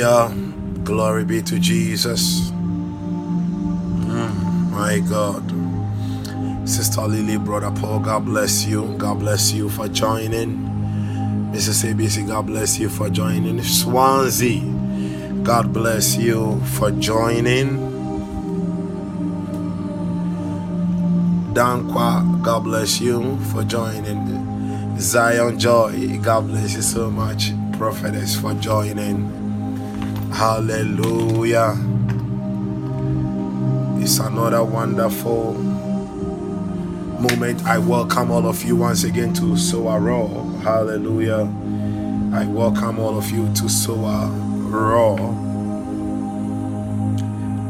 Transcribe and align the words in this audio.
Hallelujah. 0.00 0.82
Glory 0.82 1.24
be 1.24 1.42
to 1.42 1.58
Jesus. 1.58 2.50
Mm, 3.92 4.70
my 4.70 4.98
God. 5.00 5.44
Sister 6.68 7.02
Lily, 7.02 7.36
Brother 7.36 7.70
Paul, 7.80 8.00
God 8.00 8.24
bless 8.24 8.64
you. 8.64 8.94
God 8.96 9.18
bless 9.20 9.52
you 9.52 9.68
for 9.68 9.88
joining. 9.88 10.56
Mrs. 11.52 11.84
ABC, 11.92 12.26
God 12.26 12.46
bless 12.46 12.78
you 12.78 12.88
for 12.88 13.10
joining. 13.10 13.62
Swansea, 13.62 14.62
God 15.42 15.72
bless 15.72 16.16
you 16.16 16.60
for 16.78 16.90
joining. 16.92 17.76
Dankwa, 21.52 22.42
God 22.42 22.64
bless 22.64 23.00
you 23.00 23.36
for 23.52 23.64
joining. 23.64 24.98
Zion 24.98 25.58
Joy, 25.58 26.18
God 26.22 26.46
bless 26.46 26.74
you 26.74 26.82
so 26.82 27.10
much. 27.10 27.52
Prophetess 27.76 28.36
for 28.40 28.54
joining. 28.54 29.39
Hallelujah. 30.32 31.76
It's 34.00 34.18
another 34.18 34.64
wonderful 34.64 35.54
moment. 37.20 37.64
I 37.66 37.78
welcome 37.78 38.30
all 38.30 38.46
of 38.46 38.62
you 38.64 38.76
once 38.76 39.04
again 39.04 39.34
to 39.34 39.56
SOAROAR. 39.56 40.62
Hallelujah. 40.62 41.42
I 42.32 42.46
welcome 42.46 42.98
all 43.00 43.18
of 43.18 43.30
you 43.30 43.52
to 43.54 43.68
SOAROAR. 43.68 45.18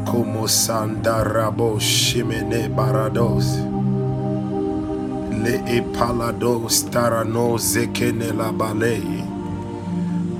Como 0.05 0.47
Sandarabo 0.47 1.79
Shimene 1.79 2.73
Barados. 2.73 3.57
Le 5.43 5.57
Epalados 5.65 6.83
Tarano 6.89 7.57
la 8.37 8.51
Balei. 8.51 9.30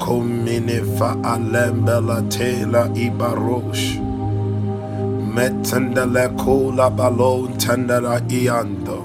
Komineva 0.01 1.13
alembela 1.21 2.25
tela 2.33 2.89
ibarosh. 2.97 4.01
Metendele 5.33 6.25
kola 6.41 6.89
balon 6.89 7.53
tendela 7.61 8.17
iando. 8.39 8.99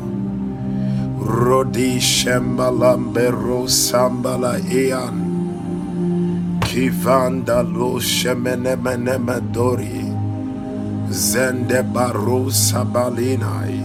Rodi 1.21 2.01
shembalambero 2.01 3.69
sambala 3.69 4.57
ian. 4.73 5.17
Kivanda 6.65 7.61
lo 7.61 8.01
shemenemenemedori. 8.01 10.01
Zende 11.13 11.85
baro 11.93 12.49
sabalinai. 12.49 13.85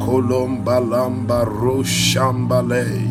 Kolombalamba 0.00 1.44
ro 1.44 1.84
shambalei. 1.84 3.09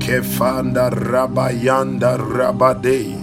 Kefanda 0.00 0.90
Rabayanda 0.90 2.18
Rabade 2.18 3.14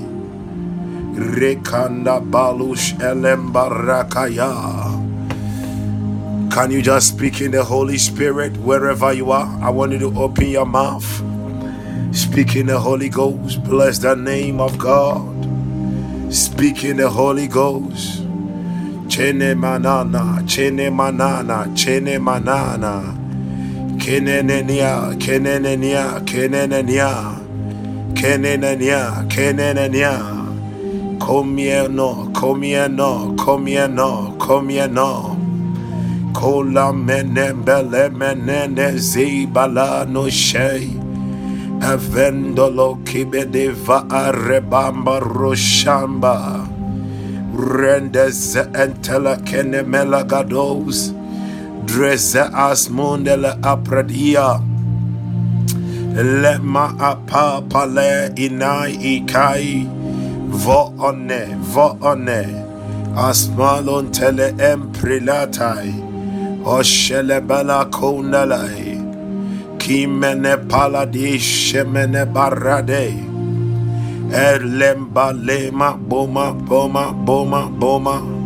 Rekanda 1.13 2.21
Balush 2.23 2.93
Elembarakaya. 2.99 4.95
Can 6.51 6.71
you 6.71 6.81
just 6.81 7.09
speak 7.09 7.41
in 7.41 7.51
the 7.51 7.63
Holy 7.63 7.97
Spirit 7.97 8.57
wherever 8.57 9.13
you 9.13 9.31
are? 9.31 9.47
I 9.61 9.69
want 9.69 9.91
you 9.93 9.99
to 9.99 10.19
open 10.19 10.49
your 10.49 10.65
mouth. 10.65 11.05
Speak 12.13 12.55
in 12.55 12.67
the 12.67 12.79
Holy 12.79 13.09
Ghost. 13.09 13.63
Bless 13.63 13.99
the 13.99 14.15
name 14.15 14.61
of 14.61 14.77
God. 14.77 15.47
Speak 16.31 16.83
in 16.83 16.97
the 16.97 17.09
Holy 17.09 17.47
Ghost. 17.47 18.23
Chene 19.07 19.57
manana, 19.57 20.41
chene 20.45 20.93
manana, 20.93 21.65
chene 21.75 22.21
manana. 22.21 23.16
Kenenenia, 24.07 25.19
Kenenenia, 25.19 26.23
Kenenenia, 26.23 27.43
Kenenenia, 28.15 29.27
Kenenenia. 29.27 30.15
Comieno, 31.19 32.31
comieno, 32.31 33.35
comieno, 33.35 34.33
comieno. 34.39 35.35
Kola 36.31 36.93
menembele 36.93 38.09
menene 38.09 38.95
zibala 38.95 40.07
no 40.07 40.29
shei. 40.29 40.87
Avendolo 41.81 43.03
kibede 43.03 43.75
va 43.75 44.05
arebamba 44.07 45.19
roshamba. 45.19 46.65
Rendes 47.53 48.55
entela 48.55 49.35
kenemela 49.43 50.23
gados. 50.25 51.16
Dresse 51.87 52.43
asmundele 52.51 53.51
apradia. 53.63 54.59
Lema 56.43 56.85
apa 56.99 57.63
pale 57.69 58.35
inai 58.35 58.91
ikai. 59.13 59.87
Vo 60.49 60.91
one, 60.97 61.55
vo 61.73 61.95
one. 62.01 62.43
Asmalon 63.15 64.11
tele 64.11 64.51
emprilatai. 64.59 65.93
Oshele 66.63 67.39
bala 67.47 67.85
kondalai. 67.89 68.99
Kimene 69.79 70.67
paladi 70.67 71.39
shemene 71.39 72.25
barade. 72.33 73.15
Erlemba 74.29 75.31
lema 75.31 75.95
boma 75.97 76.53
boma 76.53 77.13
boma 77.25 77.69
boma. 77.79 78.36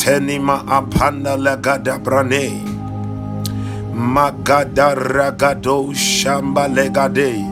Tenima 0.00 0.64
apanda 0.64 1.36
legada 1.36 2.00
brane. 2.02 2.64
Magada 3.92 4.96
ragado 4.96 5.92
shamba 5.92 6.64
legade. 6.72 7.44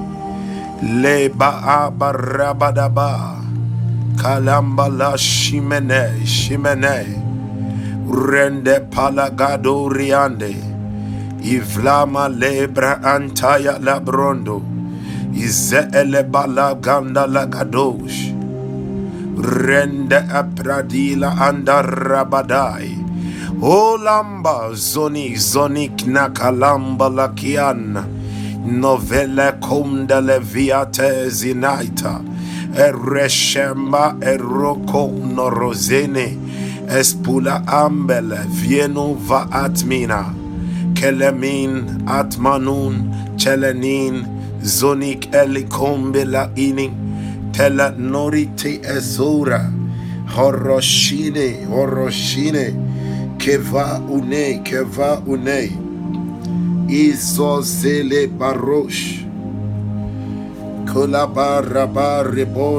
Leba 0.81 1.51
abarabadaba. 1.77 3.37
Kalamba 4.17 4.89
la 4.89 5.13
shimene 5.13 6.25
shimene. 6.25 7.21
Rende 8.09 8.81
palagado 8.89 9.93
riande. 9.93 10.57
Ivlama 11.45 12.33
lebra 12.33 12.97
antaya 13.05 13.77
labrondo. 13.79 14.63
Ize 15.35 15.85
ele 15.93 16.23
bala 16.25 16.75
ganda 16.81 17.27
lagadosh. 17.29 18.38
Rende 19.39 20.19
apradila 20.35 21.31
andarabadai. 21.39 22.91
Olamba 23.63 24.75
zoni 24.75 25.37
zonik 25.37 26.07
nakalamba 26.07 27.09
lakian. 27.09 27.95
Novele 28.67 29.53
kumda 29.61 30.21
leviate 30.21 31.31
zinaita. 31.31 32.21
Ereshemba 32.75 34.17
eroko 34.21 35.07
norozene. 35.35 36.37
Espula 36.89 37.63
ambele 37.67 38.43
vienu 38.51 39.15
va 39.15 39.47
atmina. 39.53 40.35
Kelemin 40.95 42.03
atmanun 42.07 43.15
chelenin 43.37 44.27
zonik 44.63 45.31
elikombe 45.33 46.25
la 46.25 46.51
ining 46.57 47.08
Tela 47.59 47.91
norite 47.91 48.79
ezora. 48.87 49.69
Horoshine, 50.31 51.67
horoshine. 51.67 53.37
Keva 53.37 53.99
une, 54.09 54.63
keva 54.63 55.21
une. 55.27 55.67
Izozele 56.89 58.29
barosh. 58.39 59.27
Kolabaraba 60.87 62.23
rebo. 62.31 62.79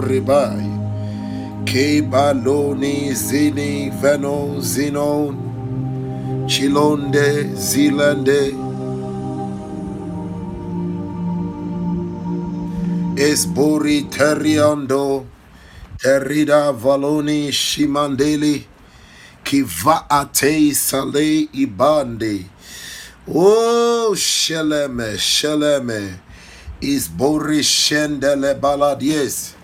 Ke 1.65 2.01
baloni 2.01 3.11
zini 3.13 3.91
veno 4.01 4.61
zinon. 4.61 5.35
Chilonde 6.47 7.51
zilande. 7.53 8.58
Esbori 13.39 14.03
teriando. 14.11 15.25
Terida 15.97 16.73
valoni 16.73 17.51
shimandeli. 17.51 18.65
Kivaate 19.45 20.73
sale 20.75 21.47
ibande. 21.53 22.43
Oh, 23.33 24.11
sheleme, 24.13 25.15
sheleme. 25.15 26.19
Isbori 26.81 27.63
shendele 27.63 28.59
baladies. 28.59 29.55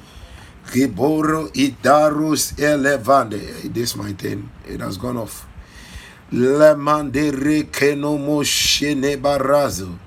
Giboro 0.72 1.52
idarus 1.52 2.56
elevande. 2.58 3.74
This 3.74 3.98
my 3.98 4.14
thing. 4.14 4.50
It 4.66 4.80
has 4.80 4.96
gone 4.98 5.18
off. 5.18 5.46
Lemandere 6.32 7.64
kenomo 7.64 8.40
shene 8.42 9.18
barazo. 9.18 10.00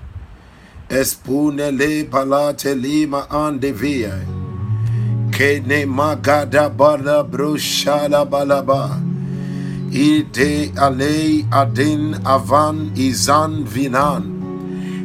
Espune 0.89 1.69
le 1.71 2.03
palate 2.05 2.73
lima 2.73 3.27
andevia. 3.29 4.25
Kene 5.29 5.85
magada 5.85 6.67
bala 6.75 7.23
brushala 7.23 8.25
balaba. 8.27 8.99
Ide 9.91 10.73
alei 10.73 11.45
adin 11.51 12.15
avan 12.25 12.91
izan 12.97 13.65
vinan. 13.65 14.23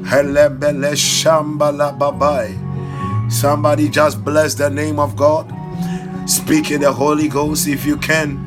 Helebele 0.09 0.97
shambala 0.97 1.93
babai. 1.99 2.59
Somebody 3.31 3.91
just 3.91 4.25
bless 4.25 4.55
the 4.55 4.71
name 4.71 4.99
of 4.99 5.15
God. 5.15 5.53
Speak 6.25 6.71
in 6.71 6.81
the 6.81 6.93
Holy 6.93 7.29
Ghost 7.29 7.69
if 7.69 7.85
you 7.85 7.99
can. 7.99 8.41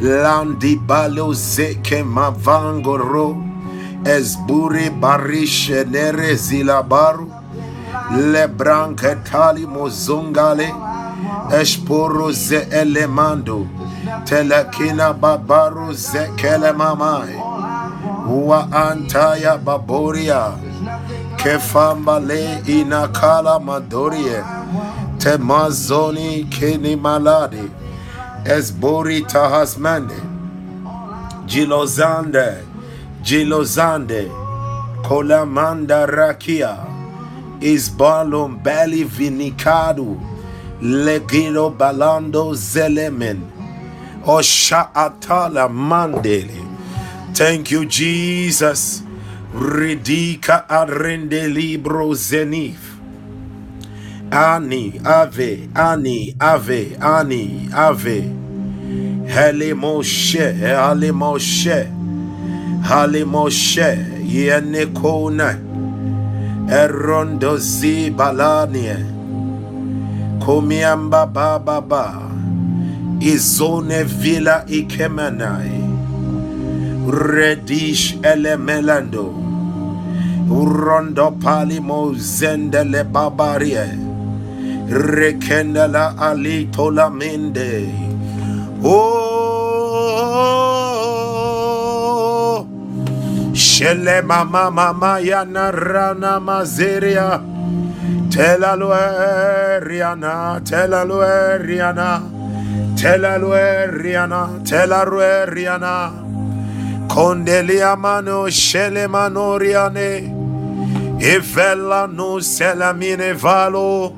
Landi 0.00 0.76
balo 0.76 1.34
zeke 1.34 2.02
mavangoro. 2.02 3.45
Esburi 4.14 4.90
barishe 5.00 5.84
nere 5.84 6.34
zilabaru. 6.36 7.26
Lebranke 8.32 9.16
tali 9.24 9.66
mozungale. 9.66 10.68
Esporo 11.50 12.32
ze 12.32 12.60
elemando. 12.70 13.66
Telekina 14.24 15.12
babaru 15.12 15.92
ze 15.92 16.30
kele 16.36 16.72
mamai. 16.72 17.34
Wa 18.28 18.68
antaya 18.70 19.58
baboria. 19.58 20.52
Kefamba 21.36 22.20
le 22.20 22.62
inakala 22.66 23.58
madorie. 23.60 24.42
Temazoni 25.18 26.44
keni 26.50 26.96
maladi. 26.96 27.70
Esbori 28.44 29.22
tahasmande. 29.22 30.20
Jilozande. 31.46 32.65
Jilozande. 33.26 34.30
Kolamanda 35.02 36.06
rakia. 36.06 36.76
Isbalum 37.60 38.62
bali 38.62 39.04
vinicado. 39.04 40.16
Legilo 40.80 41.70
balando 41.76 42.54
zelemen. 42.54 43.40
Osha 44.24 44.94
atala 44.94 45.68
mandele. 45.68 46.62
Thank 47.34 47.72
you, 47.72 47.84
Jesus. 47.86 49.02
Ridika 49.54 50.68
arende 50.68 51.48
libro 51.52 52.14
zenif. 52.14 52.78
Ani, 54.30 55.00
ave, 55.04 55.68
ani, 55.74 56.36
ave, 56.40 56.96
ani, 57.00 57.68
ave. 57.74 58.20
Hele 59.26 59.74
Moshe, 59.74 60.54
Hale 60.60 61.10
Moshe, 61.12 61.88
Hale 62.86 63.24
Moshe, 63.24 64.22
Yene 64.22 64.94
Kona, 64.94 65.58
Erondo 66.70 67.58
zi 67.58 68.10
balanie, 68.10 68.96
Komiamba 70.38 71.26
baba 71.26 71.80
ba, 71.80 72.04
Izone 73.18 74.04
villa 74.04 74.64
ikemenai, 74.68 75.82
Redish 77.10 78.14
elemelando, 78.22 79.34
Urondo 80.48 81.32
palimo 81.42 82.14
zendele 82.14 83.02
babarie, 83.02 83.88
Rekendela 84.88 86.14
ali 86.16 86.66
tolamende. 86.66 87.90
Oh, 88.84 89.35
Shele 93.76 94.22
mama 94.24 94.70
mama 94.70 95.20
yana 95.20 95.70
rana 95.70 96.40
mazeria. 96.40 97.42
Tela 98.30 98.74
lueriana, 98.74 100.64
tela 100.64 101.04
lueriana, 101.04 102.22
tela 102.96 103.38
lueriana, 103.38 104.64
tela 104.64 105.04
lueriana. 105.04 106.10
Condelia 107.06 107.94
mano 107.98 108.46
shele 108.48 109.06
manoriane. 109.08 110.32
Ivella 111.20 112.06
no 112.10 112.38
selamine 112.40 113.34
valo. 113.34 114.16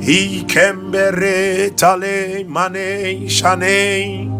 Ikembere 0.00 1.76
tale 1.76 2.44
mane 2.48 3.28
shane 3.28 4.39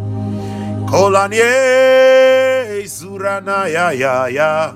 kolanye 0.90 2.82
zurana 2.86 3.66
ya 3.70 3.92
ya 3.92 4.28
ya. 4.28 4.74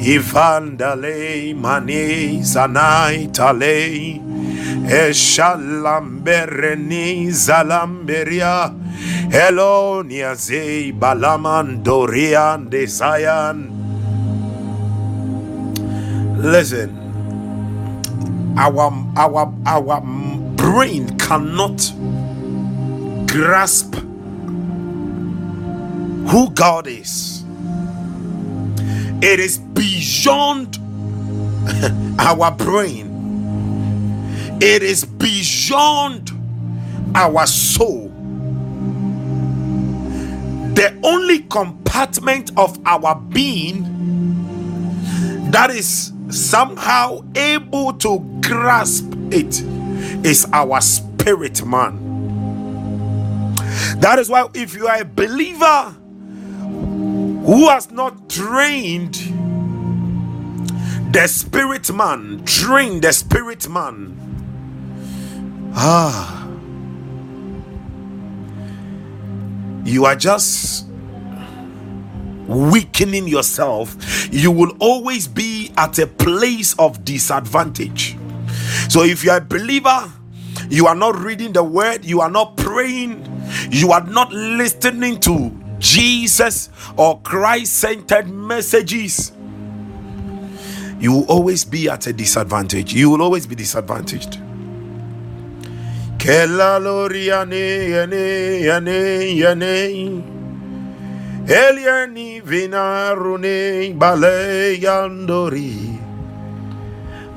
Ivandale 0.00 1.54
mane 1.54 2.42
sanai 2.44 3.26
tale. 3.32 4.20
Eshalambereni 4.90 7.30
zalamberia. 7.30 8.72
Elonia 9.30 10.34
zei 10.34 10.92
balamandorian 10.92 12.70
desayan. 12.70 13.70
Listen 16.42 16.90
our 18.58 18.90
our 19.16 19.52
our 19.66 20.00
brain 20.56 21.06
cannot 21.18 21.92
grasp 23.30 23.94
who 26.30 26.50
God 26.52 26.86
is. 26.86 27.44
It 29.22 29.40
is 29.40 29.58
beyond 29.58 30.78
our 32.20 32.52
brain, 32.52 33.32
it 34.60 34.82
is 34.82 35.04
beyond 35.04 36.30
our 37.16 37.46
soul. 37.46 38.08
The 40.74 40.98
only 41.02 41.40
compartment 41.40 42.52
of 42.56 42.78
our 42.86 43.16
being 43.16 44.06
that 45.50 45.70
is 45.70 46.12
somehow 46.30 47.24
able 47.34 47.92
to 47.94 48.20
grasp 48.42 49.12
it 49.32 49.60
is 50.24 50.46
our 50.52 50.80
spirit 50.80 51.64
man. 51.66 52.22
That 53.98 54.18
is 54.18 54.30
why, 54.30 54.48
if 54.54 54.74
you 54.74 54.86
are 54.86 55.00
a 55.00 55.04
believer 55.04 55.96
who 57.44 57.68
has 57.68 57.90
not 57.90 58.28
trained 58.28 59.14
the 61.12 61.26
spirit 61.26 61.92
man, 61.92 62.44
train 62.44 63.00
the 63.00 63.12
spirit 63.12 63.68
man, 63.68 64.16
ah, 65.74 66.48
you 69.84 70.04
are 70.04 70.14
just 70.14 70.86
weakening 72.46 73.26
yourself, 73.26 73.96
you 74.32 74.50
will 74.50 74.76
always 74.78 75.26
be 75.26 75.72
at 75.76 75.98
a 75.98 76.06
place 76.06 76.74
of 76.78 77.04
disadvantage. 77.04 78.16
So, 78.88 79.02
if 79.02 79.24
you 79.24 79.30
are 79.30 79.38
a 79.38 79.40
believer, 79.40 80.12
you 80.68 80.86
are 80.86 80.94
not 80.94 81.16
reading 81.16 81.52
the 81.52 81.64
word, 81.64 82.04
you 82.04 82.20
are 82.20 82.30
not 82.30 82.56
praying, 82.56 83.26
you 83.70 83.92
are 83.92 84.04
not 84.04 84.32
listening 84.32 85.20
to 85.20 85.59
Jesus 85.80 86.70
or 86.96 87.20
Christ 87.22 87.72
centered 87.72 88.28
messages, 88.28 89.32
you 91.00 91.12
will 91.12 91.24
always 91.24 91.64
be 91.64 91.88
at 91.88 92.06
a 92.06 92.12
disadvantage. 92.12 92.92
You 92.94 93.10
will 93.10 93.22
always 93.22 93.46
be 93.46 93.54
disadvantaged. 93.56 94.38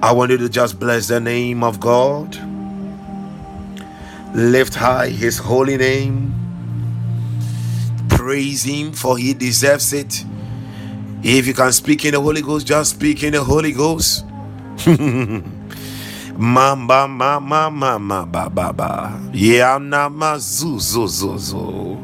I 0.01 0.11
want 0.11 0.31
you 0.31 0.37
to 0.37 0.49
just 0.49 0.77
bless 0.77 1.07
the 1.07 1.21
name 1.21 1.63
of 1.63 1.79
God. 1.79 2.37
Lift 4.35 4.75
high 4.75 5.07
his 5.07 5.37
holy 5.37 5.77
name. 5.77 6.42
Praise 8.23 8.63
him 8.63 8.93
for 8.93 9.17
he 9.17 9.33
deserves 9.33 9.91
it. 9.91 10.23
If 11.23 11.45
you 11.45 11.53
can 11.53 11.73
speak 11.73 12.05
in 12.05 12.13
the 12.13 12.21
Holy 12.21 12.41
Ghost, 12.41 12.65
just 12.65 12.91
speak 12.91 13.21
in 13.21 13.33
the 13.33 13.43
Holy 13.43 13.73
Ghost. 13.73 14.23
Mamba 16.37 17.05
mama 17.05 17.69
mama 17.69 18.25
ba 18.25 18.49
ba. 18.49 19.19
Yana 19.33 20.09
mazuzo 20.09 21.05
zo 21.05 21.37
zo. 21.37 21.97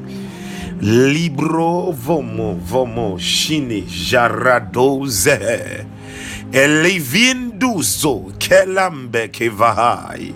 Libro 0.82 1.94
vomo 1.94 2.60
vomo 2.60 3.18
shine 3.18 3.84
jaradoze. 3.88 5.86
Elivinduzo 6.52 8.34
kelambe 8.38 9.30
kevahai. 9.32 10.36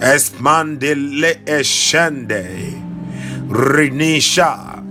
Espandele 0.00 1.40
eshende. 1.46 2.80
Rinisha. 3.50 4.85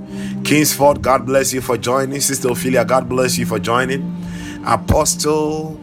Kingsford, 0.45 1.01
God 1.01 1.25
bless 1.25 1.53
you 1.53 1.59
for 1.61 1.75
joining. 1.75 2.21
Sister 2.21 2.49
Ophelia, 2.51 2.85
God 2.85 3.09
bless 3.09 3.35
you 3.37 3.47
for 3.47 3.57
joining. 3.57 4.15
Apostle 4.63 5.79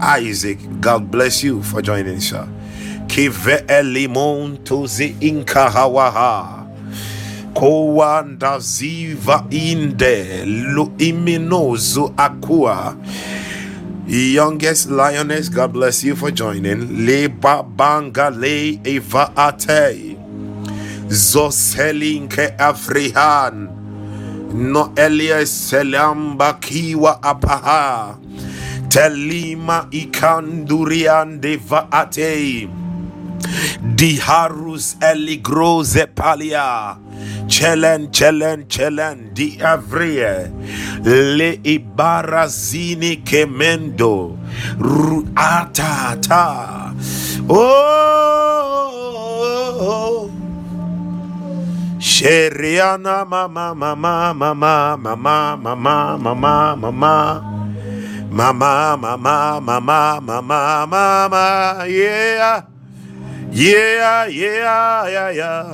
Isaac, 0.00 0.58
God 0.80 1.10
bless 1.10 1.42
you 1.42 1.62
for 1.62 1.80
joining, 1.80 2.20
sir. 2.20 2.46
Kive 3.08 3.64
elimon 3.66 4.58
tozi 4.58 5.16
inka 5.20 5.70
hawaha. 5.70 6.66
Kowanda 7.54 8.58
ziva 8.60 9.46
inde 9.50 10.44
lu 10.44 10.92
iminozu 10.98 12.12
akua. 12.16 12.94
Youngest 14.06 14.90
lioness, 14.90 15.48
God 15.48 15.72
bless 15.72 16.04
you 16.04 16.14
for 16.14 16.30
joining. 16.30 17.06
Le 17.06 17.28
babanga 17.28 18.30
le 18.30 18.78
eva 18.84 19.32
ate. 19.34 20.16
Zoselinke 21.08 22.54
afrihan. 22.58 23.77
No 24.52 24.92
Elias 24.96 25.50
selam 25.50 26.38
bakiwa 26.38 27.20
apaha. 27.22 28.16
Telima 28.88 29.86
ikandurian 29.92 31.40
de 31.40 31.56
vaate. 31.56 32.68
Diharus 33.94 34.96
eligroze 35.00 36.06
palia. 36.14 36.96
Chelen, 37.46 38.08
chelen, 38.10 38.64
chelen, 38.68 39.34
di 39.34 39.58
avrie. 39.60 40.48
Le 41.04 41.60
ibarazini 41.62 43.22
kemendo. 43.24 44.38
Ruata 44.78 46.16
ta. 46.22 46.94
Oh. 47.48 47.54
oh, 48.80 49.80
oh, 49.80 50.30
oh. 50.30 50.47
Sheriana 51.98 53.26
mama 53.28 53.74
mama 53.74 54.34
mama 54.34 54.96
mama 54.96 55.56
mama 55.56 56.16
mama 56.16 56.76
mama 56.78 57.42
mama 58.30 58.96
mama 58.96 59.60
mama 59.60 60.20
mama 60.20 60.86
mama 60.86 61.84
yeah 61.90 62.62
yeah 63.50 64.26
yeah 64.30 65.08
yeah 65.10 65.30
yeah 65.34 65.66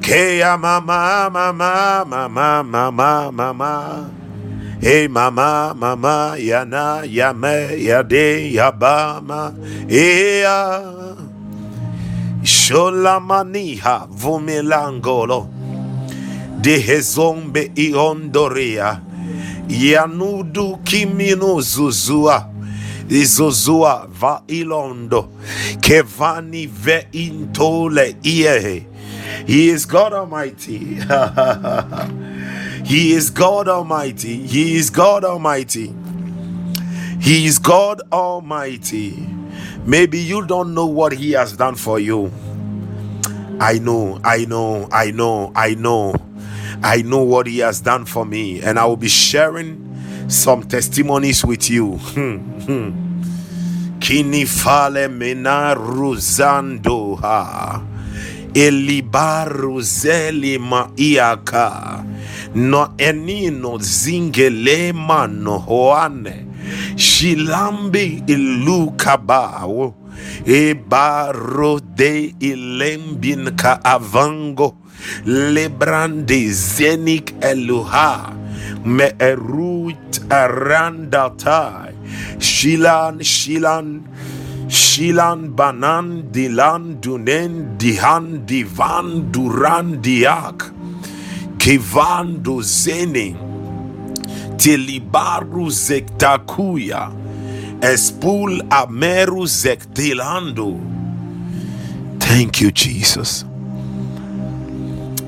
Kea 0.00 0.56
mama 0.56 1.26
mama 1.32 2.04
mama 2.06 2.62
mama 2.62 3.32
mama 3.32 3.72
Hey 4.80 5.08
mama 5.08 5.74
mama 5.74 6.36
yana 6.38 7.02
yame 7.08 7.82
yade 7.82 8.52
yabama 8.54 9.50
yeah 9.88 11.13
Sholamaniha 12.64 14.06
vumilangolo. 14.10 15.48
De 16.60 16.78
hezombe 16.78 17.70
iondoria. 17.74 19.00
Yanudu 19.68 20.76
kimino 20.84 21.60
zuzua. 21.60 22.46
Izozua 23.08 24.08
va 24.20 24.42
ilondo. 24.48 25.28
Kevani 25.80 26.66
ve 26.66 27.06
intole 27.12 28.16
ie 28.24 28.86
he 29.46 29.68
is 29.68 29.86
God 29.86 30.12
Almighty. 30.14 30.78
He 32.84 33.12
is 33.12 33.30
God 33.30 33.68
Almighty. 33.68 34.46
He 34.46 34.76
is 34.76 34.90
God 34.90 35.24
Almighty. 35.24 35.92
He 37.20 37.46
is 37.46 37.58
God 37.58 38.00
Almighty. 38.12 39.26
Maybe 39.84 40.18
you 40.18 40.46
don't 40.46 40.74
know 40.74 40.86
what 40.86 41.12
He 41.12 41.32
has 41.32 41.56
done 41.56 41.74
for 41.74 41.98
you. 41.98 42.30
I 43.64 43.78
know, 43.78 44.20
I 44.22 44.44
know, 44.44 44.86
I 44.92 45.10
know, 45.10 45.50
I 45.56 45.74
know. 45.74 46.14
I 46.82 47.00
know 47.00 47.22
what 47.22 47.46
He 47.46 47.60
has 47.60 47.80
done 47.80 48.04
for 48.04 48.26
me, 48.26 48.60
and 48.60 48.78
I 48.78 48.84
will 48.84 48.98
be 48.98 49.08
sharing 49.08 49.80
some 50.28 50.64
testimonies 50.64 51.42
with 51.46 51.70
you. 51.70 51.92
Hmm, 51.96 52.36
hmm. 52.68 54.00
Kini 54.00 54.44
fale 54.44 55.08
mena 55.08 55.74
ruzando 55.74 57.18
ha. 57.22 57.82
Elibaru 58.52 59.80
zeli 59.80 60.58
maiaka. 60.58 62.04
No 62.54 62.92
enino 62.98 63.78
zingele 63.78 64.92
mano 64.92 65.58
hoane. 65.58 66.46
Shilambi 66.96 68.24
ilukabao. 68.26 69.94
Ebaro 70.46 71.80
de 71.80 72.34
ilembin 72.40 73.56
ka 73.56 73.80
avango. 73.84 74.76
Lebrande 75.26 76.52
zenik 76.52 77.34
eluha. 77.40 78.32
Me 78.84 79.12
erut 79.18 80.20
arandatai. 80.28 81.92
Shilan, 82.38 83.20
Shilan, 83.20 84.02
Shilan 84.68 85.56
banan 85.56 86.30
dilan 86.32 87.00
dunen 87.00 87.76
dihan 87.78 88.46
divan 88.46 89.32
duran 89.32 90.00
diak. 90.04 90.72
Kivan 91.58 92.42
duzene. 92.44 93.36
Tilibaru 94.58 95.68
zektakuya. 95.68 97.23
Espul 97.80 98.62
ameru 98.70 99.46
zektilando. 99.46 100.80
Thank 102.20 102.60
you, 102.60 102.72
Jesus. 102.72 103.44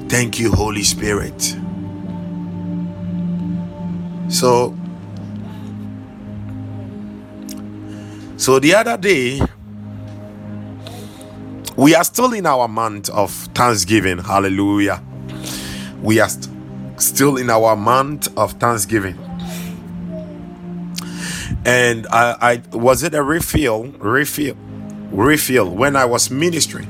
Thank 0.08 0.38
you, 0.40 0.52
Holy 0.52 0.84
Spirit. 0.84 1.56
So, 4.28 4.76
so 8.36 8.58
the 8.60 8.74
other 8.74 8.96
day, 8.98 9.40
we 11.76 11.94
are 11.94 12.04
still 12.04 12.32
in 12.34 12.46
our 12.46 12.68
month 12.68 13.10
of 13.10 13.30
Thanksgiving. 13.54 14.18
Hallelujah. 14.18 15.02
We 16.02 16.20
are 16.20 16.28
st- 16.28 16.48
still 17.00 17.36
in 17.38 17.50
our 17.50 17.76
month 17.76 18.28
of 18.38 18.52
Thanksgiving. 18.54 19.18
And 21.66 22.06
I, 22.12 22.62
I 22.72 22.76
was 22.76 23.02
it 23.02 23.12
a 23.12 23.24
refill, 23.24 23.86
refill, 23.98 24.56
refill 25.10 25.68
when 25.68 25.96
I 25.96 26.04
was 26.04 26.30
ministering. 26.30 26.86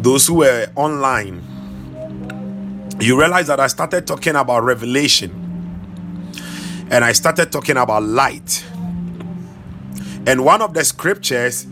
Those 0.00 0.26
who 0.26 0.36
were 0.36 0.72
online, 0.76 1.42
you 2.98 3.20
realize 3.20 3.48
that 3.48 3.60
I 3.60 3.66
started 3.66 4.06
talking 4.06 4.34
about 4.34 4.62
revelation 4.62 5.30
and 6.90 7.04
I 7.04 7.12
started 7.12 7.52
talking 7.52 7.76
about 7.76 8.02
light. 8.02 8.64
And 10.26 10.46
one 10.46 10.62
of 10.62 10.72
the 10.72 10.82
scriptures, 10.82 11.66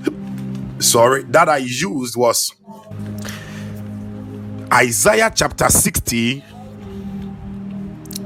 sorry, 0.80 1.22
that 1.24 1.48
I 1.48 1.56
used 1.56 2.14
was 2.14 2.52
Isaiah 4.70 5.32
chapter 5.34 5.70
60, 5.70 6.44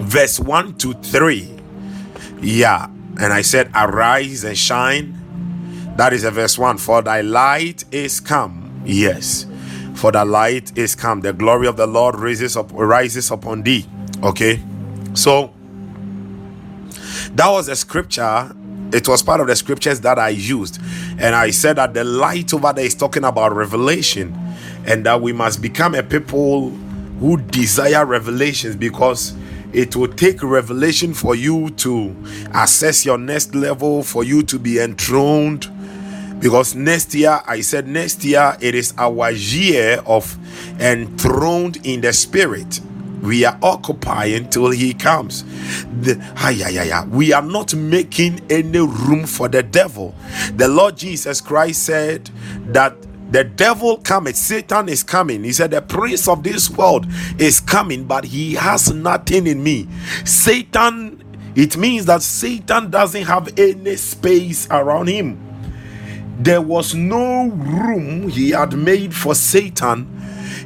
verse 0.02 0.38
1 0.40 0.74
to 0.78 0.94
3. 0.94 1.58
Yeah. 2.40 2.86
And 3.20 3.32
I 3.32 3.42
said, 3.42 3.70
Arise 3.74 4.44
and 4.44 4.56
shine. 4.56 5.18
That 5.96 6.12
is 6.12 6.24
a 6.24 6.30
verse 6.30 6.58
1. 6.58 6.78
For 6.78 7.02
thy 7.02 7.20
light 7.20 7.84
is 7.92 8.20
come. 8.20 8.82
Yes. 8.84 9.46
For 9.94 10.10
the 10.10 10.24
light 10.24 10.76
is 10.76 10.94
come. 10.94 11.20
The 11.20 11.32
glory 11.32 11.66
of 11.66 11.76
the 11.76 11.86
Lord 11.86 12.16
rises 12.16 12.56
up 12.56 12.70
rises 12.72 13.30
upon 13.30 13.62
thee. 13.62 13.86
Okay. 14.22 14.60
So 15.14 15.52
that 17.34 17.48
was 17.48 17.68
a 17.68 17.76
scripture 17.76 18.54
it 18.92 19.08
was 19.08 19.22
part 19.22 19.40
of 19.40 19.46
the 19.46 19.56
scriptures 19.56 20.00
that 20.00 20.18
I 20.18 20.28
used. 20.30 20.78
And 21.18 21.34
I 21.34 21.50
said 21.50 21.76
that 21.76 21.94
the 21.94 22.04
light 22.04 22.52
over 22.52 22.72
there 22.72 22.84
is 22.84 22.94
talking 22.94 23.24
about 23.24 23.54
revelation 23.54 24.34
and 24.86 25.06
that 25.06 25.20
we 25.20 25.32
must 25.32 25.62
become 25.62 25.94
a 25.94 26.02
people 26.02 26.70
who 27.20 27.38
desire 27.38 28.04
revelations 28.04 28.76
because 28.76 29.34
it 29.72 29.96
will 29.96 30.08
take 30.08 30.42
revelation 30.42 31.14
for 31.14 31.34
you 31.34 31.70
to 31.70 32.14
assess 32.54 33.04
your 33.04 33.18
next 33.18 33.54
level, 33.54 34.02
for 34.02 34.24
you 34.24 34.42
to 34.44 34.58
be 34.58 34.78
enthroned. 34.78 35.68
Because 36.40 36.74
next 36.74 37.14
year, 37.14 37.40
I 37.46 37.60
said 37.60 37.86
next 37.86 38.24
year, 38.24 38.56
it 38.60 38.74
is 38.74 38.94
our 38.98 39.30
year 39.30 40.02
of 40.06 40.36
enthroned 40.80 41.78
in 41.86 42.00
the 42.00 42.12
spirit 42.12 42.80
we 43.22 43.44
are 43.44 43.56
occupying 43.62 44.48
till 44.50 44.70
he 44.70 44.92
comes. 44.92 45.44
The, 46.02 46.20
ay, 46.36 47.06
we 47.08 47.32
are 47.32 47.42
not 47.42 47.72
making 47.74 48.40
any 48.50 48.80
room 48.80 49.26
for 49.26 49.48
the 49.48 49.62
devil. 49.62 50.14
The 50.56 50.68
Lord 50.68 50.96
Jesus 50.96 51.40
Christ 51.40 51.84
said 51.84 52.28
that 52.66 52.96
the 53.32 53.44
devil 53.44 53.96
coming, 53.96 54.34
Satan 54.34 54.90
is 54.90 55.02
coming. 55.02 55.42
He 55.42 55.52
said, 55.54 55.70
The 55.70 55.80
prince 55.80 56.28
of 56.28 56.42
this 56.42 56.68
world 56.68 57.06
is 57.38 57.60
coming, 57.60 58.04
but 58.04 58.24
he 58.24 58.52
has 58.54 58.92
nothing 58.92 59.46
in 59.46 59.62
me. 59.62 59.88
Satan, 60.26 61.24
it 61.56 61.78
means 61.78 62.04
that 62.06 62.20
Satan 62.20 62.90
doesn't 62.90 63.22
have 63.24 63.58
any 63.58 63.96
space 63.96 64.68
around 64.70 65.06
him. 65.06 65.38
There 66.38 66.60
was 66.60 66.94
no 66.94 67.46
room 67.48 68.28
he 68.28 68.50
had 68.50 68.76
made 68.76 69.14
for 69.14 69.34
Satan 69.34 70.21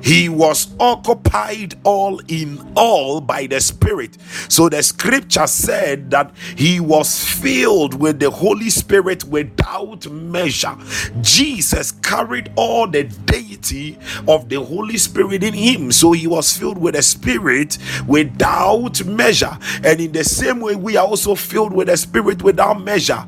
he 0.07 0.29
was 0.29 0.69
occupied 0.79 1.75
all 1.83 2.21
in 2.29 2.73
all 2.77 3.21
by 3.21 3.49
the 3.49 3.61
Spirit. 3.61 4.16
So 4.49 4.69
the 4.69 4.81
scripture 4.85 5.49
said 5.49 6.12
that 6.12 6.33
he 6.57 6.79
was 6.79 7.25
filled 7.25 7.99
with 8.01 8.21
the 8.21 8.31
Holy 8.31 8.71
Spirit 8.71 9.25
without 9.25 10.09
measure. 10.09 10.77
Jesus 11.23 11.90
carried 11.90 12.53
all 12.55 12.87
the 12.87 13.03
deity 13.03 13.99
of 14.29 14.49
the 14.49 14.62
Holy 14.62 14.97
Spirit 14.97 15.42
in 15.42 15.55
him. 15.55 15.90
So 15.90 16.12
he 16.12 16.29
was 16.29 16.57
filled 16.57 16.79
with 16.79 16.95
the 16.95 17.03
Spirit 17.03 17.77
without 18.07 19.05
measure. 19.05 19.59
And 19.83 20.01
in 20.01 20.12
the 20.12 20.23
same 20.23 20.61
way, 20.61 20.77
we 20.77 20.97
are 20.97 21.07
also 21.07 21.35
filled 21.35 21.73
with 21.73 21.88
the 21.88 21.97
Spirit 21.97 22.42
without 22.45 22.81
measure. 22.81 23.27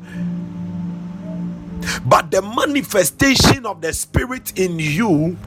But 2.05 2.31
the 2.31 2.41
manifestation 2.41 3.65
of 3.65 3.81
the 3.81 3.93
Spirit 3.93 4.57
in 4.59 4.79
you 4.79 5.37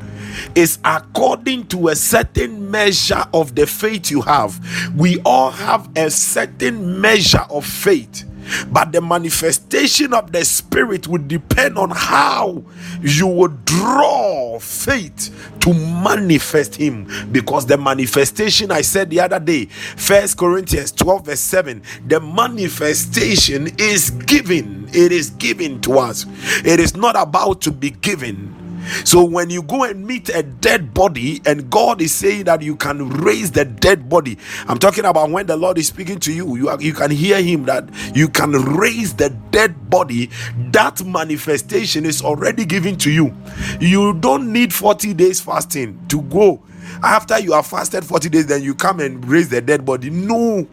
is 0.55 0.79
according 0.85 1.67
to 1.69 1.89
a 1.89 1.97
certain 1.97 2.71
measure 2.71 3.25
of 3.35 3.55
the 3.55 3.67
faith 3.67 4.11
you 4.11 4.23
have. 4.23 4.59
We 4.97 5.21
all 5.25 5.51
have 5.51 5.91
a 5.97 6.11
certain 6.11 7.01
measure 7.01 7.47
of 7.51 7.67
faith 7.67 8.25
but 8.69 8.93
the 8.93 9.01
manifestation 9.01 10.13
of 10.15 10.33
the 10.33 10.45
spirit 10.45 11.09
would 11.09 11.29
depend 11.29 11.79
on 11.79 11.91
how 11.91 12.63
you 13.01 13.27
would 13.27 13.65
draw 13.65 14.59
faith 14.59 15.31
to 15.61 15.73
manifest 15.73 16.77
him. 16.77 17.09
Because 17.31 17.67
the 17.67 17.77
manifestation 17.77 18.71
i 18.71 18.81
said 18.81 19.11
the 19.11 19.21
other 19.21 19.41
day 19.41 19.67
first 19.67 20.37
corinthians 20.37 20.93
12 20.93 21.27
verse 21.27 21.41
7 21.41 21.83
the 22.07 22.21
manifestation 22.21 23.69
is 23.79 24.11
given. 24.11 24.89
It 24.93 25.13
is 25.13 25.31
given 25.31 25.81
to 25.83 25.99
us. 25.99 26.27
It 26.65 26.81
is 26.81 26.97
not 26.97 27.17
about 27.17 27.61
to 27.63 27.71
be 27.71 27.91
given 27.91 28.62
so 29.05 29.25
when 29.25 29.51
you 29.51 29.63
go 29.63 29.85
and 29.85 30.07
meet 30.07 30.29
a 30.29 30.43
dead 30.43 30.95
body, 30.95 31.41
and 31.47 31.71
God 31.71 32.01
is 32.01 32.15
saying 32.15 32.45
that 32.45 32.63
you 32.63 32.77
can 32.77 33.09
raise 33.09 33.51
the 33.51 33.65
dead 33.65 34.09
body, 34.09 34.39
I'm 34.69 34.79
talking 34.79 35.05
about 35.05 35.31
when 35.31 35.47
the 35.47 35.57
Lord 35.57 35.79
is 35.79 35.89
speaking 35.89 36.19
to 36.21 36.33
you, 36.33 36.57
you, 36.57 36.69
are, 36.69 36.81
you 36.81 36.93
can 36.93 37.11
hear 37.11 37.41
Him 37.43 37.65
that 37.65 37.89
you 38.15 38.29
can 38.29 38.53
raise 38.53 39.15
the 39.15 39.31
dead 39.51 39.91
body. 39.91 40.31
That 40.71 41.05
manifestation 41.05 42.05
is 42.05 42.23
already 42.23 42.65
given 42.65 42.97
to 42.99 43.11
you. 43.11 43.35
You 43.81 44.15
don't 44.15 44.53
need 44.53 44.73
40 44.73 45.15
days 45.15 45.41
fasting 45.41 46.05
to 46.09 46.23
go. 46.23 46.63
After 47.03 47.39
you 47.39 47.53
have 47.53 47.67
fasted 47.67 48.05
40 48.05 48.29
days, 48.29 48.47
then 48.47 48.63
you 48.63 48.75
come 48.75 49.01
and 49.01 49.25
raise 49.29 49.49
the 49.49 49.61
dead 49.61 49.85
body. 49.85 50.11
No. 50.11 50.67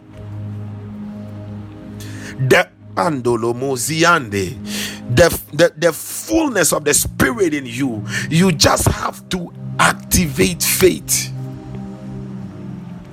The 2.38 2.68
andolo 2.96 3.54
moziande 3.54 4.56
the, 5.10 5.40
the, 5.52 5.72
the 5.76 5.92
fullness 5.92 6.72
of 6.72 6.84
the 6.84 6.94
spirit 6.94 7.52
in 7.52 7.66
you, 7.66 8.04
you 8.30 8.52
just 8.52 8.86
have 8.88 9.28
to 9.30 9.52
activate 9.78 10.62
faith. 10.62 11.32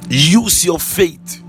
Use 0.09 0.63
your 0.63 0.79
faith. 0.79 1.43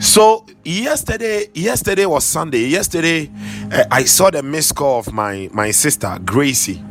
So 0.00 0.46
yesterday, 0.64 1.46
yesterday 1.54 2.06
was 2.06 2.24
Sunday. 2.24 2.66
Yesterday, 2.68 3.30
uh, 3.70 3.84
I 3.90 4.04
saw 4.04 4.30
the 4.30 4.42
missed 4.42 4.74
call 4.74 5.00
of 5.00 5.12
my 5.12 5.48
my 5.52 5.70
sister 5.70 6.18
Gracie, 6.24 6.82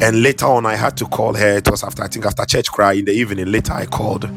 and 0.00 0.22
later 0.22 0.46
on 0.46 0.66
I 0.66 0.74
had 0.76 0.96
to 0.98 1.06
call 1.06 1.34
her. 1.34 1.58
It 1.58 1.70
was 1.70 1.84
after 1.84 2.02
I 2.02 2.08
think 2.08 2.26
after 2.26 2.44
church 2.44 2.70
cry 2.70 2.94
in 2.94 3.04
the 3.04 3.12
evening. 3.12 3.50
Later 3.52 3.72
I 3.72 3.86
called, 3.86 4.28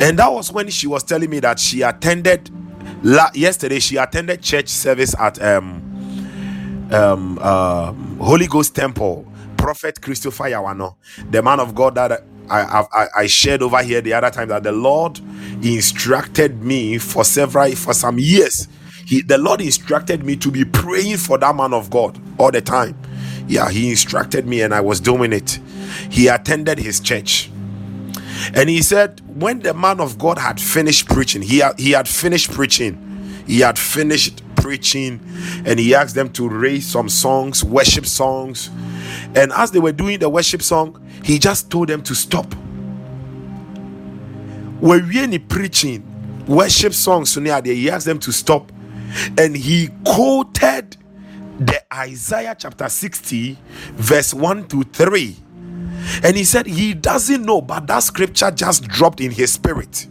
and 0.00 0.18
that 0.18 0.32
was 0.32 0.52
when 0.52 0.68
she 0.70 0.86
was 0.86 1.02
telling 1.04 1.30
me 1.30 1.40
that 1.40 1.58
she 1.60 1.82
attended 1.82 2.50
La- 3.04 3.30
yesterday 3.34 3.80
she 3.80 3.96
attended 3.96 4.42
church 4.42 4.68
service 4.68 5.14
at 5.18 5.42
um 5.42 5.82
um 6.92 7.38
uh, 7.42 7.92
Holy 8.22 8.46
Ghost 8.46 8.74
Temple. 8.76 9.26
Prophet 9.58 10.00
Christopher 10.02 10.48
Yaw 10.48 10.64
Annor, 10.72 10.96
the 11.30 11.42
man 11.42 11.60
of 11.60 11.74
God 11.74 11.96
that 11.96 12.24
I, 12.50 12.60
I 12.62 12.86
I 12.92 13.08
shared 13.28 13.62
over 13.62 13.82
here 13.82 14.00
the 14.00 14.14
other 14.14 14.30
time 14.30 14.48
that 14.48 14.64
the 14.64 14.72
Lord 14.72 15.20
instructed 15.62 16.62
me 16.62 16.98
for 16.98 17.24
several 17.24 17.72
for 17.76 17.94
some 17.94 18.18
years. 18.18 18.68
He 19.06 19.22
the 19.22 19.38
Lord 19.38 19.60
instructed 19.62 20.24
me 20.24 20.36
to 20.36 20.50
be 20.50 20.64
praying 20.64 21.18
for 21.18 21.38
that 21.38 21.56
man 21.56 21.74
of 21.74 21.90
God 21.90 22.20
all 22.38 22.52
the 22.52 22.62
time. 22.62 22.96
Yeah, 23.48 23.70
he 23.70 23.90
instructed 23.90 24.46
me 24.46 24.62
and 24.62 24.74
I 24.74 24.80
was 24.82 25.00
doing 25.00 25.32
it. 25.32 25.60
He 26.10 26.28
attended 26.28 26.78
his 26.78 27.00
church 27.00 27.50
and 28.54 28.68
he 28.70 28.82
said, 28.82 29.22
when 29.38 29.60
the 29.60 29.74
man 29.74 30.00
of 30.00 30.18
God 30.18 30.38
had 30.38 30.58
finished 30.58 31.08
preaching, 31.08 31.42
he 31.42 31.58
had, 31.58 31.78
he 31.78 31.90
had 31.90 32.08
finished 32.08 32.50
preaching. 32.50 33.02
He 33.46 33.60
had 33.60 33.78
finished 33.78 34.42
preaching, 34.56 35.20
and 35.66 35.78
he 35.78 35.94
asked 35.94 36.14
them 36.14 36.30
to 36.32 36.48
raise 36.48 36.86
some 36.86 37.10
songs, 37.10 37.62
worship 37.62 38.06
songs. 38.06 38.70
And 39.34 39.52
as 39.52 39.70
they 39.72 39.78
were 39.78 39.92
doing 39.92 40.20
the 40.20 40.30
worship 40.30 40.62
song, 40.62 41.06
he 41.22 41.38
just 41.38 41.70
told 41.70 41.88
them 41.88 42.02
to 42.04 42.14
stop. 42.14 42.52
When 44.80 45.06
we 45.06 45.18
any 45.18 45.38
preaching 45.38 46.02
worship 46.46 46.94
songs, 46.94 47.34
he 47.34 47.90
asked 47.90 48.06
them 48.06 48.18
to 48.20 48.32
stop, 48.32 48.72
and 49.36 49.54
he 49.54 49.90
quoted 50.04 50.96
the 51.60 51.82
Isaiah 51.94 52.56
chapter 52.58 52.88
60, 52.88 53.58
verse 53.96 54.32
1 54.32 54.68
to 54.68 54.82
3 54.82 55.36
and 56.22 56.36
he 56.36 56.44
said 56.44 56.66
he 56.66 56.94
doesn't 56.94 57.44
know, 57.44 57.60
but 57.60 57.86
that 57.86 58.00
scripture 58.00 58.50
just 58.50 58.84
dropped 58.88 59.20
in 59.20 59.30
his 59.30 59.52
spirit. 59.52 60.06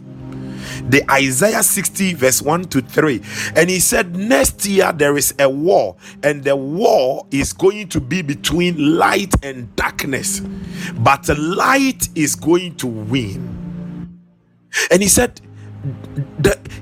The 0.88 1.10
Isaiah 1.10 1.62
60, 1.62 2.14
verse 2.14 2.42
1 2.42 2.64
to 2.66 2.80
3. 2.80 3.22
And 3.56 3.70
he 3.70 3.80
said, 3.80 4.14
Next 4.16 4.64
year 4.66 4.92
there 4.92 5.16
is 5.16 5.34
a 5.38 5.48
war, 5.48 5.96
and 6.22 6.44
the 6.44 6.56
war 6.56 7.26
is 7.30 7.52
going 7.52 7.88
to 7.88 8.00
be 8.00 8.22
between 8.22 8.96
light 8.98 9.34
and 9.42 9.74
darkness, 9.76 10.40
but 10.96 11.24
the 11.24 11.34
light 11.34 12.08
is 12.14 12.34
going 12.34 12.76
to 12.76 12.86
win. 12.86 14.20
And 14.90 15.02
he 15.02 15.08
said, 15.08 15.40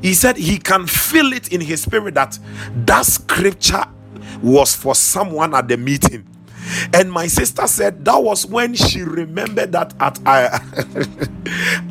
he 0.02 0.14
said 0.14 0.36
he 0.36 0.58
can 0.58 0.86
feel 0.86 1.32
it 1.32 1.52
in 1.52 1.60
his 1.60 1.82
spirit 1.82 2.14
that 2.14 2.38
that 2.86 3.06
scripture 3.06 3.84
was 4.42 4.74
for 4.74 4.94
someone 4.94 5.54
at 5.54 5.68
the 5.68 5.76
meeting 5.76 6.26
and 6.92 7.10
my 7.10 7.26
sister 7.26 7.66
said 7.66 8.04
that 8.04 8.22
was 8.22 8.46
when 8.46 8.74
she 8.74 9.02
remembered 9.02 9.72
that 9.72 9.94
at 10.00 10.18
uh, 10.26 10.58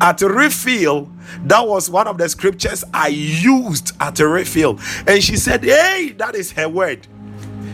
at 0.00 0.20
refill 0.20 1.10
that 1.44 1.66
was 1.66 1.90
one 1.90 2.06
of 2.06 2.18
the 2.18 2.28
scriptures 2.28 2.84
i 2.92 3.08
used 3.08 3.92
at 4.00 4.18
refill. 4.18 4.78
And 5.06 5.22
she 5.22 5.36
said 5.36 5.64
hey 5.64 6.14
that 6.18 6.34
is 6.34 6.52
her 6.52 6.68
word. 6.68 7.06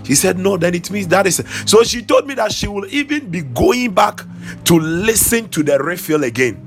She 0.05 0.15
said 0.15 0.39
no 0.39 0.57
then 0.57 0.75
it 0.75 0.91
means 0.91 1.09
that 1.09 1.27
is 1.27 1.43
so 1.67 1.83
she 1.83 2.03
told 2.03 2.27
me 2.27 2.35
that 2.35 2.53
she 2.53 2.69
will 2.69 2.87
even 2.87 3.31
be 3.31 3.43
going 3.43 3.93
back 3.93 4.21
to 4.65 4.79
listen 4.79 5.49
to 5.51 5.63
the 5.63 5.79
refill 5.79 6.25
again. 6.25 6.67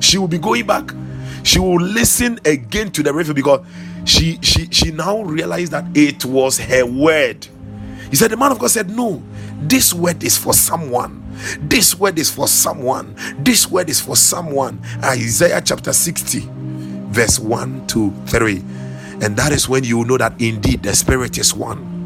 She 0.00 0.18
will 0.18 0.28
be 0.28 0.38
going 0.38 0.66
back. 0.66 0.90
She 1.44 1.58
will 1.58 1.80
listen 1.80 2.38
again 2.44 2.90
to 2.92 3.02
the 3.02 3.12
refill 3.12 3.34
because 3.34 3.64
she 4.04 4.38
she 4.42 4.68
she 4.70 4.90
now 4.90 5.22
realized 5.22 5.72
that 5.72 5.84
it 5.96 6.24
was 6.24 6.58
her 6.58 6.84
word. 6.84 7.46
He 8.10 8.16
said 8.16 8.30
the 8.30 8.36
man 8.36 8.52
of 8.52 8.58
god 8.58 8.70
said 8.70 8.90
no 8.90 9.22
this 9.60 9.92
word 9.92 10.22
is 10.22 10.38
for 10.38 10.52
someone. 10.52 11.24
This 11.60 11.94
word 11.98 12.18
is 12.18 12.30
for 12.30 12.48
someone. 12.48 13.14
This 13.38 13.70
word 13.70 13.90
is 13.90 14.00
for 14.00 14.16
someone. 14.16 14.80
Isaiah 15.02 15.60
chapter 15.60 15.92
60, 15.92 16.48
verse 17.10 17.38
1 17.38 17.86
to 17.88 18.12
3. 18.26 18.56
And 19.20 19.36
that 19.36 19.52
is 19.52 19.68
when 19.68 19.84
you 19.84 20.04
know 20.04 20.16
that 20.18 20.40
indeed 20.40 20.82
the 20.84 20.94
Spirit 20.94 21.38
is 21.38 21.52
one. 21.54 21.96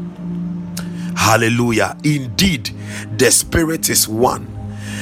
Hallelujah. 1.15 1.95
Indeed, 2.03 2.71
the 3.17 3.31
Spirit 3.31 3.89
is 3.89 4.07
one. 4.07 4.47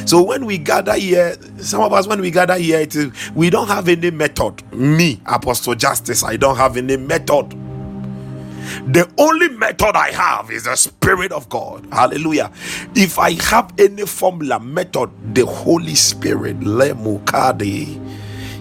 So 0.05 0.21
when 0.21 0.45
we 0.45 0.57
gather 0.57 0.93
here, 0.93 1.35
some 1.57 1.81
of 1.81 1.93
us, 1.93 2.07
when 2.07 2.21
we 2.21 2.31
gather 2.31 2.57
here, 2.57 2.85
we 3.33 3.49
don't 3.49 3.67
have 3.67 3.87
any 3.87 4.11
method. 4.11 4.61
Me, 4.73 5.21
Apostle 5.25 5.75
Justice, 5.75 6.23
I 6.23 6.35
don't 6.37 6.57
have 6.57 6.75
any 6.75 6.97
method. 6.97 7.53
The 8.87 9.09
only 9.17 9.49
method 9.49 9.95
I 9.95 10.11
have 10.11 10.51
is 10.51 10.63
the 10.63 10.75
Spirit 10.75 11.31
of 11.31 11.49
God. 11.49 11.87
Hallelujah. 11.91 12.51
If 12.95 13.19
I 13.19 13.31
have 13.43 13.73
any 13.79 14.05
formula, 14.05 14.59
method, 14.59 15.09
the 15.35 15.45
Holy 15.45 15.95
Spirit, 15.95 16.59
Lemukade, 16.59 17.99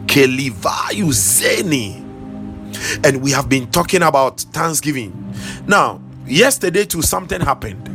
Kelivayu 0.07 1.11
Zeni. 1.13 2.07
And 3.05 3.23
we 3.23 3.31
have 3.33 3.49
been 3.49 3.71
talking 3.71 4.03
about 4.03 4.41
Thanksgiving. 4.41 5.35
Now, 5.67 6.01
yesterday, 6.27 6.85
too, 6.85 7.03
something 7.03 7.41
happened. 7.41 7.89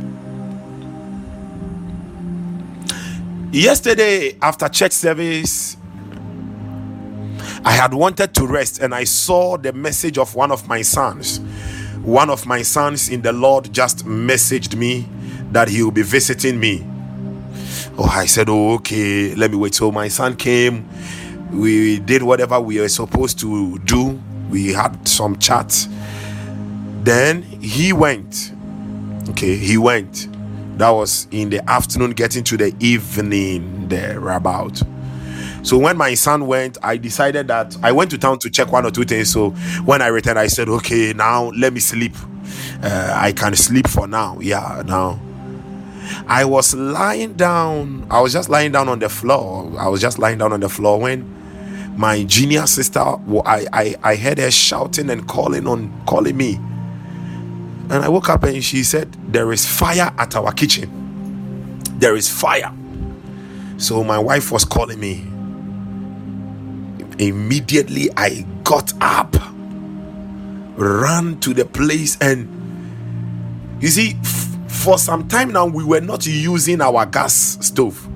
Yesterday, 3.52 4.36
after 4.42 4.68
church 4.68 4.92
service, 4.92 5.76
I 7.64 7.72
had 7.72 7.94
wanted 7.94 8.34
to 8.34 8.46
rest 8.46 8.80
and 8.80 8.94
I 8.94 9.04
saw 9.04 9.56
the 9.56 9.72
message 9.72 10.18
of 10.18 10.34
one 10.34 10.52
of 10.52 10.68
my 10.68 10.82
sons 10.82 11.40
one 12.06 12.30
of 12.30 12.46
my 12.46 12.62
sons 12.62 13.08
in 13.08 13.20
the 13.20 13.32
Lord 13.32 13.72
just 13.72 14.06
messaged 14.06 14.76
me 14.76 15.08
that 15.50 15.66
he 15.68 15.82
will 15.82 15.90
be 15.90 16.02
visiting 16.02 16.58
me. 16.58 16.86
Oh, 17.98 18.04
I 18.04 18.26
said, 18.26 18.48
Oh, 18.48 18.74
okay, 18.74 19.34
let 19.34 19.50
me 19.50 19.56
wait. 19.56 19.74
So 19.74 19.90
my 19.90 20.06
son 20.06 20.36
came. 20.36 20.88
We 21.50 21.98
did 21.98 22.22
whatever 22.22 22.60
we 22.60 22.78
were 22.78 22.88
supposed 22.88 23.40
to 23.40 23.78
do. 23.80 24.20
We 24.50 24.72
had 24.72 25.08
some 25.08 25.36
chat. 25.40 25.88
Then 27.02 27.42
he 27.42 27.92
went. 27.92 28.52
Okay, 29.30 29.56
he 29.56 29.76
went. 29.76 30.28
That 30.78 30.90
was 30.90 31.26
in 31.32 31.50
the 31.50 31.68
afternoon, 31.68 32.12
getting 32.12 32.44
to 32.44 32.56
the 32.56 32.72
evening 32.78 33.88
there 33.88 34.28
about. 34.28 34.80
So 35.66 35.76
when 35.76 35.96
my 35.96 36.14
son 36.14 36.46
went, 36.46 36.78
I 36.80 36.96
decided 36.96 37.48
that 37.48 37.76
I 37.82 37.90
went 37.90 38.12
to 38.12 38.18
town 38.18 38.38
to 38.38 38.48
check 38.48 38.70
one 38.70 38.86
or 38.86 38.92
two 38.92 39.02
things. 39.02 39.32
So 39.32 39.50
when 39.84 40.00
I 40.00 40.06
returned, 40.06 40.38
I 40.38 40.46
said, 40.46 40.68
okay, 40.68 41.12
now 41.12 41.46
let 41.56 41.72
me 41.72 41.80
sleep. 41.80 42.14
Uh, 42.80 43.12
I 43.12 43.32
can 43.32 43.56
sleep 43.56 43.88
for 43.88 44.06
now. 44.06 44.38
Yeah, 44.40 44.84
now. 44.86 45.18
I 46.28 46.44
was 46.44 46.72
lying 46.72 47.32
down. 47.32 48.06
I 48.08 48.20
was 48.20 48.32
just 48.32 48.48
lying 48.48 48.70
down 48.70 48.88
on 48.88 49.00
the 49.00 49.08
floor. 49.08 49.72
I 49.76 49.88
was 49.88 50.00
just 50.00 50.20
lying 50.20 50.38
down 50.38 50.52
on 50.52 50.60
the 50.60 50.68
floor 50.68 51.00
when 51.00 51.96
my 51.98 52.22
junior 52.22 52.68
sister, 52.68 53.00
I, 53.00 53.66
I, 53.72 53.96
I 54.04 54.14
heard 54.14 54.38
her 54.38 54.52
shouting 54.52 55.10
and 55.10 55.26
calling 55.26 55.66
on 55.66 55.92
calling 56.06 56.36
me. 56.36 56.60
And 57.90 58.04
I 58.04 58.08
woke 58.08 58.28
up 58.28 58.44
and 58.44 58.62
she 58.62 58.84
said, 58.84 59.12
There 59.32 59.52
is 59.52 59.66
fire 59.66 60.14
at 60.16 60.36
our 60.36 60.52
kitchen. 60.52 61.82
There 61.98 62.14
is 62.14 62.30
fire. 62.30 62.72
So 63.78 64.04
my 64.04 64.20
wife 64.20 64.52
was 64.52 64.64
calling 64.64 65.00
me 65.00 65.32
immediately 67.18 68.08
I 68.16 68.46
got 68.64 68.92
up, 69.00 69.36
ran 70.76 71.38
to 71.40 71.54
the 71.54 71.64
place, 71.64 72.16
and 72.20 72.48
you 73.80 73.88
see, 73.88 74.16
f- 74.22 74.46
for 74.68 74.98
some 74.98 75.28
time 75.28 75.52
now, 75.52 75.66
we 75.66 75.84
were 75.84 76.00
not 76.00 76.26
using 76.26 76.80
our 76.80 77.06
gas 77.06 77.58
stove. 77.60 78.06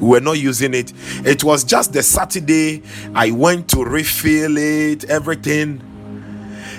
We 0.00 0.08
were 0.08 0.20
not 0.20 0.38
using 0.38 0.72
it. 0.74 0.92
It 1.26 1.44
was 1.44 1.62
just 1.62 1.92
the 1.92 2.02
Saturday 2.02 2.82
I 3.14 3.30
went 3.32 3.68
to 3.70 3.84
refill 3.84 4.56
it, 4.56 5.04
everything, 5.04 5.82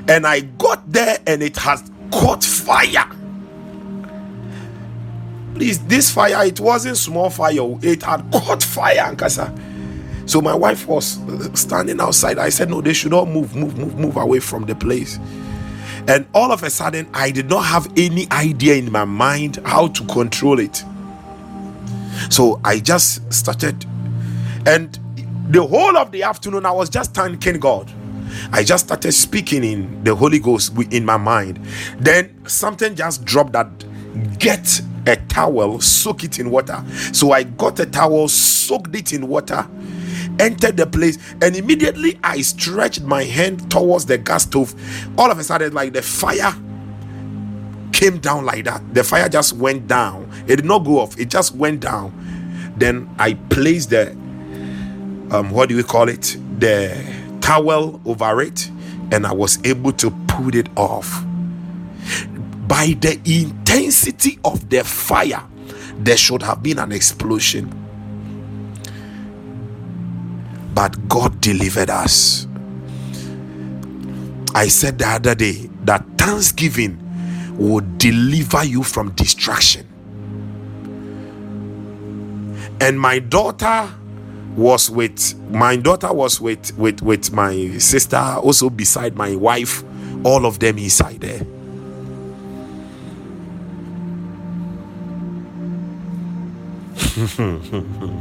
and 0.07 0.25
I 0.25 0.39
got 0.41 0.91
there 0.91 1.19
and 1.27 1.43
it 1.43 1.55
has 1.57 1.89
caught 2.11 2.43
fire. 2.43 3.09
Please, 5.53 5.79
this 5.85 6.09
fire, 6.09 6.45
it 6.45 6.59
wasn't 6.59 6.97
small 6.97 7.29
fire, 7.29 7.59
oh, 7.59 7.79
it 7.83 8.01
had 8.01 8.31
caught 8.31 8.63
fire, 8.63 8.97
Ankasa. 8.97 9.55
So 10.31 10.39
my 10.39 10.55
wife 10.55 10.87
was 10.87 11.19
standing 11.59 11.99
outside. 11.99 12.39
I 12.39 12.47
said, 12.47 12.69
No, 12.69 12.79
they 12.79 12.93
should 12.93 13.11
all 13.11 13.25
move, 13.25 13.53
move, 13.53 13.77
move, 13.77 13.99
move 13.99 14.15
away 14.15 14.39
from 14.39 14.65
the 14.65 14.73
place. 14.73 15.19
And 16.07 16.25
all 16.33 16.53
of 16.53 16.63
a 16.63 16.69
sudden, 16.69 17.09
I 17.13 17.31
did 17.31 17.49
not 17.49 17.65
have 17.65 17.91
any 17.97 18.31
idea 18.31 18.75
in 18.75 18.89
my 18.93 19.03
mind 19.03 19.59
how 19.65 19.89
to 19.89 20.05
control 20.05 20.61
it. 20.61 20.85
So 22.29 22.61
I 22.63 22.79
just 22.79 23.33
started, 23.33 23.85
and 24.65 24.97
the 25.49 25.67
whole 25.67 25.97
of 25.97 26.13
the 26.13 26.23
afternoon, 26.23 26.65
I 26.65 26.71
was 26.71 26.89
just 26.89 27.13
thanking 27.13 27.59
God. 27.59 27.91
I 28.53 28.63
just 28.63 28.85
started 28.85 29.11
speaking 29.11 29.65
in 29.65 30.01
the 30.05 30.15
Holy 30.15 30.39
Ghost 30.39 30.71
in 30.91 31.03
my 31.03 31.17
mind. 31.17 31.59
Then 31.99 32.47
something 32.47 32.95
just 32.95 33.25
dropped 33.25 33.51
that 33.51 33.67
get 34.39 34.81
a 35.07 35.17
towel, 35.17 35.81
soak 35.81 36.23
it 36.23 36.39
in 36.39 36.51
water. 36.51 36.83
So 37.11 37.31
I 37.31 37.43
got 37.43 37.79
a 37.79 37.85
towel, 37.85 38.27
soaked 38.27 38.95
it 38.95 39.13
in 39.13 39.27
water, 39.27 39.67
entered 40.39 40.77
the 40.77 40.85
place 40.87 41.17
and 41.41 41.55
immediately 41.55 42.19
I 42.23 42.41
stretched 42.41 43.01
my 43.01 43.23
hand 43.23 43.69
towards 43.71 44.05
the 44.05 44.17
gas 44.17 44.43
stove. 44.43 44.73
All 45.17 45.31
of 45.31 45.39
a 45.39 45.43
sudden, 45.43 45.73
like 45.73 45.93
the 45.93 46.01
fire 46.01 46.53
came 47.91 48.19
down 48.19 48.45
like 48.45 48.65
that. 48.65 48.93
The 48.93 49.03
fire 49.03 49.29
just 49.29 49.53
went 49.53 49.87
down. 49.87 50.31
It 50.47 50.57
did 50.57 50.65
not 50.65 50.79
go 50.79 50.99
off, 50.99 51.19
it 51.19 51.29
just 51.29 51.55
went 51.55 51.81
down. 51.81 52.13
Then 52.77 53.09
I 53.19 53.33
placed 53.33 53.89
the 53.91 54.11
um, 55.31 55.49
what 55.51 55.69
do 55.69 55.77
we 55.77 55.83
call 55.83 56.09
it? 56.09 56.37
The 56.59 56.93
towel 57.39 58.01
over 58.05 58.41
it, 58.41 58.69
and 59.11 59.25
I 59.25 59.31
was 59.31 59.59
able 59.65 59.93
to 59.93 60.11
put 60.27 60.55
it 60.55 60.67
off. 60.75 61.23
By 62.67 62.97
the 62.99 63.19
intensity 63.25 64.39
of 64.43 64.69
the 64.69 64.83
fire, 64.83 65.43
there 65.97 66.17
should 66.17 66.41
have 66.41 66.61
been 66.61 66.79
an 66.79 66.91
explosion 66.91 67.80
but 70.73 71.07
God 71.07 71.39
delivered 71.41 71.89
us. 71.89 72.47
I 74.53 74.67
said 74.67 74.99
the 74.99 75.07
other 75.07 75.35
day 75.35 75.69
that 75.83 76.05
thanksgiving 76.17 76.97
will 77.57 77.83
deliver 77.97 78.63
you 78.63 78.83
from 78.83 79.11
distraction. 79.11 79.87
And 82.79 82.99
my 82.99 83.19
daughter 83.19 83.89
was 84.55 84.89
with 84.89 85.35
my 85.49 85.75
daughter 85.77 86.11
was 86.11 86.41
with 86.41 86.77
with 86.77 87.01
with 87.01 87.31
my 87.31 87.77
sister 87.77 88.17
also 88.17 88.69
beside 88.69 89.15
my 89.15 89.33
wife 89.35 89.83
all 90.25 90.45
of 90.45 90.59
them 90.59 90.77
inside 90.77 91.21
there 91.21 91.45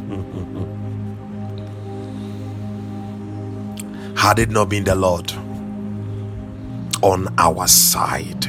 had 4.21 4.39
it 4.39 4.51
not 4.51 4.69
been 4.69 4.85
the 4.85 4.95
Lord 4.95 5.33
on 7.03 7.35
our 7.39 7.67
side. 7.67 8.45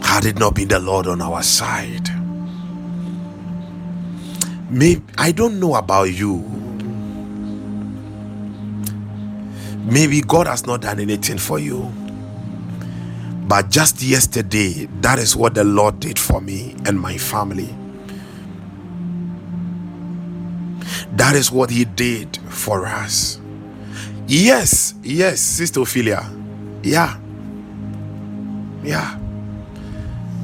Had 0.00 0.24
it 0.24 0.38
not 0.38 0.54
been 0.54 0.68
the 0.68 0.78
Lord 0.78 1.08
on 1.08 1.20
our 1.20 1.42
side. 1.42 2.08
Maybe 4.70 5.02
I 5.18 5.32
don't 5.32 5.58
know 5.58 5.74
about 5.74 6.04
you. 6.04 6.36
Maybe 9.84 10.20
God 10.20 10.46
has 10.46 10.68
not 10.68 10.82
done 10.82 11.00
anything 11.00 11.38
for 11.38 11.58
you. 11.58 11.92
But 13.48 13.70
just 13.70 14.02
yesterday, 14.02 14.86
that 15.00 15.18
is 15.18 15.34
what 15.34 15.54
the 15.54 15.64
Lord 15.64 15.98
did 15.98 16.16
for 16.16 16.40
me 16.40 16.76
and 16.86 17.00
my 17.00 17.18
family. 17.18 17.74
That 21.18 21.34
is 21.36 21.50
what 21.50 21.70
He 21.70 21.84
did 21.84 22.36
for 22.48 22.86
us. 22.86 23.40
Yes, 24.28 24.94
yes, 25.02 25.40
Sister 25.40 25.80
Ophelia. 25.80 26.24
Yeah. 26.82 27.18
Yeah. 28.82 29.18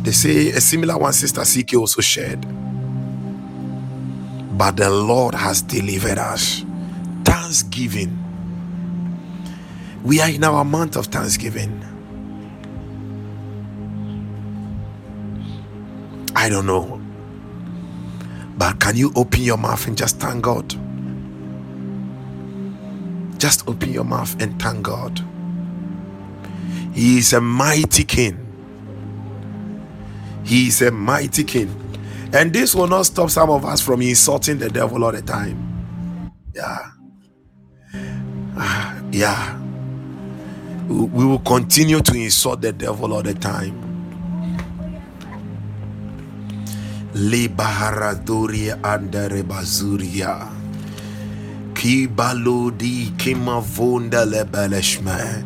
They 0.02 0.12
say 0.12 0.50
a 0.50 0.60
similar 0.60 0.98
one, 0.98 1.12
Sister 1.12 1.42
CK 1.42 1.74
also 1.76 2.00
shared. 2.02 2.44
But 4.58 4.76
the 4.76 4.90
Lord 4.90 5.34
has 5.34 5.62
delivered 5.62 6.18
us. 6.18 6.64
Thanksgiving. 7.24 8.18
We 10.04 10.20
are 10.20 10.28
in 10.28 10.44
our 10.44 10.64
month 10.64 10.96
of 10.96 11.06
Thanksgiving. 11.06 11.82
I 16.36 16.48
don't 16.48 16.66
know. 16.66 16.93
But 18.56 18.80
can 18.80 18.96
you 18.96 19.12
open 19.16 19.42
your 19.42 19.58
mouth 19.58 19.86
and 19.86 19.96
just 19.96 20.18
thank 20.20 20.44
God? 20.44 20.74
Just 23.38 23.68
open 23.68 23.92
your 23.92 24.04
mouth 24.04 24.40
and 24.42 24.60
thank 24.60 24.82
God. 24.82 25.20
He 26.94 27.18
is 27.18 27.32
a 27.32 27.40
mighty 27.40 28.04
king. 28.04 28.62
He 30.44 30.68
is 30.68 30.82
a 30.82 30.90
mighty 30.90 31.44
king. 31.44 31.74
And 32.32 32.52
this 32.52 32.74
will 32.74 32.88
not 32.88 33.06
stop 33.06 33.30
some 33.30 33.50
of 33.50 33.64
us 33.64 33.80
from 33.80 34.02
insulting 34.02 34.58
the 34.58 34.70
devil 34.70 35.04
all 35.04 35.12
the 35.12 35.22
time. 35.22 35.78
Yeah. 36.54 36.90
Uh, 38.56 39.02
yeah. 39.12 39.60
We 40.88 41.24
will 41.26 41.40
continue 41.40 42.00
to 42.00 42.14
insult 42.14 42.60
the 42.62 42.72
devil 42.72 43.12
all 43.14 43.22
the 43.22 43.34
time. 43.34 43.93
Libaharaduria 47.14 48.82
anderebazuria. 48.82 50.48
Kibalodi 51.74 53.12
kimavunda 53.16 54.24
lebeleshme. 54.24 55.44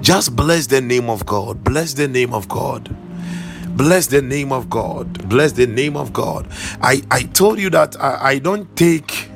Just 0.00 0.34
bless 0.34 0.66
the 0.66 0.80
name 0.80 1.08
of 1.10 1.24
God. 1.26 1.62
Bless 1.62 1.94
the 1.94 2.08
name 2.08 2.34
of 2.34 2.48
God. 2.48 2.94
Bless 3.76 4.06
the 4.08 4.22
name 4.22 4.52
of 4.52 4.68
God. 4.68 5.28
Bless 5.28 5.52
the 5.52 5.66
name 5.66 5.96
of 5.96 6.12
God. 6.12 6.46
I, 6.82 7.02
I 7.10 7.22
told 7.24 7.58
you 7.58 7.70
that 7.70 8.00
I, 8.00 8.32
I 8.32 8.38
don't 8.38 8.74
take 8.76 9.28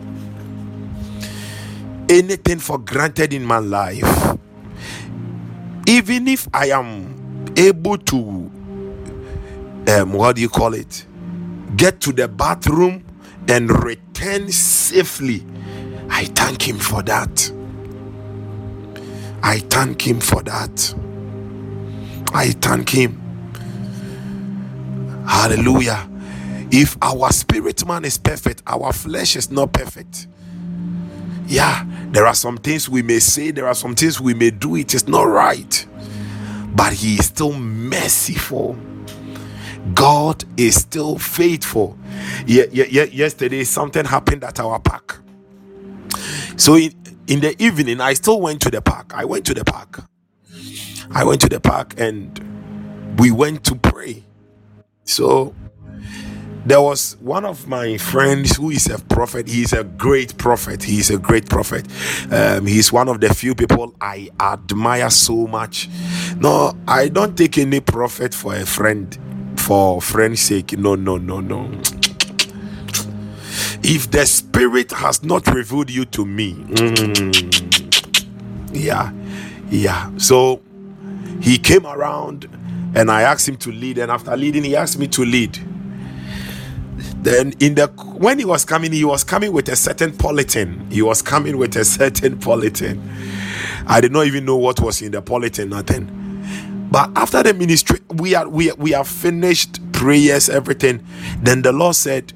anything 2.09 2.59
for 2.59 2.79
granted 2.79 3.33
in 3.33 3.45
my 3.45 3.59
life. 3.59 4.37
Even 5.87 6.29
if 6.29 6.49
I 6.53 6.67
am 6.71 7.53
able 7.57 7.99
to, 7.99 8.51
um, 9.89 10.13
what 10.13 10.37
do 10.37 10.43
you 10.43 10.49
call 10.49 10.75
it? 10.75 11.06
Get 11.77 12.01
to 12.01 12.13
the 12.13 12.29
bathroom 12.29 13.05
and 13.49 13.71
return 13.85 14.51
safely. 14.51 15.45
I 16.09 16.25
thank 16.27 16.67
Him 16.67 16.79
for 16.79 17.03
that. 17.03 17.53
I 19.43 19.59
thank 19.59 20.07
Him 20.07 20.21
for 20.21 20.43
that. 20.43 20.95
I 22.33 22.51
thank 22.51 22.89
Him. 22.89 23.23
Hallelujah. 25.29 26.09
If 26.71 26.97
our 27.03 27.31
spirit 27.33 27.87
man 27.87 28.05
is 28.05 28.19
perfect, 28.19 28.63
our 28.67 28.93
flesh 28.93 29.37
is 29.37 29.51
not 29.51 29.73
perfect. 29.73 30.27
Yeah, 31.47 31.85
there 32.11 32.27
are 32.27 32.35
some 32.35 32.57
things 32.57 32.89
we 32.89 33.03
may 33.03 33.21
say, 33.21 33.53
there 33.53 33.69
are 33.69 33.75
some 33.75 33.95
things 33.95 34.21
we 34.21 34.35
may 34.35 34.51
do, 34.51 34.77
it 34.77 34.95
is 34.95 35.07
not 35.07 35.25
right. 35.25 35.87
But 36.75 36.93
He 36.93 37.15
is 37.15 37.27
still 37.27 37.53
merciful 37.53 38.77
God 39.95 40.45
is 40.57 40.77
still 40.77 41.19
faithful. 41.19 41.99
Yesterday 42.47 43.65
something 43.65 44.05
happened 44.05 44.45
at 44.45 44.61
our 44.61 44.79
park. 44.81 45.21
So 46.57 46.77
in, 46.77 46.93
in 47.29 47.41
the 47.41 47.57
evening, 47.63 48.01
I 48.01 48.15
still 48.15 48.41
went 48.41 48.63
to 48.63 48.71
the 48.71 48.83
park. 48.83 49.13
I 49.15 49.25
went 49.25 49.47
to 49.47 49.55
the 49.55 49.65
park. 49.65 50.05
I 51.11 51.25
went 51.25 51.41
to 51.43 51.49
the 51.49 51.61
park 51.61 51.95
and 51.99 53.19
we 53.19 53.31
went 53.31 53.65
to 53.67 53.77
pray. 53.77 54.25
So 55.05 55.55
there 56.67 56.81
was 56.81 57.17
one 57.21 57.45
of 57.45 57.69
my 57.69 57.99
friends 57.99 58.57
who 58.57 58.71
is 58.71 58.89
a 58.89 58.99
prophet. 58.99 59.49
He 59.49 59.63
is 59.63 59.73
a 59.73 59.85
great 59.85 60.39
prophet. 60.39 60.83
He 60.83 60.99
is 60.99 61.11
a 61.11 61.19
great 61.19 61.49
prophet. 61.49 61.87
Um, 62.33 62.67
he's 62.67 62.93
one 62.93 63.09
of 63.09 63.21
the 63.21 63.35
few 63.35 63.55
people 63.55 63.95
I 64.01 64.31
admire 64.41 65.11
so 65.11 65.47
much. 65.47 65.89
No, 66.39 66.75
I 66.89 67.09
don't 67.09 67.37
take 67.37 67.59
any 67.59 67.81
prophet 67.81 68.35
for 68.35 68.55
a 68.57 68.67
friend 68.67 69.17
for 69.67 70.01
friend's 70.01 70.41
sake. 70.43 70.79
No, 70.79 70.95
no, 70.95 71.17
no, 71.17 71.41
no. 71.41 71.69
If 73.83 74.09
the 74.13 74.25
spirit 74.25 74.93
has 74.93 75.25
not 75.25 75.49
revealed 75.49 75.91
you 75.91 76.05
to 76.07 76.25
me, 76.25 76.55
mm, 76.55 78.27
yeah, 78.73 79.11
yeah. 79.69 80.17
So 80.19 80.63
he 81.41 81.59
came 81.59 81.85
around 81.85 82.49
and 82.95 83.11
I 83.11 83.23
asked 83.23 83.49
him 83.49 83.57
to 83.57 83.73
lead, 83.73 83.99
and 83.99 84.13
after 84.13 84.37
leading, 84.37 84.63
he 84.63 84.77
asked 84.77 85.01
me 85.01 85.09
to 85.09 85.25
lead. 85.25 85.59
Then 87.17 87.53
in 87.59 87.75
the 87.75 87.89
when 88.19 88.39
he 88.39 88.45
was 88.45 88.65
coming, 88.65 88.93
he 88.93 89.05
was 89.05 89.25
coming 89.25 89.53
with 89.53 89.69
a 89.69 89.75
certain 89.75 90.13
polythene. 90.13 90.93
He 90.93 91.03
was 91.03 91.23
coming 91.23 91.57
with 91.59 91.75
a 91.75 91.85
certain 91.85 92.37
polythene. 92.39 93.03
I 93.89 94.01
did 94.01 94.13
not 94.13 94.27
even 94.27 94.45
know 94.45 94.57
what 94.57 94.79
was 94.79 95.03
in 95.03 95.11
the 95.11 95.23
polythene, 95.23 95.71
nothing. 95.71 96.26
But 96.91 97.11
after 97.17 97.43
the 97.43 97.55
ministry, 97.55 98.01
we 98.15 98.35
are 98.35 98.49
we 98.49 98.73
we 98.73 98.93
have 98.93 99.09
finished 99.09 99.81
prayers, 99.93 100.49
everything. 100.49 101.05
Then 101.43 101.63
the 101.63 101.73
Lord 101.73 101.97
said, 101.97 102.33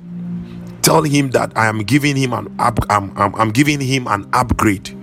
"Tell 0.82 1.02
him 1.02 1.30
that 1.30 1.52
I 1.56 1.66
am 1.66 1.80
giving 1.84 2.16
him 2.16 2.32
an 2.32 2.54
up. 2.58 2.78
I'm, 2.90 3.16
I'm, 3.16 3.34
I'm 3.34 3.50
giving 3.50 3.80
him 3.80 4.06
an 4.06 4.28
upgrade." 4.32 4.96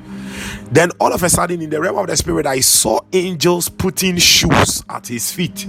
Then 0.71 0.91
all 0.99 1.13
of 1.13 1.23
a 1.23 1.29
sudden, 1.29 1.61
in 1.61 1.69
the 1.69 1.79
realm 1.79 1.97
of 1.97 2.07
the 2.07 2.17
spirit, 2.17 2.45
I 2.45 2.59
saw 2.59 2.99
angels 3.13 3.69
putting 3.69 4.17
shoes 4.17 4.83
at 4.89 5.07
his 5.07 5.31
feet. 5.31 5.65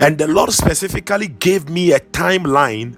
And 0.00 0.16
the 0.16 0.28
Lord 0.28 0.52
specifically 0.52 1.28
gave 1.28 1.68
me 1.68 1.92
a 1.92 1.98
timeline 1.98 2.94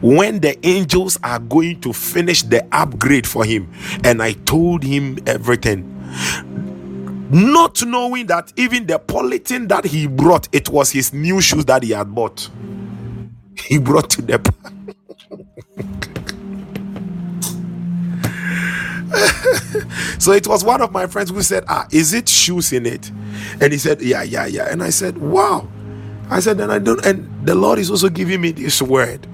when 0.00 0.40
the 0.40 0.56
angels 0.66 1.18
are 1.24 1.40
going 1.40 1.80
to 1.80 1.92
finish 1.92 2.42
the 2.42 2.64
upgrade 2.70 3.26
for 3.26 3.44
him. 3.44 3.68
And 4.04 4.22
I 4.22 4.32
told 4.32 4.84
him 4.84 5.18
everything 5.26 5.94
not 7.30 7.84
knowing 7.84 8.26
that 8.26 8.52
even 8.56 8.86
the 8.86 8.98
polythene 8.98 9.68
that 9.68 9.84
he 9.84 10.06
brought 10.06 10.48
it 10.52 10.68
was 10.70 10.90
his 10.90 11.12
new 11.12 11.40
shoes 11.40 11.64
that 11.66 11.82
he 11.82 11.90
had 11.90 12.14
bought. 12.14 12.48
He 13.56 13.78
brought 13.78 14.10
to 14.10 14.22
the 14.22 14.38
so 20.18 20.32
it 20.32 20.46
was 20.46 20.64
one 20.64 20.80
of 20.82 20.92
my 20.92 21.06
friends 21.06 21.30
who 21.30 21.42
said 21.42 21.64
ah 21.68 21.86
is 21.90 22.12
it 22.14 22.28
shoes 22.28 22.72
in 22.72 22.86
it? 22.86 23.10
And 23.60 23.72
he 23.72 23.78
said 23.78 24.00
yeah 24.02 24.22
yeah 24.22 24.46
yeah. 24.46 24.70
And 24.70 24.82
i 24.82 24.90
said 24.90 25.18
wow. 25.18 25.68
I 26.30 26.40
said 26.40 26.60
and 26.60 26.70
i 26.72 26.78
don't 26.78 27.04
and 27.06 27.46
the 27.46 27.54
lord 27.54 27.78
is 27.78 27.90
also 27.90 28.08
giving 28.10 28.40
me 28.40 28.52
this 28.52 28.82
word 28.82 29.26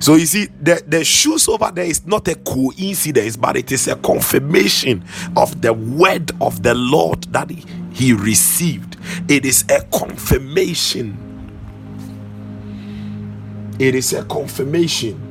so 0.00 0.14
you 0.14 0.26
see, 0.26 0.46
the, 0.60 0.82
the 0.86 1.04
shoes 1.04 1.48
over 1.48 1.70
there 1.72 1.84
is 1.84 2.06
not 2.06 2.28
a 2.28 2.34
coincidence, 2.36 3.36
but 3.36 3.56
it 3.56 3.72
is 3.72 3.88
a 3.88 3.96
confirmation 3.96 5.04
of 5.36 5.60
the 5.62 5.72
word 5.72 6.30
of 6.40 6.62
the 6.62 6.74
Lord 6.74 7.24
that 7.32 7.50
he, 7.50 7.64
he 7.92 8.12
received. 8.12 8.96
It 9.28 9.44
is 9.44 9.64
a 9.70 9.82
confirmation. 9.92 11.40
It 13.78 13.94
is 13.94 14.12
a 14.12 14.24
confirmation 14.24 15.24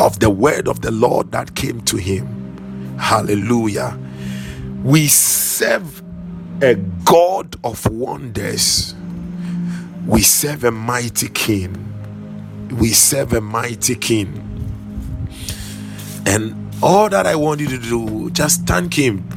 of 0.00 0.20
the 0.20 0.30
word 0.30 0.68
of 0.68 0.80
the 0.82 0.90
Lord 0.90 1.32
that 1.32 1.54
came 1.54 1.80
to 1.82 1.96
him. 1.96 2.96
Hallelujah. 2.98 3.98
We 4.82 5.08
serve 5.08 6.02
a 6.62 6.74
God 6.74 7.56
of 7.64 7.86
wonders. 7.90 8.94
We 10.06 10.22
serve 10.22 10.64
a 10.64 10.70
mighty 10.70 11.28
King 11.28 11.93
we 12.78 12.90
serve 12.90 13.32
a 13.32 13.40
mighty 13.40 13.94
king. 13.94 14.50
And 16.26 16.54
all 16.82 17.08
that 17.08 17.26
I 17.26 17.36
want 17.36 17.60
you 17.60 17.68
to 17.68 17.78
do, 17.78 18.30
just 18.30 18.62
thank 18.66 18.94
him. 18.94 19.28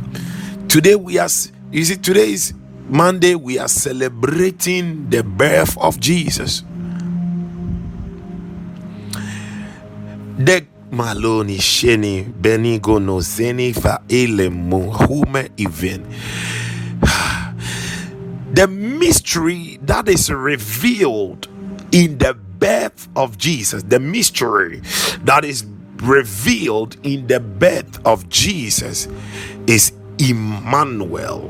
Today 0.68 0.96
we 0.96 1.18
are 1.18 1.30
you 1.72 1.84
see, 1.84 1.98
today 1.98 2.32
is 2.32 2.54
Monday, 2.88 3.36
we 3.36 3.60
are 3.60 3.68
celebrating 3.68 5.10
the 5.10 5.22
birth 5.22 5.78
of 5.78 6.00
Jesus. 6.00 6.64
Maloni 10.90 11.58
Sheni 11.58 12.32
Muhume 14.50 15.50
even. 15.58 16.08
The 18.54 18.68
mystery 18.68 19.78
that 19.84 20.08
is 20.08 20.32
revealed 20.32 21.48
in 21.92 22.18
the 22.18 22.34
birth 22.60 23.08
of 23.16 23.38
Jesus, 23.38 23.84
the 23.84 24.00
mystery 24.00 24.82
that 25.24 25.46
is 25.46 25.66
revealed 25.98 26.98
in 27.04 27.28
the 27.28 27.40
birth 27.40 28.06
of 28.06 28.30
Jesus 28.30 29.08
is 29.68 29.94
Emmanuel. 30.20 31.42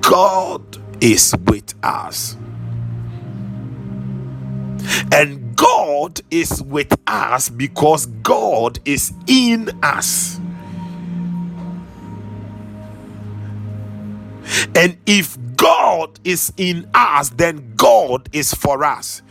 God 0.00 0.62
is 1.02 1.34
with 1.46 1.74
us. 1.82 2.36
And 5.12 5.56
God 5.56 6.20
is 6.30 6.62
with 6.62 6.96
us 7.06 7.48
because 7.48 8.06
God 8.06 8.78
is 8.84 9.12
in 9.26 9.70
us. 9.82 10.38
And 14.74 14.96
if 15.06 15.36
God 15.66 16.20
is 16.24 16.52
in 16.58 16.88
us, 16.94 17.30
then 17.30 17.74
God 17.76 18.28
is 18.32 18.54
for 18.54 18.84
us. 18.84 19.22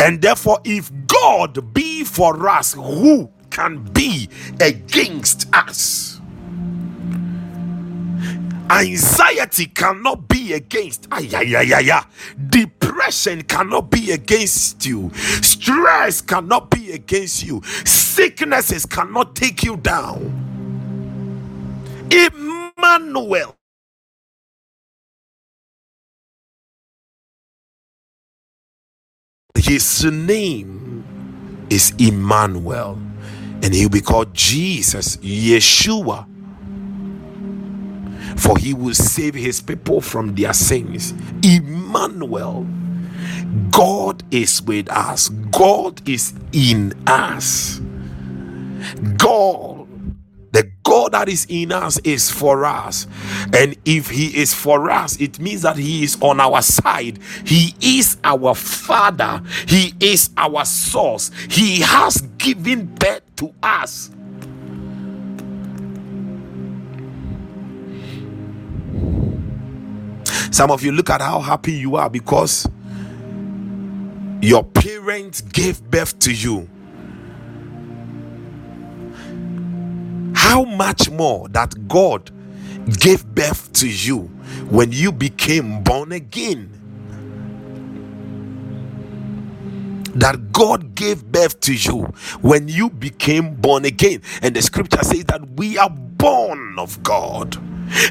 And 0.00 0.22
therefore, 0.22 0.60
if 0.64 0.90
God 1.06 1.74
be 1.74 2.04
for 2.04 2.48
us, 2.48 2.72
who 2.74 3.30
can 3.50 3.84
be 3.92 4.30
against 4.60 5.48
us? 5.54 6.20
Anxiety 8.70 9.66
cannot 9.66 10.28
be 10.28 10.54
against. 10.54 11.08
Ay, 11.12 11.28
ay, 11.34 11.56
ay, 11.56 11.74
ay, 11.74 11.90
ay. 11.92 12.04
Depression 12.50 13.42
cannot 13.42 13.90
be 13.90 14.12
against 14.12 14.86
you. 14.86 15.10
Stress 15.42 16.20
cannot 16.22 16.70
be 16.70 16.92
against 16.92 17.44
you. 17.44 17.62
Sicknesses 17.84 18.86
cannot 18.86 19.36
take 19.36 19.62
you 19.64 19.76
down. 19.78 20.48
Emmanuel 22.10 23.56
His 29.62 30.04
name 30.04 31.04
is 31.70 31.94
Emmanuel, 31.96 32.98
and 33.62 33.72
he'll 33.72 33.88
be 33.88 34.00
called 34.00 34.34
Jesus, 34.34 35.18
Yeshua. 35.18 36.26
For 38.36 38.58
he 38.58 38.74
will 38.74 38.94
save 38.94 39.34
his 39.34 39.60
people 39.60 40.00
from 40.00 40.34
their 40.34 40.52
sins. 40.52 41.14
Emmanuel. 41.44 42.66
God 43.70 44.24
is 44.32 44.60
with 44.62 44.90
us, 44.90 45.28
God 45.28 46.08
is 46.08 46.34
in 46.52 46.92
us. 47.06 47.80
God 49.16 49.71
God 50.92 51.12
that 51.12 51.30
is 51.30 51.46
in 51.48 51.72
us 51.72 51.96
is 52.04 52.30
for 52.30 52.66
us. 52.66 53.06
And 53.54 53.78
if 53.86 54.10
He 54.10 54.26
is 54.38 54.52
for 54.52 54.90
us, 54.90 55.18
it 55.18 55.40
means 55.40 55.62
that 55.62 55.78
He 55.78 56.04
is 56.04 56.18
on 56.20 56.38
our 56.38 56.60
side. 56.60 57.18
He 57.46 57.74
is 57.80 58.18
our 58.22 58.54
Father. 58.54 59.42
He 59.66 59.94
is 60.00 60.28
our 60.36 60.66
source. 60.66 61.30
He 61.48 61.80
has 61.80 62.20
given 62.36 62.94
birth 62.94 63.22
to 63.36 63.54
us. 63.62 64.10
Some 70.50 70.70
of 70.70 70.82
you 70.82 70.92
look 70.92 71.08
at 71.08 71.22
how 71.22 71.40
happy 71.40 71.72
you 71.72 71.96
are 71.96 72.10
because 72.10 72.68
your 74.42 74.62
parents 74.62 75.40
gave 75.40 75.82
birth 75.90 76.18
to 76.18 76.34
you. 76.34 76.68
How 80.52 80.64
much 80.64 81.08
more 81.08 81.48
that 81.48 81.88
God 81.88 82.30
gave 83.00 83.24
birth 83.24 83.72
to 83.72 83.88
you 83.88 84.24
when 84.68 84.92
you 84.92 85.10
became 85.10 85.82
born 85.82 86.12
again? 86.12 86.68
That 90.14 90.52
God 90.52 90.94
gave 90.94 91.24
birth 91.24 91.58
to 91.60 91.72
you 91.72 92.02
when 92.42 92.68
you 92.68 92.90
became 92.90 93.54
born 93.54 93.86
again. 93.86 94.20
And 94.42 94.54
the 94.54 94.60
scripture 94.60 95.02
says 95.02 95.24
that 95.24 95.40
we 95.52 95.78
are 95.78 95.88
born 95.88 96.78
of 96.78 97.02
God. 97.02 97.56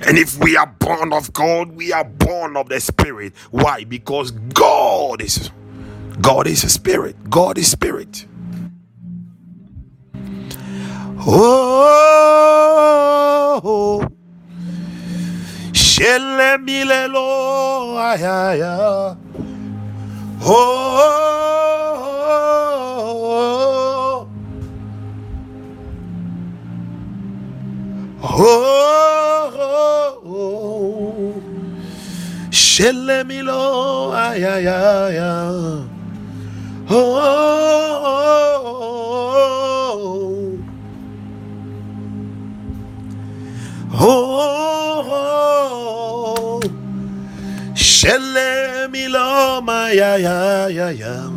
And 0.07 0.17
if 0.17 0.39
we 0.39 0.57
are 0.57 0.65
born 0.79 1.13
of 1.13 1.31
God, 1.33 1.73
we 1.73 1.93
are 1.93 2.03
born 2.05 2.57
of 2.57 2.69
the 2.69 2.79
Spirit. 2.79 3.37
Why? 3.51 3.83
Because 3.83 4.31
God 4.31 5.21
is 5.21 5.51
God 6.21 6.47
is 6.47 6.63
a 6.63 6.69
spirit. 6.69 7.29
God 7.29 7.59
is 7.59 7.69
spirit. 7.69 8.25
Shele 16.11 16.57
milelo 16.57 17.95
ayaya. 17.97 19.15
Oh, 20.43 20.51
oh, 28.23 28.51
oh, 30.25 31.33
Shele 32.51 33.23
milo 33.23 34.11
ayaya. 34.11 35.47
Oh. 35.47 35.87
oh, 36.89 37.15
oh. 37.23 37.90
Shele 48.01 48.89
miloma 48.89 49.93
ya 49.93 50.17
ya 50.17 50.65
ya 50.73 50.89
ya. 50.89 51.29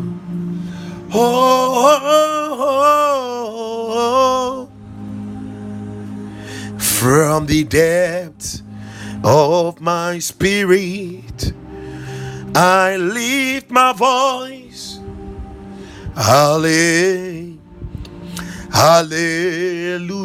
Oh, 1.13 1.85
from 6.79 7.45
the 7.45 7.65
depths 7.65 8.63
of 9.23 9.79
my 9.83 10.19
spirit, 10.19 11.53
I 12.55 12.97
lift 12.97 13.71
my 13.71 13.93
voice. 13.93 15.01
Hallelujah. 16.17 17.59
Hallelujah 18.73 20.25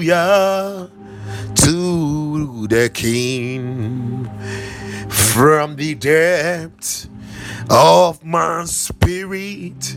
to 1.56 2.68
the 2.68 2.90
King 2.94 4.30
from 5.40 5.78
the 5.78 5.96
depths 5.96 7.08
of 7.70 8.26
my 8.26 8.66
spirit. 8.66 9.96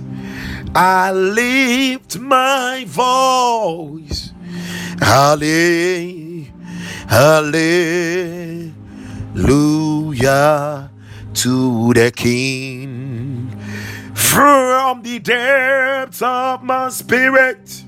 I 0.73 1.11
lift 1.11 2.17
my 2.21 2.85
voice. 2.87 4.33
Hallelujah. 5.01 6.53
To 11.35 11.93
the 11.93 12.13
King 12.15 13.51
from 14.15 15.03
the 15.03 15.19
depths 15.19 16.23
of 16.23 16.63
my 16.63 16.89
spirit. 16.91 17.83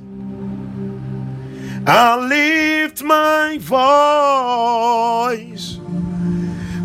I 1.86 2.16
lift 2.16 3.04
my 3.04 3.58
voice. 3.60 5.78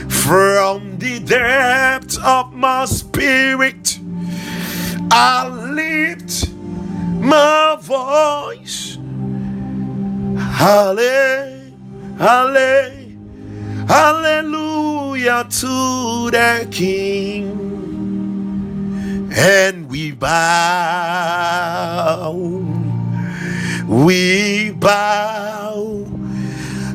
from 0.09 0.99
the 0.99 1.19
depths 1.21 2.19
of 2.19 2.53
my 2.53 2.85
spirit. 2.87 3.99
I 5.11 5.49
lift 5.49 6.49
my 6.53 7.77
voice. 7.81 8.99
Hallelujah. 10.39 11.65
Hallelujah 13.89 15.47
to 15.51 16.31
the 16.31 16.69
King. 16.71 17.84
And 19.37 19.91
we 19.91 20.13
bow, 20.13 20.33
we 23.89 24.71
bow 24.71 26.07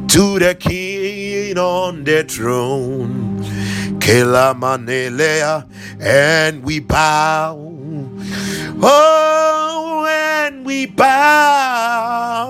to 0.07 0.39
the 0.39 0.55
King 0.57 1.57
on 1.57 2.05
the 2.05 2.23
throne. 2.23 3.43
Kelamanelea, 3.99 5.67
and 5.99 6.63
we 6.63 6.79
bow. 6.79 7.57
Oh, 8.81 10.07
and 10.09 10.65
we 10.65 10.85
bow, 10.85 12.49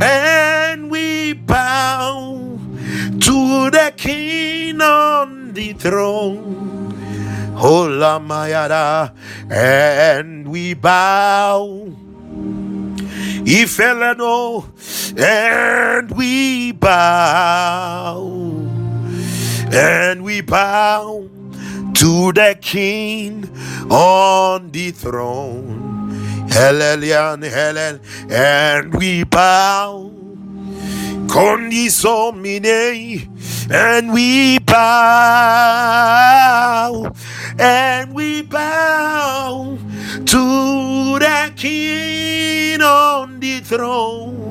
and 0.00 0.90
we 0.90 1.32
bow 1.32 2.58
to 3.20 3.70
the 3.70 3.92
King 3.96 4.80
on 4.80 5.52
the 5.52 5.72
throne. 5.72 6.75
Hola 7.56 8.20
and 9.50 10.48
we 10.48 10.74
bow. 10.74 11.96
Ifelano, 13.46 14.64
and 15.16 16.10
we 16.10 16.72
bow, 16.72 18.26
and 19.72 20.24
we 20.24 20.40
bow 20.40 21.28
to 21.94 22.32
the 22.32 22.58
King 22.60 23.48
on 23.88 24.72
the 24.72 24.90
throne. 24.90 26.48
Hallelujah, 26.50 28.00
and 28.28 28.94
we 28.94 29.22
bow. 29.22 30.15
Condisomine, 31.26 33.26
and 33.70 34.12
we 34.12 34.58
bow, 34.60 34.82
and 37.58 38.12
we 38.14 38.42
bow 38.42 39.76
to 40.24 41.18
the 41.18 41.52
King 41.56 42.80
on 42.82 43.40
the 43.40 43.58
throne. 43.60 44.44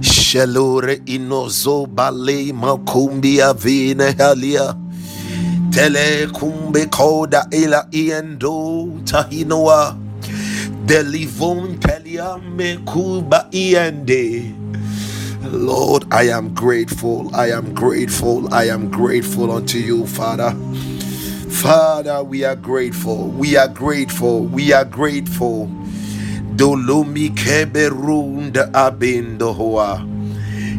Shelure 0.00 0.96
inozo 1.06 1.86
bale 1.86 2.52
makumbi 2.52 3.40
avine 3.40 4.12
halia. 4.16 4.74
Tele 5.70 6.26
kumbe 6.28 6.86
koda 6.90 7.46
ila 7.50 7.86
iendo 7.90 8.88
tahinoa. 9.04 9.96
Lord, 15.44 16.04
I 16.12 16.28
am 16.30 16.54
grateful. 16.54 17.34
I 17.34 17.50
am 17.52 17.74
grateful. 17.74 18.54
I 18.54 18.64
am 18.68 18.90
grateful 18.90 19.52
unto 19.52 19.78
you, 19.78 20.06
Father. 20.06 20.54
Father, 21.50 22.22
we 22.24 22.44
are 22.44 22.56
grateful. 22.56 23.28
We 23.28 23.56
are 23.56 23.68
grateful. 23.68 24.44
We 24.46 24.72
are 24.72 24.84
grateful. 24.86 25.70
Dolumi 26.56 27.30
keberunda 27.34 28.70
abindohoa. 28.72 30.06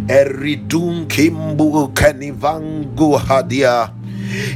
Eridun 0.09 1.07
kimbu 1.07 1.89
kanivangu 1.93 3.17
hadia. 3.19 3.91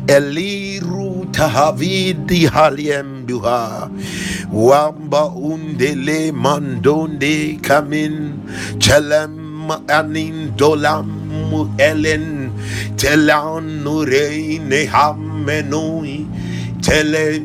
Eliru 0.08 1.11
tahavidi 1.32 2.46
haliembuha. 2.46 3.90
Wamba 4.52 5.26
undele 5.26 6.32
mandonde 6.32 7.60
kamin. 7.62 8.40
Chelem 8.80 9.70
anin 9.88 10.52
dolam 10.58 11.08
elen. 11.78 12.52
Telan 12.98 13.84
nure 13.84 14.60
nehamenoi. 14.70 16.26
Tele 16.82 17.40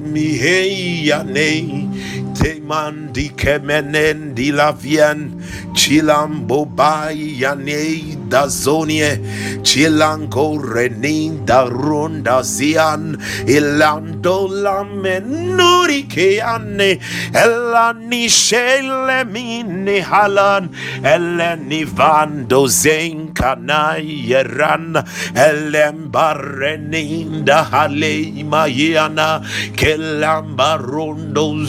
mihea 2.42 2.52
nei 2.52 2.56
te 2.56 2.60
mandi 2.60 3.30
kemenen 3.36 4.34
di 4.34 4.52
la 4.52 4.72
vien. 4.72 5.42
Chilambo 5.74 6.66
bai 6.66 7.38
yane 7.40 8.28
da 8.28 8.46
zonie. 8.46 9.18
Chilango 9.62 10.58
renin 10.58 11.44
da 11.46 11.66
ronda 11.68 12.42
zian. 12.42 13.16
Ilando 13.46 14.48
la 14.48 14.84
menuri 14.84 16.08
ke 16.08 16.40
ane. 16.40 16.98
Elani 17.32 18.26
shele 18.26 19.24
mini 19.30 20.00
halan. 20.00 20.70
Eleni 21.02 21.84
vando 21.84 22.66
zen 22.68 23.32
kanai 23.32 24.26
yeran 24.28 24.96
elem 25.34 26.10
barrenin 26.10 27.44
da 27.44 27.62
hale 27.64 28.32
mayana 28.44 29.42
kelambarondo 29.76 31.66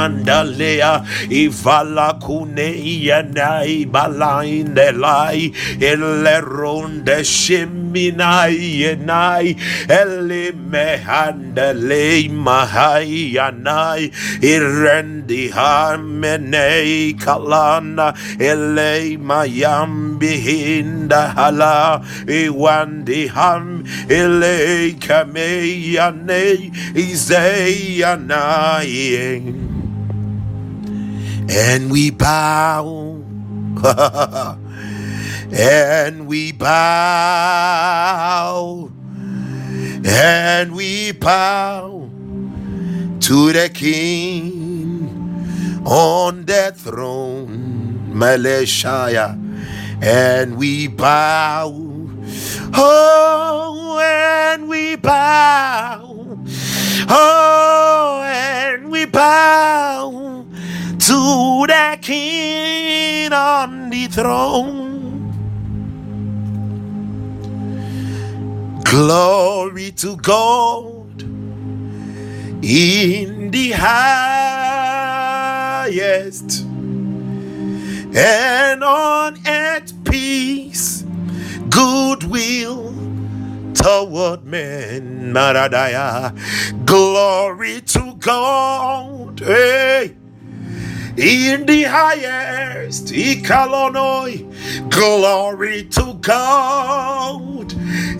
zenandalea 0.00 1.04
ivala 1.30 2.20
kune 2.20 2.74
yanai 3.04 3.86
balaindelai 3.86 5.52
eleronde 5.80 7.24
shiminai 7.24 8.80
yenai 8.82 9.56
ele 9.88 10.52
mehandele 10.52 12.28
mahai 12.30 13.34
yanai 13.34 14.10
irendi 14.40 15.50
hamenei 15.50 17.14
kalana 17.18 18.14
ele 18.38 19.16
mayambi 19.18 20.36
hinda 20.46 21.22
hala 21.34 22.02
iwandi 22.26 23.26
ham 23.28 23.84
ele 24.08 24.92
kameyane 25.06 26.44
izeyanaye 26.94 28.30
and 31.48 31.90
we 31.90 32.10
bow. 32.10 33.24
And 35.52 36.28
we 36.28 36.52
bow. 36.52 36.70
And 40.04 40.74
we 40.74 41.12
bow 41.12 42.08
to 43.20 43.52
the 43.52 43.68
king 43.68 45.82
on 45.84 46.44
the 46.46 46.72
throne 46.76 48.10
Meleshaya 48.12 49.36
and 50.02 50.56
we 50.56 50.86
bow. 50.86 51.68
Oh 52.74 53.98
and 54.00 54.68
we 54.68 54.96
bow. 54.96 56.38
Oh 57.08 58.22
and 58.24 58.90
we 58.90 59.04
bow 59.04 60.39
to 61.00 61.66
the 61.66 61.98
king 62.00 63.32
on 63.32 63.90
the 63.90 64.06
throne 64.06 64.90
Glory 68.90 69.92
to 69.92 70.16
God 70.16 71.22
in 72.62 73.50
the 73.52 73.70
highest, 73.70 74.26
and 78.12 78.82
on 78.82 79.38
earth 79.46 79.92
peace, 80.04 81.04
goodwill 81.68 82.92
toward 83.74 84.44
men. 84.44 85.32
Maradaya. 85.32 86.34
Glory 86.84 87.80
to 87.82 88.14
God. 88.18 89.38
Hey 89.38 90.16
in 91.20 91.66
the 91.66 91.82
highest. 91.84 93.06
Ikalonoi. 93.08 94.90
Glory 94.90 95.84
to 95.84 96.14
God 96.14 97.72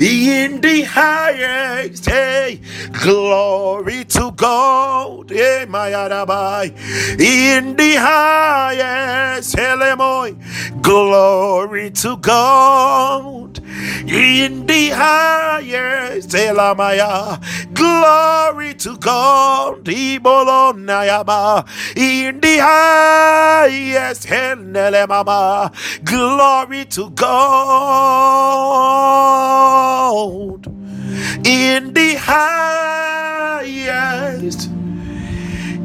in 0.02 0.60
the 0.60 0.82
highest. 0.82 2.06
Hey, 2.06 2.60
glory 2.92 4.04
to 4.04 4.32
God. 4.32 5.30
Hey, 5.30 5.66
my 5.68 5.90
Arabai. 5.90 6.70
In 7.20 7.76
the 7.76 7.94
highest. 7.96 9.56
Helemoy. 9.56 10.36
Glory 10.82 11.90
to 11.90 12.16
God 12.18 13.49
in 14.08 14.66
the 14.66 14.90
highest. 14.90 16.30
Elamaya. 16.30 17.08
Ah, 17.10 17.38
Glory 17.72 18.74
to 18.74 18.96
God. 18.98 19.84
Ibolonayaba. 19.84 21.64
In 21.96 22.40
the 22.40 22.58
highest. 22.60 24.26
Henelemama. 24.26 25.70
Glory 26.04 26.84
to 26.86 27.10
God 27.10 28.40
in 31.46 31.92
the 31.94 32.14
highest. 33.50 34.70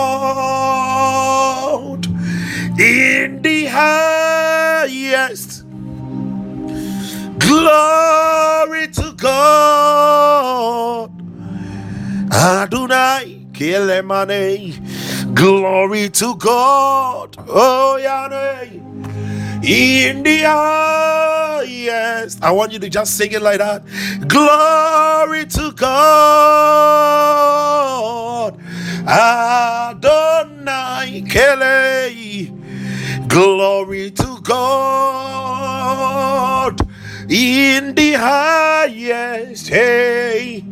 in 2.80 3.42
the 3.42 3.66
highest. 3.66 5.66
Glory 7.40 8.90
to 8.90 9.14
God. 9.18 11.12
Adonai 12.32 13.48
Kelemane. 13.54 15.36
Glory 15.36 16.10
to 16.10 16.36
God. 16.36 17.36
Oh, 17.50 17.98
Yahweh. 17.98 18.70
In 19.64 20.24
the 20.24 20.42
highest. 20.44 21.31
I 22.42 22.52
want 22.52 22.72
you 22.74 22.80
to 22.80 22.90
just 22.90 23.18
sing 23.18 23.32
it 23.34 23.42
like 23.42 23.60
that. 23.60 23.84
Glory 24.28 25.46
to 25.48 25.72
God. 25.74 25.92
Adonai 29.08 31.22
Kele. 31.30 32.50
Glory 33.28 34.12
to 34.12 34.40
God 34.44 36.80
in 37.30 37.94
the 37.96 38.14
highest. 38.14 39.68
Hey, 39.70 40.64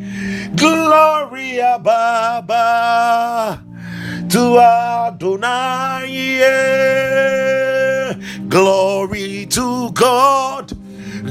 Gloria 0.56 1.80
Baba 1.80 3.64
to 4.30 4.60
Adonai. 4.60 6.08
Glory 8.50 9.48
to 9.48 9.92
God. 9.94 10.74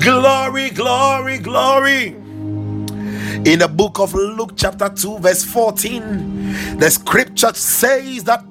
Glory, 0.00 0.70
glory, 0.70 1.38
glory. 1.38 2.16
In 3.44 3.58
the 3.60 3.68
book 3.68 3.98
of 3.98 4.14
Luke, 4.14 4.52
chapter 4.56 4.88
2, 4.88 5.18
verse 5.18 5.44
14, 5.44 6.78
the 6.78 6.90
scripture 6.90 7.52
says 7.54 8.24
that 8.24 8.44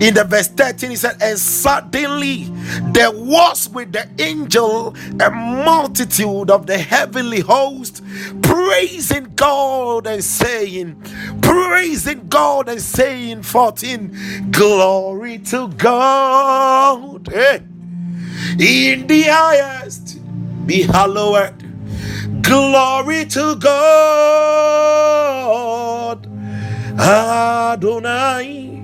in 0.00 0.14
the 0.14 0.24
verse 0.24 0.48
13 0.48 0.90
he 0.90 0.96
said 0.96 1.16
and 1.22 1.38
suddenly 1.38 2.50
there 2.92 3.12
was 3.12 3.68
with 3.70 3.92
the 3.92 4.08
angel 4.18 4.94
a 5.20 5.30
multitude 5.30 6.50
of 6.50 6.66
the 6.66 6.76
heavenly 6.76 7.40
host 7.40 8.02
praising 8.42 9.32
god 9.36 10.06
and 10.06 10.24
saying 10.24 11.00
praising 11.42 12.26
god 12.28 12.68
and 12.68 12.82
saying 12.82 13.42
14 13.42 14.50
glory 14.50 15.38
to 15.38 15.68
god 15.68 17.28
hey. 17.28 17.62
in 18.58 19.06
the 19.06 19.22
highest 19.22 20.13
be 20.66 20.82
hallowed 20.82 21.54
glory 22.42 23.24
to 23.24 23.56
god 23.56 23.78
adonai 26.98 28.74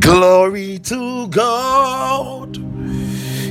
Glory 0.00 0.78
to 0.80 1.28
God. 1.28 2.54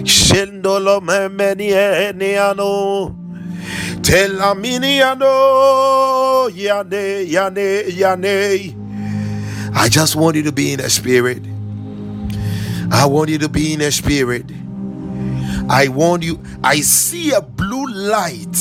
Shendolo 0.03 0.99
memeniano. 1.01 2.65
Telaminiano. 4.01 5.29
Yane, 6.51 7.25
yane, 7.27 7.83
yane. 7.91 8.75
I 9.73 9.89
just 9.89 10.15
want 10.15 10.35
you 10.35 10.43
to 10.43 10.51
be 10.51 10.73
in 10.73 10.79
the 10.79 10.89
spirit. 10.89 11.45
I 12.91 13.05
want 13.05 13.29
you 13.29 13.37
to 13.39 13.49
be 13.49 13.73
in 13.73 13.79
the 13.79 13.91
spirit. 13.91 14.45
I 15.69 15.87
warn 15.87 16.21
you. 16.21 16.41
I 16.63 16.81
see 16.81 17.31
a 17.31 17.41
blue 17.41 17.85
light 17.87 18.57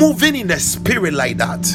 moving 0.00 0.36
in 0.36 0.48
the 0.48 0.58
spirit 0.58 1.12
like 1.14 1.36
that. 1.38 1.66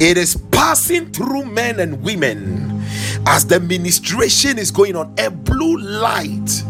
It 0.00 0.18
is 0.18 0.36
passing 0.50 1.12
through 1.12 1.46
men 1.46 1.80
and 1.80 2.02
women 2.02 2.82
as 3.26 3.46
the 3.46 3.60
ministration 3.60 4.58
is 4.58 4.70
going 4.70 4.96
on 4.96 5.14
a 5.18 5.30
blue 5.30 5.78
light 5.78 6.62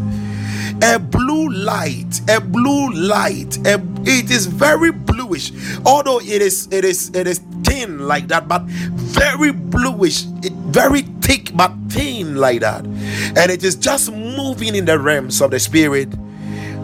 a 0.83 0.99
blue 0.99 1.49
light 1.51 2.21
a 2.29 2.41
blue 2.41 2.91
light 2.93 3.57
a, 3.67 3.81
it 4.05 4.31
is 4.31 4.47
very 4.47 4.93
bluish 4.93 5.53
although 5.85 6.21
it 6.21 6.43
is 6.43 6.69
it 6.71 6.85
is 6.85 7.11
it 7.15 7.27
is 7.27 7.41
thin 7.65 8.07
like 8.07 8.29
that 8.29 8.47
but 8.49 8.63
very 8.63 9.53
bluish 9.53 10.25
it, 10.43 10.53
very 10.69 11.03
thick 11.23 11.51
but 11.55 11.73
thin 11.89 12.37
like 12.37 12.61
that 12.61 12.85
and 12.85 13.51
it 13.51 13.65
is 13.65 13.75
just 13.75 14.13
moving 14.13 14.75
in 14.75 14.85
the 14.85 14.99
realms 14.99 15.41
of 15.41 15.51
the 15.51 15.59
spirit 15.59 16.09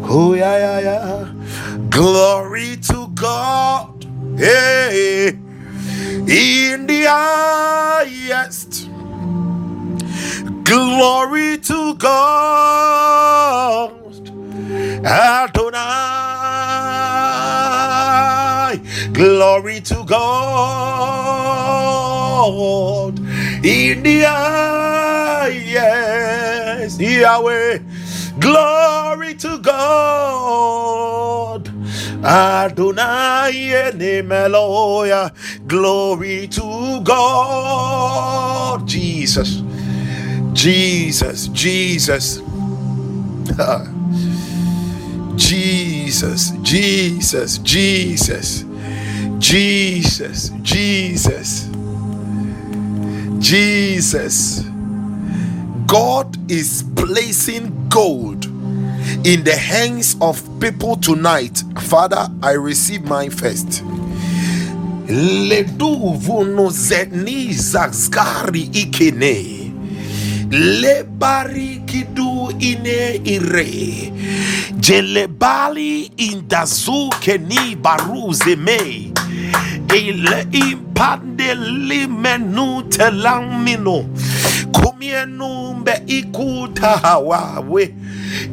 oh 0.05 0.34
yeah 0.34 0.59
yeah 0.59 0.80
yeah 0.80 1.32
glory 1.90 2.76
to 2.76 3.09
god 3.14 4.07
hey 4.38 5.38
in 6.26 6.86
the 6.86 7.05
highest 7.09 8.88
Glory 10.64 11.59
to 11.59 11.94
God. 11.96 13.92
Adonai. 15.05 15.80
Glory 19.12 19.80
to 19.82 20.05
God. 20.05 20.18
In 23.64 24.03
the 24.03 24.20
yes, 25.53 26.98
Yahweh. 26.98 27.80
Glory 28.41 29.35
to 29.35 29.59
God. 29.59 29.72
Adonai 32.24 33.93
Nemeloya. 33.95 35.33
Glory 35.68 36.49
to 36.49 37.01
God. 37.05 38.87
Jesus. 38.89 39.62
Jesus, 40.55 41.49
Jesus. 41.49 42.41
Jesus, 45.37 46.53
Jesus, 46.62 47.59
Jesus, 47.59 48.64
Jesus, 49.39 50.51
Jesus, 50.62 51.70
Jesus. 53.39 54.71
God 55.93 56.51
is 56.51 56.84
placing 56.97 57.90
gold 57.90 58.47
in 59.26 59.45
the 59.45 59.55
hands 59.55 60.16
of 60.22 60.40
people 60.59 60.97
tonight. 60.97 61.62
Father, 61.82 62.28
I 62.43 62.53
receive 62.53 63.05
mine 63.05 63.28
first. 63.28 63.82
Ledu 65.07 66.16
vuno 66.16 66.70
zeni 66.70 67.53
zagzgari 67.53 68.70
ikene 68.72 69.70
lebarikidu 70.51 72.55
ine 72.59 73.20
ire 73.24 74.12
jelebali 74.80 76.11
indazu 76.16 77.11
keni 77.20 77.76
baruze 77.76 78.57
me 78.57 79.12
ile 79.95 80.47
impande 80.53 81.55
limenu 81.55 82.82
kumienu 84.72 85.74
mbe 85.74 86.02
ikutahawawe 86.06 87.94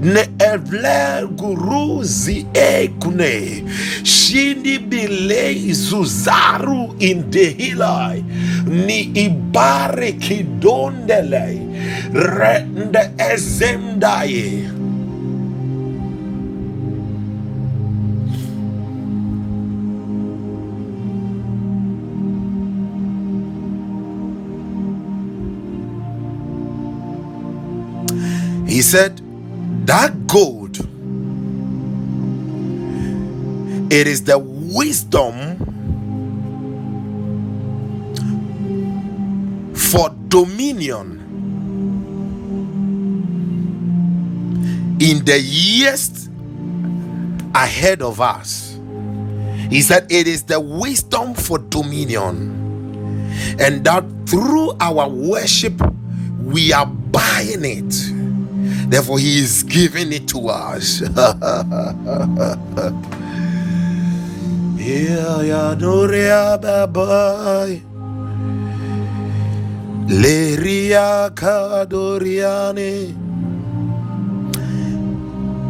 ne 0.03 0.29
evle 0.53 1.27
guruzi 1.37 2.45
ekune. 2.53 3.63
Shindi 4.03 4.79
bile 4.79 5.73
zuzaru 5.73 6.95
indehilai. 6.99 8.23
Ni 8.85 8.99
ibare 9.01 10.11
kidondele. 10.11 11.61
Rende 12.13 13.09
ezemdaye 13.33 14.63
He 28.79 28.83
said, 28.83 29.19
That 29.87 30.25
gold, 30.25 30.77
it 33.91 34.07
is 34.07 34.23
the 34.23 34.39
wisdom 34.39 35.57
for 39.75 40.15
dominion 40.29 41.19
in 45.01 45.25
the 45.25 45.41
years 45.41 46.29
ahead 47.53 48.01
of 48.01 48.21
us. 48.21 48.79
He 49.69 49.81
said, 49.81 50.09
It 50.09 50.25
is 50.25 50.43
the 50.43 50.61
wisdom 50.61 51.33
for 51.33 51.59
dominion, 51.59 53.27
and 53.59 53.83
that 53.83 54.05
through 54.25 54.71
our 54.79 55.09
worship, 55.09 55.73
we 56.41 56.71
are 56.71 56.85
buying 56.85 57.65
it. 57.65 58.18
Therefore, 58.89 59.19
He 59.19 59.39
is 59.39 59.63
giving 59.63 60.13
it 60.13 60.27
to 60.29 60.49
us. 60.49 61.01
Yeah, 61.01 61.35
yeah. 65.43 65.55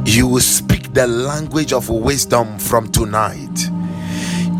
You 0.05 0.27
will 0.27 0.41
speak 0.41 0.93
the 0.93 1.07
language 1.07 1.73
of 1.73 1.89
wisdom 1.89 2.59
from 2.59 2.91
tonight. 2.91 3.69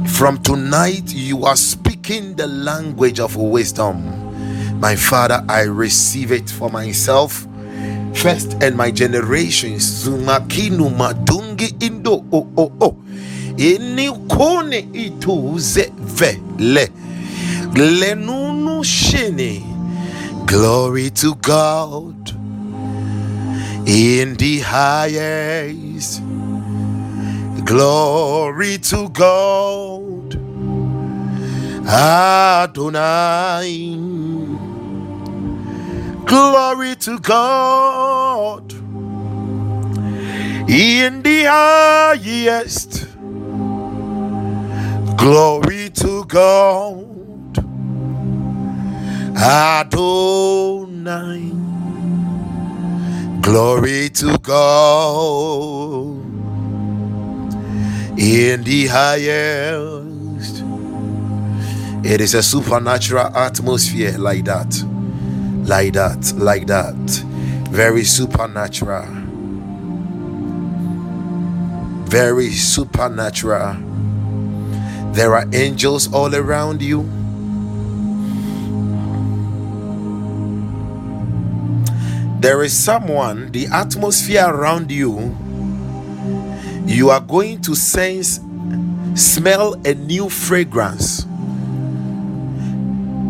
From 0.10 0.40
tonight, 0.44 1.14
you 1.14 1.46
are 1.46 1.58
speaking 1.58 2.36
the 2.36 2.48
language 2.48 3.20
of 3.20 3.36
wisdom. 3.38 4.80
My 4.80 4.96
Father, 4.96 5.44
I 5.50 5.64
receive 5.64 6.32
it 6.32 6.50
for 6.50 6.70
myself 6.70 7.46
first 8.22 8.56
and 8.64 8.76
my 8.78 8.92
generations. 8.92 9.84
Zumakinu 10.06 10.90
madungi 10.90 11.76
indo 11.80 12.26
oh 12.34 12.48
oh 12.58 12.72
oh. 12.82 12.96
Ini 13.58 14.12
kone 14.28 14.80
ituze 14.94 15.92
vele. 16.00 16.90
Lenunu 17.76 18.84
shini. 18.84 19.64
Glory 20.48 21.10
to 21.12 21.36
God 21.36 22.32
in 23.88 24.36
the 24.38 24.60
highest. 24.60 26.22
Glory 27.66 28.78
to 28.80 29.10
God. 29.10 30.38
Adonai. 31.88 32.90
Glory 36.30 36.96
to 36.96 37.18
God 37.18 38.72
in 40.70 41.24
the 41.24 41.46
highest. 41.48 43.08
Glory 45.18 45.90
to 45.90 46.24
God. 46.26 47.58
Adonai. 49.36 50.32
Glory 53.42 54.10
to 54.10 54.38
God 54.38 56.20
in 58.20 58.64
the 58.64 58.86
highest. 58.86 60.64
It 62.06 62.22
is 62.22 62.36
a 62.36 62.44
supernatural 62.44 63.36
atmosphere 63.36 64.16
like 64.20 64.46
that, 64.46 64.72
like 65.70 65.94
that, 65.94 66.34
like 66.36 66.66
that. 66.66 66.96
Very 67.70 68.04
supernatural. 68.04 69.06
Very 72.10 72.50
supernatural. 72.50 73.76
There 75.14 75.36
are 75.36 75.46
angels 75.54 76.12
all 76.12 76.36
around 76.36 76.82
you. 76.82 77.04
There 82.42 82.64
is 82.64 82.74
someone, 82.74 83.52
the 83.52 83.68
atmosphere 83.68 84.48
around 84.48 84.90
you, 84.90 85.38
you 86.88 87.12
are 87.12 87.22
going 87.22 87.62
to 87.62 87.76
sense, 87.76 88.40
smell 89.14 89.76
a 89.86 89.94
new 89.94 90.30
fragrance. 90.30 91.26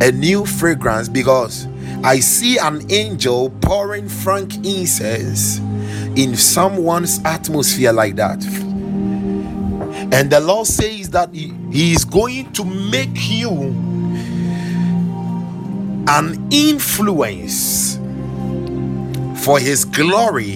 A 0.02 0.14
new 0.14 0.46
fragrance 0.46 1.10
because 1.10 1.68
I 2.04 2.20
see 2.22 2.58
an 2.58 2.90
angel 2.92 3.50
pouring 3.62 4.08
frank 4.08 4.56
incense 4.66 5.60
in 6.16 6.36
someone's 6.36 7.20
atmosphere 7.26 7.92
like 7.92 8.16
that. 8.16 8.44
And 10.12 10.32
the 10.32 10.40
Lord 10.40 10.66
says 10.66 11.10
that 11.12 11.34
He, 11.34 11.54
is 11.94 12.06
going 12.06 12.52
to 12.54 12.64
make 12.64 13.10
you 13.14 13.52
an 16.08 16.48
influence 16.52 17.98
for 19.44 19.60
His 19.60 19.86
glory 19.86 20.56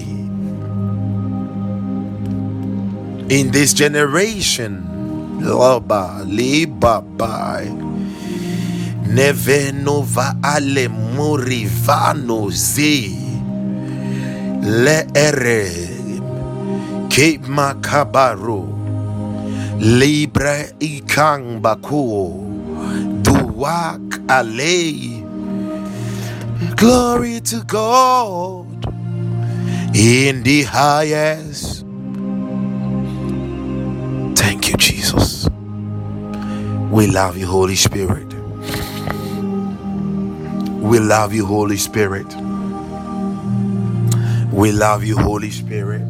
in 3.28 3.50
this 3.50 3.72
generation. 3.74 4.90
Loba, 5.40 6.24
liba, 6.26 7.02
Nevenova 9.06 10.38
ale 10.42 10.88
murivano 10.88 12.50
ze 12.50 13.12
le 14.60 15.06
ere. 15.14 15.70
Ke 17.08 17.38
makabaro. 17.46 18.64
Libre 19.78 20.72
ikang 20.80 21.60
bakuo. 21.60 22.42
Duak 23.22 24.24
ale 24.28 25.22
glory 26.76 27.40
to 27.40 27.62
God. 27.64 28.66
In 29.94 30.42
the 30.42 30.64
highest. 30.64 31.84
Thank 34.34 34.70
you 34.70 34.76
Jesus. 34.76 35.48
We 36.90 37.06
love 37.06 37.36
you 37.36 37.46
Holy 37.46 37.76
Spirit 37.76 38.33
we 40.84 41.00
love 41.00 41.34
you, 41.34 41.46
Holy 41.46 41.78
Spirit. 41.78 42.26
We 44.52 44.72
love 44.72 45.04
you, 45.04 45.18
Holy 45.18 45.50
Spirit. 45.50 46.02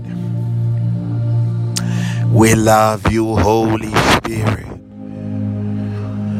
We 2.30 2.54
love 2.54 3.10
you, 3.12 3.36
Holy 3.36 3.94
Spirit. 4.16 4.80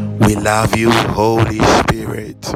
We 0.07 0.37
love 0.37 0.77
you, 0.77 0.91
Holy 0.91 1.61
Spirit. 1.61 2.55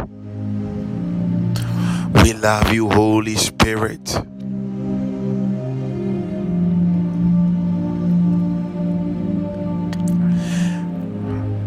We 2.22 2.32
love 2.34 2.72
you, 2.72 2.90
Holy 2.90 3.36
Spirit. 3.36 4.20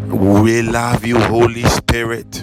We 0.08 0.62
love 0.62 1.06
you, 1.06 1.18
Holy 1.20 1.64
Spirit. 1.64 2.41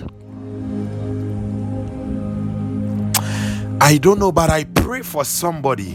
I 3.90 3.98
don't 3.98 4.20
know, 4.20 4.32
but 4.32 4.52
I 4.52 4.66
pray 4.66 5.02
for 5.02 5.26
somebody. 5.26 5.94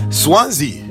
Swansea. 0.09 0.85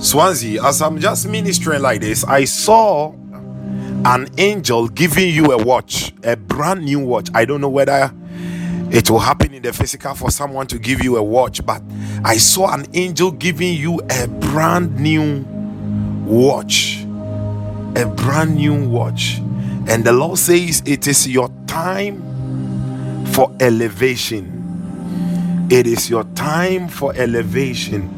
Swansea, 0.00 0.64
as 0.64 0.82
I'm 0.82 0.98
just 0.98 1.28
ministering 1.28 1.80
like 1.80 2.00
this, 2.00 2.24
I 2.24 2.44
saw 2.44 3.12
an 4.04 4.28
angel 4.36 4.88
giving 4.88 5.32
you 5.32 5.52
a 5.52 5.62
watch, 5.62 6.12
a 6.24 6.36
brand 6.36 6.84
new 6.84 6.98
watch. 6.98 7.28
I 7.34 7.44
don't 7.44 7.60
know 7.60 7.68
whether 7.68 8.12
it 8.90 9.08
will 9.10 9.20
happen 9.20 9.54
in 9.54 9.62
the 9.62 9.72
physical 9.72 10.14
for 10.14 10.30
someone 10.30 10.66
to 10.68 10.78
give 10.78 11.04
you 11.04 11.16
a 11.16 11.22
watch, 11.22 11.64
but 11.64 11.82
I 12.24 12.38
saw 12.38 12.72
an 12.72 12.86
angel 12.94 13.30
giving 13.30 13.74
you 13.74 14.00
a 14.10 14.26
brand 14.26 14.98
new 14.98 15.42
watch. 16.26 17.04
A 17.96 18.06
brand 18.06 18.56
new 18.56 18.88
watch. 18.88 19.38
And 19.88 20.04
the 20.04 20.12
Lord 20.12 20.38
says 20.38 20.82
it 20.84 21.06
is 21.06 21.28
your 21.28 21.48
time 21.66 22.27
for 23.38 23.54
elevation. 23.60 24.50
It 25.70 25.86
is 25.86 26.10
your 26.10 26.24
time 26.34 26.88
for 26.88 27.14
elevation. 27.14 28.10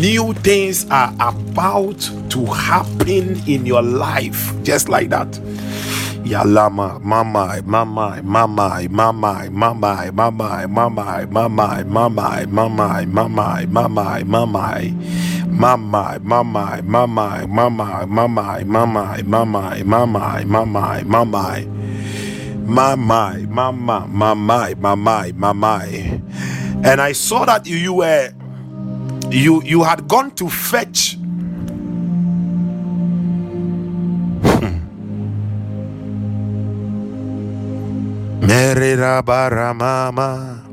New 0.00 0.34
things 0.34 0.84
are 0.90 1.14
about 1.20 2.00
to 2.30 2.44
happen 2.44 3.38
in 3.46 3.64
your 3.66 3.82
life, 3.82 4.50
just 4.64 4.88
like 4.88 5.10
that. 5.10 5.28
Yalama, 6.26 7.00
mama, 7.04 7.62
mama, 7.64 8.20
mama, 8.24 8.90
mama, 8.90 9.46
mama, 9.48 10.10
mama, 10.10 10.66
mama, 10.66 10.66
mama, 10.66 11.84
mama, 11.86 12.44
mama, 12.48 13.06
mama, 13.06 13.64
mama, 13.70 14.24
mama. 14.26 14.80
Mama, 15.46 16.18
mama, 16.20 16.82
mama, 16.82 17.46
mama, 17.46 18.06
mama, 18.08 18.66
mama, 18.66 19.22
mama, 19.22 19.84
mama, 19.84 20.44
mama, 20.44 21.04
mama 21.06 21.77
my 22.68 22.94
my 22.94 23.38
my 23.48 23.70
my 23.70 24.04
my 24.06 24.34
my 24.34 24.74
my 24.74 24.94
my 24.94 25.32
my 25.32 25.52
my 25.52 25.84
and 26.84 27.00
i 27.00 27.12
saw 27.12 27.44
that 27.44 27.66
you 27.66 27.94
were 27.94 28.30
you 29.30 29.62
you 29.64 29.82
had 29.82 30.06
gone 30.06 30.30
to 30.30 30.48
fetch 30.48 31.16
hmm. 34.60 34.78
Merira 38.44 39.22
baramama 39.22 40.68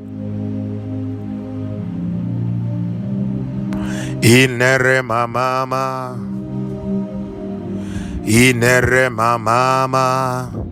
Inere 4.26 5.02
mama. 5.06 6.18
Inere 8.26 9.08
mama. 9.08 10.65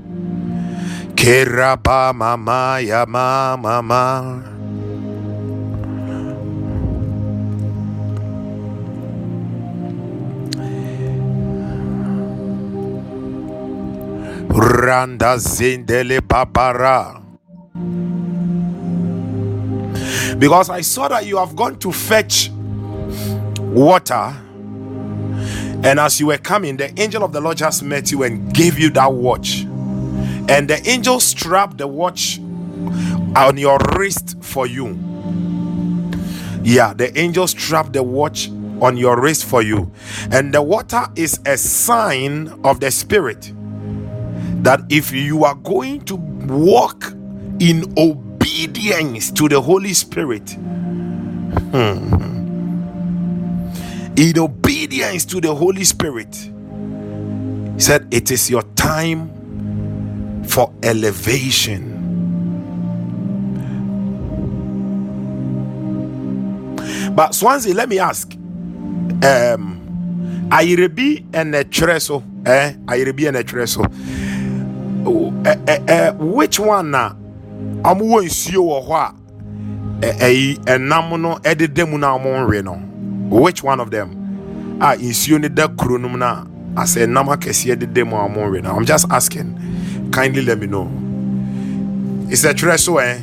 Keraba 1.25 2.13
mama 2.13 2.81
ya 2.85 3.07
mama. 3.07 4.45
Randa 14.53 15.39
zindele 15.39 16.21
babara. 16.21 17.23
Because 20.39 20.69
I 20.69 20.83
saw 20.83 21.09
that 21.09 21.25
you 21.25 21.39
have 21.39 21.57
gone 21.57 21.79
to 21.79 21.91
fetch 21.91 22.51
water. 23.73 24.37
And 25.83 25.99
as 25.99 26.21
you 26.21 26.27
were 26.27 26.37
coming, 26.37 26.77
the 26.77 26.93
angel 27.01 27.25
of 27.25 27.33
the 27.33 27.41
Lord 27.41 27.57
just 27.57 27.83
met 27.83 28.13
you 28.13 28.25
and 28.25 28.53
gave 28.53 28.79
you 28.79 28.91
that 28.91 29.11
watch. 29.11 29.65
And 30.49 30.69
the 30.71 30.81
angel 30.89 31.21
strapped 31.21 31.79
the 31.79 31.89
watch 31.89 32.41
on 33.37 33.59
your 33.59 33.79
wrist 33.97 34.37
for 34.43 34.67
you. 34.67 34.99
Yeah, 36.63 36.95
the 36.95 37.17
angel 37.19 37.47
strapped 37.49 37.93
the 37.95 38.03
watch 38.03 38.49
on 38.81 38.97
your 38.97 39.21
wrist 39.21 39.45
for 39.47 39.63
you. 39.63 39.93
And 40.31 40.55
the 40.55 40.63
water 40.63 41.07
is 41.17 41.41
a 41.47 41.57
sign 41.57 42.49
of 42.65 42.81
the 42.81 42.91
spirit 42.91 43.53
that 44.49 44.83
if 44.91 45.13
you 45.13 45.45
are 45.45 45.57
going 45.57 46.03
to 46.07 46.17
walk 46.17 47.13
in 47.61 47.93
obedience 47.99 49.31
to 49.33 49.49
the 49.49 49.61
Holy 49.61 49.95
Spirit, 49.95 50.51
hmm, 51.59 52.35
in 54.17 54.39
obedience 54.39 55.25
to 55.27 55.41
the 55.41 55.55
Holy 55.55 55.85
Spirit, 55.85 56.51
said, 57.79 58.09
It 58.13 58.31
is 58.31 58.51
your 58.51 58.63
time 58.77 59.44
for 60.49 60.73
elevation. 60.83 61.93
But 67.15 67.35
Swansea, 67.35 67.75
let 67.75 67.89
me 67.89 67.99
ask. 67.99 68.33
Um 68.35 69.81
Ayrebi 70.51 71.25
and 71.33 71.55
a 71.55 71.65
treso, 71.65 72.23
eh? 72.47 72.75
Ayrebi 72.87 73.29
and 73.29 73.37
a 73.39 73.45
treso. 73.45 73.85
Eh, 75.47 75.57
eh, 75.69 75.79
eh, 75.89 76.11
which 76.13 76.59
one 76.59 76.91
na 76.91 77.13
wɔ 77.83 78.25
nsuo 78.25 78.65
wɔ 78.65 78.89
hɔ 78.89 78.95
a 80.03 80.07
ɛyi 80.25 80.59
ɛnam 80.65 81.21
no 81.21 81.35
ɛdeda 81.45 81.87
mu 81.89 81.99
na 81.99 82.17
ɔmo 82.17 82.47
nwe 82.49 82.65
no 82.65 82.73
which 83.29 83.63
one 83.63 83.79
of 83.79 83.91
them 83.91 84.79
a 84.81 84.97
nsuo 84.97 85.39
no 85.39 85.49
da 85.49 85.69
kuro 85.69 85.99
no 85.99 86.09
na 86.17 86.45
asɛ 86.77 87.05
ɛnam 87.07 87.29
akɛseɛ 87.37 87.77
deda 87.79 88.05
mu 88.07 88.17
a 88.17 88.21
ɔmo 88.27 88.49
nwe 88.49 88.63
no 88.63 88.71
i'm 88.75 88.87
just 88.87 89.05
asking 89.11 89.53
kindly 90.15 90.43
let 90.43 90.59
me 90.59 90.67
know 90.67 90.89
it's 92.31 92.45
a 92.45 92.79
so 92.79 92.99
eh 92.99 93.19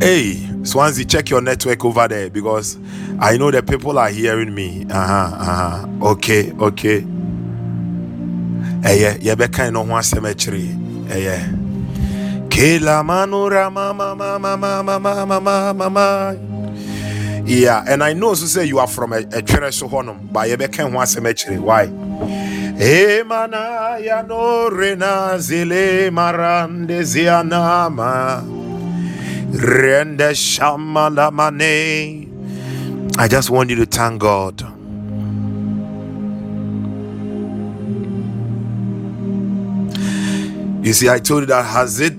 hey 0.00 0.40
Swansea, 0.64 1.04
check 1.04 1.28
your 1.28 1.42
network 1.42 1.84
over 1.84 2.08
there 2.08 2.30
because 2.30 2.78
I 3.20 3.36
know 3.36 3.50
the 3.50 3.62
people 3.62 3.98
are 3.98 4.08
hearing 4.08 4.54
me. 4.54 4.86
Uh 4.90 5.06
huh. 5.06 5.36
Uh 5.38 5.44
huh. 5.44 6.10
Okay. 6.12 6.52
Okay. 6.52 7.04
ɛyɛ 8.84 9.18
yɛbɛkan 9.24 9.72
no 9.72 9.84
ho 9.84 9.94
asɛm 9.96 10.24
akyiri 10.28 10.68
ɛyɛ 11.08 12.48
kela 12.50 13.02
manura 13.02 13.72
mama 13.72 14.14
mama 14.14 14.46
mama 14.56 14.82
mama 15.00 15.26
mama 15.26 15.72
mama. 15.74 16.36
yeah 17.46 17.82
and 17.88 18.04
i 18.04 18.12
know 18.12 18.34
so 18.34 18.44
say 18.44 18.64
you 18.66 18.78
are 18.78 18.86
from 18.86 19.14
a 19.14 19.22
twerɛ 19.22 19.72
so 19.72 19.88
hɔnom 19.88 20.30
but 20.30 20.48
yɛbɛkan 20.50 20.92
ho 20.92 20.98
asɛm 20.98 21.24
akyiri 21.24 21.58
why 21.58 21.86
Emana 22.78 23.98
ya 24.04 24.22
no 24.22 24.68
zile 25.38 26.10
marande 26.10 27.02
zianama 27.02 28.42
rende 29.52 30.34
shamala 30.34 31.30
mane. 31.30 32.28
I 33.16 33.28
just 33.28 33.50
want 33.50 33.70
you 33.70 33.76
to 33.76 33.86
thank 33.86 34.20
God. 34.20 34.60
You 40.84 40.92
see, 40.92 41.08
I 41.08 41.18
told 41.20 41.42
you 41.42 41.46
that 41.46 41.64
has 41.64 42.00
it 42.00 42.12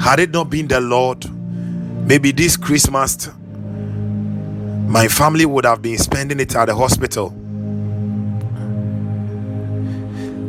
had 0.00 0.20
it 0.20 0.30
not 0.30 0.48
been 0.48 0.68
the 0.68 0.80
Lord, 0.80 1.26
maybe 2.06 2.30
this 2.30 2.56
Christmas 2.56 3.28
my 4.86 5.08
family 5.08 5.44
would 5.44 5.66
have 5.66 5.82
been 5.82 5.98
spending 5.98 6.40
it 6.40 6.54
at 6.54 6.66
the 6.66 6.74
hospital. 6.74 7.37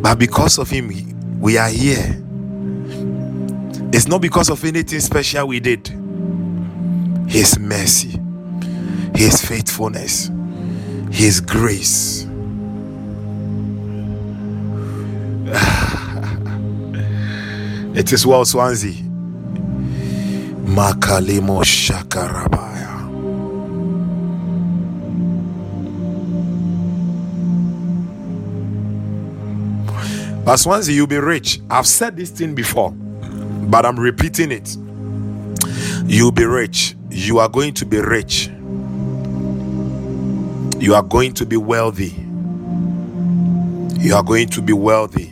But 0.02 0.20
because 0.20 0.58
of 0.58 0.70
him, 0.70 1.39
we 1.39 1.58
are 1.58 1.70
here. 1.70 2.22
It's 3.91 4.08
not 4.08 4.22
because 4.22 4.50
of 4.50 4.64
anything 4.64 5.00
special 5.00 5.47
we 5.47 5.60
did. 5.60 5.88
His 7.28 7.60
mercy, 7.60 8.20
His 9.16 9.41
faithfulness, 9.45 10.32
His 11.12 11.41
grace. 11.41 12.26
It 17.95 18.14
is 18.14 18.26
well, 18.26 18.45
Swansea. 18.45 18.93
Makalimo 20.64 21.64
Shakarabaya. 21.64 22.68
But 30.50 30.58
Swansea, 30.58 30.95
you'll 30.95 31.06
be 31.06 31.20
rich. 31.20 31.62
I've 31.70 31.86
said 31.86 32.18
this 32.18 32.32
thing 32.32 32.56
before, 32.56 32.89
but 32.89 33.86
I'm 33.86 34.00
repeating 34.00 34.52
it. 34.52 34.76
You'll 36.08 36.32
be 36.32 36.43
rich. 36.43 36.95
You 37.12 37.38
are 37.38 37.47
going 37.47 37.76
to 37.76 37.86
be 37.86 38.00
rich. 38.00 38.47
You 40.80 40.95
are 40.95 41.04
going 41.04 41.36
to 41.36 41.45
be 41.45 41.56
wealthy. 41.56 42.16
You 44.00 44.16
are 44.16 44.24
going 44.24 44.47
to 44.47 44.64
be 44.64 44.74
wealthy 44.74 45.32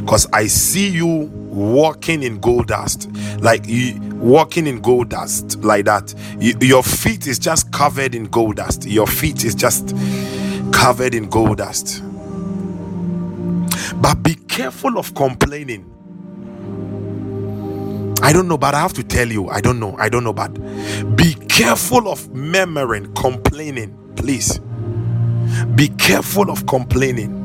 because 0.00 0.26
I 0.34 0.46
see 0.46 0.90
you 0.90 1.06
walking 1.06 2.22
in 2.22 2.40
gold 2.40 2.66
dust, 2.66 3.10
like 3.38 3.66
you 3.66 3.98
walking 4.16 4.66
in 4.66 4.82
gold 4.82 5.08
dust, 5.08 5.56
like 5.64 5.86
that. 5.86 6.14
You, 6.38 6.52
your 6.60 6.82
feet 6.82 7.26
is 7.26 7.38
just 7.38 7.72
covered 7.72 8.14
in 8.14 8.24
gold 8.24 8.56
dust. 8.56 8.84
Your 8.84 9.06
feet 9.06 9.42
is 9.42 9.54
just 9.54 9.96
covered 10.70 11.14
in 11.14 11.30
gold 11.30 11.56
dust. 11.56 12.02
But 13.96 14.22
be 14.22 14.34
careful 14.34 14.98
of 14.98 15.14
complaining. 15.14 15.90
I 18.22 18.32
don't 18.32 18.48
know, 18.48 18.56
but 18.56 18.74
I 18.74 18.80
have 18.80 18.94
to 18.94 19.02
tell 19.02 19.28
you, 19.28 19.48
I 19.48 19.60
don't 19.60 19.78
know, 19.78 19.96
I 19.98 20.08
don't 20.08 20.24
know, 20.24 20.32
but 20.32 20.54
be 21.16 21.34
careful 21.34 22.08
of 22.08 22.32
murmuring, 22.34 23.12
complaining, 23.14 23.96
please. 24.16 24.60
Be 25.74 25.88
careful 25.88 26.50
of 26.50 26.66
complaining. 26.66 27.42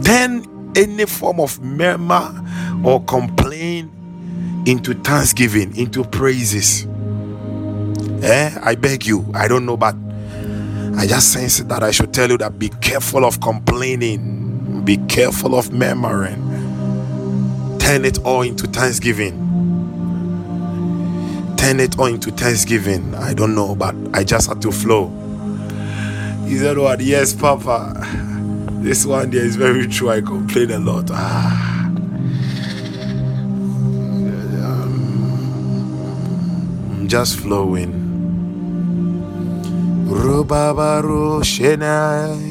Then 0.00 0.72
any 0.74 1.06
form 1.06 1.40
of 1.40 1.60
murmur 1.62 2.44
or 2.84 3.02
complaint 3.04 3.90
into 4.66 4.94
thanksgiving, 4.94 5.76
into 5.76 6.04
praises. 6.04 6.86
Eh? 8.22 8.58
I 8.62 8.74
beg 8.74 9.06
you. 9.06 9.30
I 9.34 9.48
don't 9.48 9.64
know, 9.64 9.76
but 9.76 9.94
I 10.96 11.06
just 11.06 11.32
sense 11.32 11.58
that 11.60 11.82
I 11.82 11.90
should 11.90 12.12
tell 12.12 12.28
you 12.28 12.38
that 12.38 12.58
be 12.58 12.68
careful 12.68 13.24
of 13.24 13.40
complaining, 13.40 14.37
be 14.88 14.96
careful 15.06 15.54
of 15.54 15.70
murmuring. 15.70 16.40
Turn 17.78 18.06
it 18.06 18.24
all 18.24 18.40
into 18.40 18.66
thanksgiving. 18.66 19.36
Turn 21.58 21.78
it 21.78 21.98
all 21.98 22.06
into 22.06 22.30
thanksgiving. 22.30 23.14
I 23.14 23.34
don't 23.34 23.54
know, 23.54 23.74
but 23.74 23.94
I 24.14 24.24
just 24.24 24.48
had 24.48 24.62
to 24.62 24.72
flow. 24.72 25.08
He 26.46 26.56
said, 26.56 26.78
What? 26.78 27.00
Yes, 27.00 27.34
Papa. 27.34 27.92
This 28.80 29.04
one 29.04 29.28
there 29.30 29.44
is 29.44 29.56
very 29.56 29.86
true. 29.88 30.08
I 30.08 30.22
complain 30.22 30.70
a 30.70 30.78
lot. 30.78 31.10
Ah. 31.12 31.90
Just 37.06 37.40
flowing. 37.40 37.92
Rubabaru 40.08 41.42
Shenai 41.42 42.47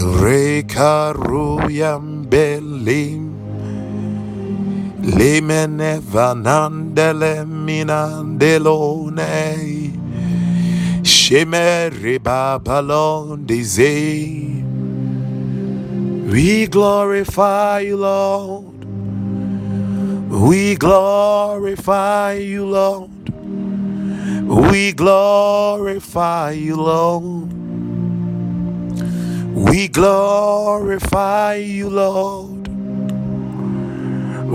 Rekaruyam 0.00 1.96
Belim 2.26 3.30
Limene 5.02 6.00
Vanandele 6.00 7.44
Minandelone 7.46 9.60
we 11.30 11.46
glorify 16.66 17.80
you, 17.80 17.96
Lord. 17.96 18.84
We 20.28 20.76
glorify 20.76 22.32
you, 22.34 22.66
Lord. 22.66 23.10
We 24.48 24.92
glorify 24.92 26.50
you, 26.50 26.76
Lord. 26.76 27.59
We 29.60 29.88
glorify 29.88 31.56
you, 31.56 31.90
Lord. 31.90 32.66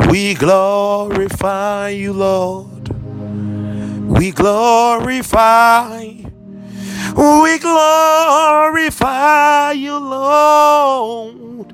We 0.10 0.34
glorify 0.34 1.90
you, 1.90 2.12
Lord. 2.12 2.90
We 4.10 4.32
glorify. 4.32 6.00
We 7.16 7.60
glorify 7.60 9.74
you, 9.74 10.00
Lord. 10.00 11.72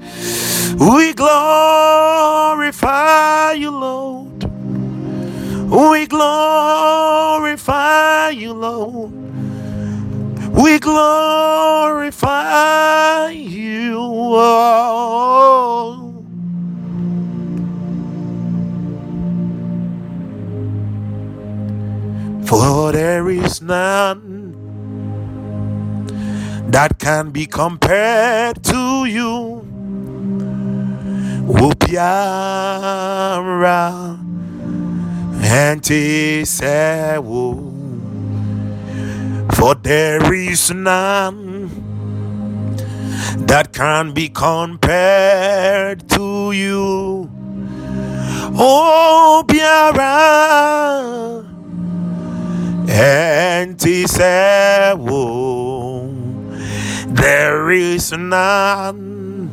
We 0.78 1.14
glorify 1.14 2.74
you, 3.54 3.72
Lord. 3.72 4.44
We 5.72 6.06
glorify 6.06 6.72
you, 8.32 8.54
Lord. 8.54 9.20
We 10.54 10.80
glorify 10.80 12.41
you. 13.30 13.97
Oh. 13.99 14.91
For 22.45 22.91
there 22.91 23.30
is 23.30 23.62
none 23.62 24.41
that 26.70 26.99
can 26.99 27.32
be 27.32 27.45
compared 27.45 28.62
to 28.66 29.06
you. 29.06 29.66
Upiara 31.47 32.99
and 35.43 35.82
Tisewu. 35.82 37.70
For 39.54 39.76
there 39.76 40.34
is 40.34 40.72
none 40.72 41.70
that 43.47 43.74
can 43.74 44.14
be 44.14 44.30
compared 44.30 46.10
to 46.10 46.52
you. 46.52 47.30
Oh, 48.54 49.43
Biara 49.47 51.45
and. 52.89 53.62
There 57.22 57.70
is 57.70 58.12
none 58.12 59.49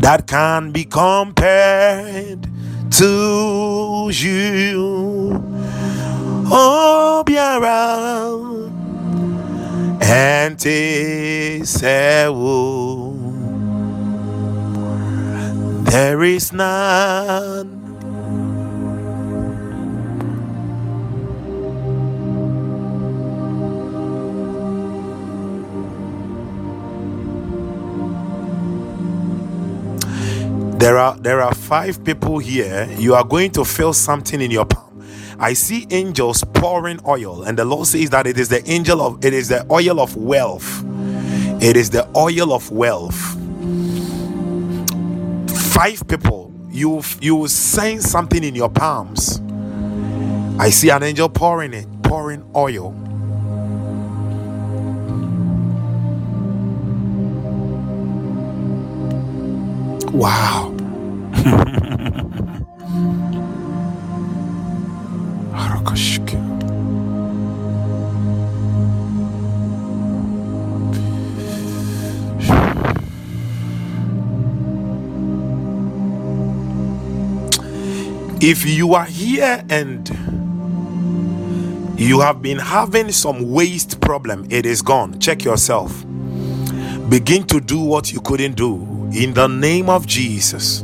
that 0.00 0.26
can 0.26 0.72
be 0.72 0.84
compared 0.84 2.48
to 2.92 4.10
you. 4.12 5.51
Oh, 6.54 7.24
Biara 7.26 8.68
and 10.02 10.58
Tisewo. 10.58 11.62
There 15.86 16.22
is 16.22 16.52
none. 16.52 17.78
There 30.78 30.98
are 30.98 31.16
there 31.16 31.40
are 31.40 31.54
five 31.54 32.04
people 32.04 32.40
here. 32.40 32.88
You 32.98 33.14
are 33.14 33.24
going 33.24 33.52
to 33.52 33.64
feel 33.64 33.94
something 33.94 34.40
in 34.42 34.50
your 34.50 34.66
palm. 34.66 34.91
I 35.42 35.54
see 35.54 35.88
angels 35.90 36.44
pouring 36.54 37.00
oil, 37.04 37.42
and 37.42 37.58
the 37.58 37.64
Lord 37.64 37.88
says 37.88 38.10
that 38.10 38.28
it 38.28 38.38
is 38.38 38.48
the 38.48 38.62
angel 38.70 39.02
of 39.02 39.24
it 39.24 39.34
is 39.34 39.48
the 39.48 39.66
oil 39.72 39.98
of 39.98 40.16
wealth. 40.16 40.84
It 41.60 41.76
is 41.76 41.90
the 41.90 42.08
oil 42.16 42.52
of 42.52 42.70
wealth. 42.70 43.16
Five 45.74 46.06
people, 46.06 46.52
you 46.70 47.02
you 47.20 47.34
will 47.34 47.48
sense 47.48 48.08
something 48.08 48.44
in 48.44 48.54
your 48.54 48.68
palms. 48.68 49.42
I 50.60 50.70
see 50.70 50.90
an 50.90 51.02
angel 51.02 51.28
pouring 51.28 51.74
it, 51.74 51.88
pouring 52.04 52.48
oil. 52.54 52.92
Wow. 60.12 60.81
If 78.44 78.66
you 78.66 78.94
are 78.94 79.04
here 79.04 79.64
and 79.70 80.08
you 81.96 82.18
have 82.18 82.42
been 82.42 82.58
having 82.58 83.12
some 83.12 83.52
waist 83.52 84.00
problem, 84.00 84.48
it 84.50 84.66
is 84.66 84.82
gone. 84.82 85.20
Check 85.20 85.44
yourself. 85.44 86.04
Begin 87.08 87.44
to 87.44 87.60
do 87.60 87.78
what 87.78 88.12
you 88.12 88.20
couldn't 88.20 88.54
do 88.54 88.82
in 89.14 89.34
the 89.34 89.46
name 89.46 89.88
of 89.88 90.08
Jesus. 90.08 90.82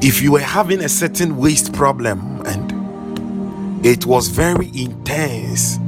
If 0.00 0.22
you 0.22 0.32
were 0.32 0.40
having 0.40 0.80
a 0.82 0.88
certain 0.88 1.36
waist 1.36 1.74
problem 1.74 2.40
and 2.46 3.84
it 3.84 4.06
was 4.06 4.28
very 4.28 4.70
intense, 4.74 5.78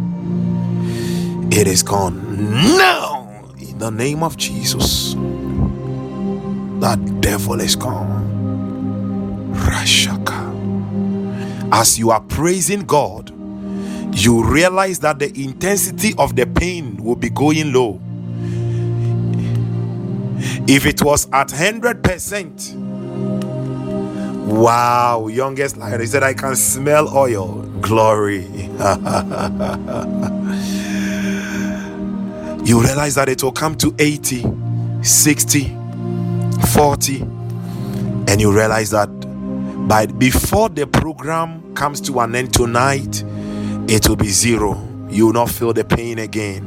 it 1.51 1.67
is 1.67 1.83
gone 1.83 2.77
now 2.77 3.43
in 3.59 3.79
the 3.79 3.91
name 3.91 4.23
of 4.23 4.37
Jesus. 4.37 5.15
That 6.81 7.21
devil 7.23 7.59
is 7.63 7.75
gone. 7.75 8.20
Rashaka. 9.63 10.51
As 11.73 11.99
you 11.99 12.11
are 12.11 12.21
praising 12.21 12.81
God, 12.81 13.31
you 14.17 14.45
realize 14.45 14.99
that 15.01 15.19
the 15.19 15.33
intensity 15.43 16.15
of 16.19 16.37
the 16.37 16.47
pain 16.47 16.97
will 17.03 17.17
be 17.17 17.31
going 17.31 17.73
low. 17.73 18.01
If 20.67 20.87
it 20.87 21.03
was 21.03 21.27
at 21.33 21.49
100%, 21.49 22.75
wow, 24.47 25.27
youngest 25.29 25.77
lion, 25.77 26.01
he 26.01 26.07
said, 26.07 26.23
I 26.23 26.35
can 26.35 26.57
smell 26.57 27.17
oil. 27.17 27.63
Glory. 27.81 28.43
you 32.65 32.81
realize 32.83 33.15
that 33.15 33.29
it 33.29 33.43
will 33.43 33.53
come 33.53 33.75
to 33.77 33.95
80, 33.99 34.45
60, 35.03 35.77
40, 36.75 37.21
and 38.29 38.41
you 38.41 38.53
realize 38.53 38.91
that 38.91 39.09
by 39.89 40.07
before 40.07 40.69
the 40.69 40.87
program 40.87 41.75
comes 41.75 42.01
to 42.03 42.21
an 42.21 42.35
end 42.35 42.53
tonight, 42.55 43.25
it 43.89 44.09
will 44.09 44.17
be 44.17 44.29
zero. 44.29 44.87
You 45.09 45.27
will 45.27 45.33
not 45.33 45.51
feel 45.51 45.73
the 45.73 45.85
pain 45.85 46.19
again. 46.19 46.67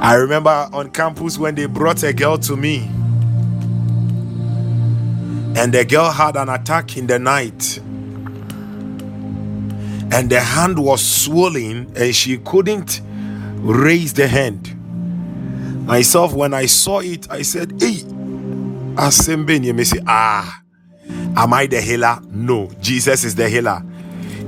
I 0.00 0.14
remember 0.14 0.68
on 0.72 0.90
campus 0.90 1.38
when 1.38 1.56
they 1.56 1.66
brought 1.66 2.02
a 2.04 2.12
girl 2.12 2.38
to 2.38 2.56
me, 2.56 2.88
and 5.56 5.72
the 5.74 5.84
girl 5.84 6.10
had 6.10 6.36
an 6.36 6.48
attack 6.48 6.96
in 6.96 7.08
the 7.08 7.18
night, 7.18 7.78
and 10.12 10.30
the 10.30 10.40
hand 10.40 10.78
was 10.78 11.04
swollen, 11.04 11.92
and 11.96 12.14
she 12.14 12.38
couldn't 12.38 13.00
raise 13.56 14.14
the 14.14 14.28
hand. 14.28 14.74
Myself, 15.84 16.32
when 16.32 16.54
I 16.54 16.66
saw 16.66 17.00
it, 17.00 17.28
I 17.30 17.42
said, 17.42 17.74
Hey, 17.80 18.02
Asembe, 18.98 19.64
you 19.64 19.72
may 19.72 19.84
say, 19.84 20.00
Ah, 20.06 20.62
am 21.36 21.52
I 21.54 21.66
the 21.66 21.80
healer? 21.80 22.18
No, 22.30 22.68
Jesus 22.80 23.22
is 23.24 23.34
the 23.36 23.48
healer. 23.48 23.80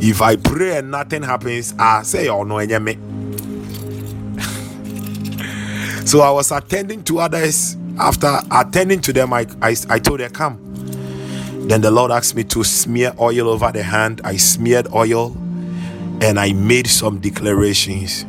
If 0.00 0.20
I 0.20 0.34
pray 0.36 0.78
and 0.78 0.90
nothing 0.90 1.22
happens, 1.22 1.72
ah, 1.78 2.02
say, 2.02 2.28
Oh, 2.28 2.42
no, 2.42 2.58
me. 2.80 2.98
So 6.04 6.20
I 6.20 6.30
was 6.30 6.50
attending 6.50 7.04
to 7.04 7.20
others. 7.20 7.76
After 7.98 8.40
attending 8.50 9.00
to 9.02 9.12
them, 9.12 9.32
I, 9.32 9.46
I, 9.62 9.76
I 9.88 9.98
told 10.00 10.18
her, 10.20 10.28
Come. 10.28 10.58
Then 11.68 11.80
the 11.82 11.90
Lord 11.92 12.10
asked 12.10 12.34
me 12.34 12.42
to 12.44 12.64
smear 12.64 13.12
oil 13.20 13.48
over 13.48 13.70
the 13.70 13.84
hand. 13.84 14.20
I 14.24 14.36
smeared 14.36 14.88
oil 14.92 15.36
and 16.20 16.40
I 16.40 16.52
made 16.52 16.88
some 16.88 17.20
declarations. 17.20 18.24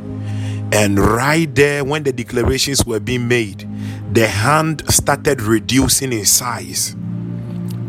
And 0.72 1.00
right 1.00 1.54
there, 1.56 1.84
when 1.84 2.04
the 2.04 2.14
declarations 2.14 2.86
were 2.86 3.00
being 3.00 3.28
made, 3.28 3.68
the 4.12 4.28
hand 4.28 4.84
started 4.92 5.42
reducing 5.42 6.14
in 6.14 6.26
size. 6.26 6.96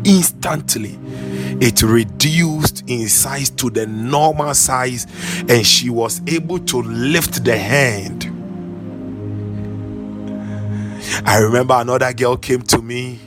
Instantly, 0.05 0.97
it 1.61 1.81
reduced 1.81 2.83
in 2.87 3.07
size 3.07 3.49
to 3.51 3.69
the 3.69 3.85
normal 3.87 4.53
size, 4.53 5.05
and 5.47 5.65
she 5.65 5.89
was 5.89 6.21
able 6.27 6.59
to 6.59 6.81
lift 6.81 7.43
the 7.43 7.57
hand. 7.57 8.25
I 11.25 11.37
remember 11.37 11.75
another 11.75 12.11
girl 12.13 12.37
came 12.37 12.61
to 12.63 12.81
me 12.81 13.19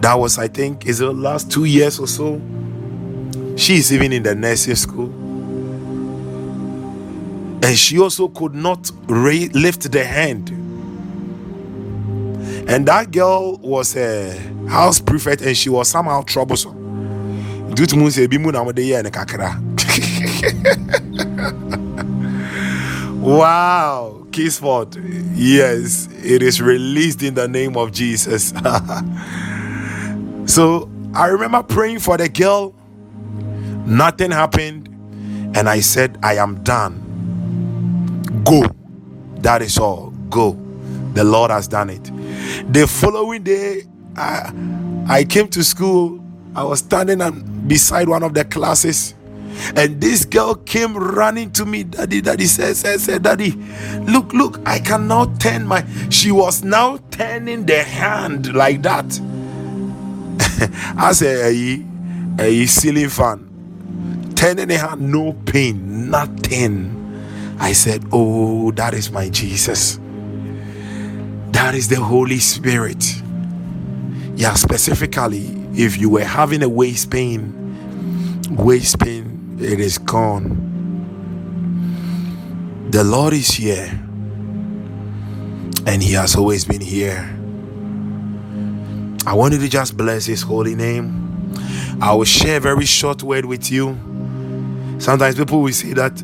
that 0.00 0.14
was 0.14 0.38
i 0.38 0.46
think 0.46 0.86
is 0.86 0.98
the 0.98 1.10
last 1.12 1.50
two 1.50 1.64
years 1.64 1.98
or 1.98 2.06
so 2.06 2.40
she's 3.56 3.92
even 3.92 4.12
in 4.12 4.22
the 4.22 4.34
nursing 4.34 4.76
school 4.76 5.06
and 7.64 7.76
she 7.76 7.98
also 7.98 8.28
could 8.28 8.54
not 8.54 8.90
lift 9.08 9.90
the 9.90 10.04
hand 10.04 10.57
and 12.68 12.86
that 12.86 13.10
girl 13.12 13.56
was 13.56 13.96
a 13.96 14.38
house 14.68 15.00
prefect 15.00 15.40
and 15.40 15.56
she 15.56 15.70
was 15.70 15.88
somehow 15.88 16.20
troublesome. 16.22 16.76
To 17.74 17.96
mu 17.96 18.08
sɛ 18.08 18.28
na 18.52 18.62
wow. 23.20 24.26
Yes 25.34 26.08
it 26.22 26.42
is 26.42 26.60
released 26.60 27.22
in 27.22 27.34
the 27.34 27.48
name 27.48 27.76
of 27.76 27.92
Jesus. 27.92 28.52
So 30.48 30.90
I 31.14 31.26
remember 31.26 31.62
praying 31.62 31.98
for 31.98 32.16
the 32.16 32.28
girl. 32.28 32.74
Nothing 33.84 34.30
happened. 34.30 34.88
And 35.54 35.68
I 35.68 35.80
said 35.80 36.18
I 36.22 36.36
am 36.36 36.64
done. 36.64 37.04
Go. 38.44 38.64
That 39.42 39.60
is 39.60 39.78
all. 39.78 40.10
Go 40.30 40.67
the 41.14 41.24
Lord 41.24 41.50
has 41.50 41.68
done 41.68 41.90
it. 41.90 42.04
The 42.72 42.86
following 42.86 43.42
day 43.42 43.84
I, 44.16 44.52
I 45.08 45.24
came 45.24 45.48
to 45.48 45.62
school. 45.64 46.24
I 46.54 46.64
was 46.64 46.80
standing 46.80 47.18
beside 47.66 48.08
one 48.08 48.22
of 48.22 48.34
the 48.34 48.44
classes. 48.44 49.14
And 49.74 50.00
this 50.00 50.24
girl 50.24 50.54
came 50.54 50.96
running 50.96 51.50
to 51.52 51.66
me. 51.66 51.84
Daddy 51.84 52.20
daddy 52.20 52.46
said 52.46 52.76
said 52.76 53.00
said 53.00 53.22
daddy 53.22 53.50
look 54.02 54.32
look 54.32 54.60
i 54.66 54.78
can 54.78 55.08
now 55.08 55.24
turn 55.38 55.66
my 55.66 55.84
she 56.10 56.30
was 56.30 56.62
now 56.62 56.98
turning 57.10 57.66
the 57.66 57.82
hand 57.82 58.54
like 58.54 58.82
that. 58.82 59.04
As 60.98 61.22
a, 61.22 61.50
a, 61.50 61.84
a 62.40 62.66
ceiling 62.66 63.08
fan 63.08 64.32
turning 64.36 64.68
the 64.68 64.78
hand 64.78 65.00
no 65.00 65.32
pain 65.46 66.10
nothing. 66.10 66.94
I 67.58 67.72
said 67.72 68.04
oh 68.12 68.70
that 68.72 68.94
is 68.94 69.10
my 69.10 69.28
jesus 69.28 69.98
that 71.52 71.74
is 71.74 71.88
the 71.88 71.96
holy 71.96 72.38
spirit 72.38 73.22
yeah 74.34 74.54
specifically 74.54 75.46
if 75.74 75.98
you 75.98 76.10
were 76.10 76.24
having 76.24 76.62
a 76.62 76.68
waist 76.68 77.10
pain 77.10 77.54
waist 78.56 78.98
pain 78.98 79.38
it 79.60 79.80
is 79.80 79.98
gone. 79.98 80.66
The 82.90 83.02
Lord 83.02 83.34
is 83.34 83.48
here, 83.48 83.88
and 85.86 86.00
He 86.00 86.12
has 86.12 86.36
always 86.36 86.64
been 86.64 86.80
here. 86.80 87.28
I 89.26 89.34
wanted 89.34 89.60
to 89.60 89.68
just 89.68 89.96
bless 89.96 90.26
His 90.26 90.42
holy 90.42 90.76
name. 90.76 91.52
I 92.00 92.14
will 92.14 92.24
share 92.24 92.58
a 92.58 92.60
very 92.60 92.84
short 92.84 93.24
word 93.24 93.46
with 93.46 93.70
you. 93.70 93.98
Sometimes 95.00 95.34
people 95.34 95.60
will 95.60 95.72
say 95.72 95.92
that 95.94 96.22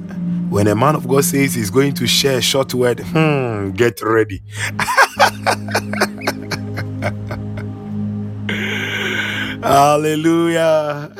when 0.55 0.69
a 0.69 0.75
man 0.77 0.95
of 0.95 1.09
God 1.09 1.25
says 1.25 1.55
he's 1.55 1.69
going 1.69 1.93
to 1.95 2.07
share 2.07 2.39
a 2.39 2.41
short 2.41 2.73
word, 2.75 3.01
hmm, 3.01 3.73
get 3.73 4.01
ready. 4.01 4.41
Hallelujah. 9.65 11.11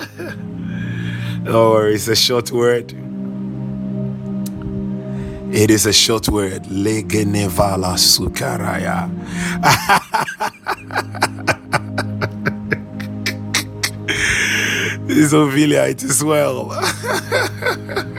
Oh, 1.49 1.79
it's 1.79 2.07
a 2.07 2.15
short 2.15 2.53
word. 2.53 2.93
It 5.53 5.73
is 5.73 5.87
a 5.87 5.93
short 5.93 6.29
word. 6.29 6.63
Legenevala 6.67 7.97
sukaraya. 7.99 9.11
this 15.09 15.19
is 15.19 15.33
Ophelia, 15.33 15.89
it 15.89 16.05
is 16.05 16.23
well. 16.23 16.71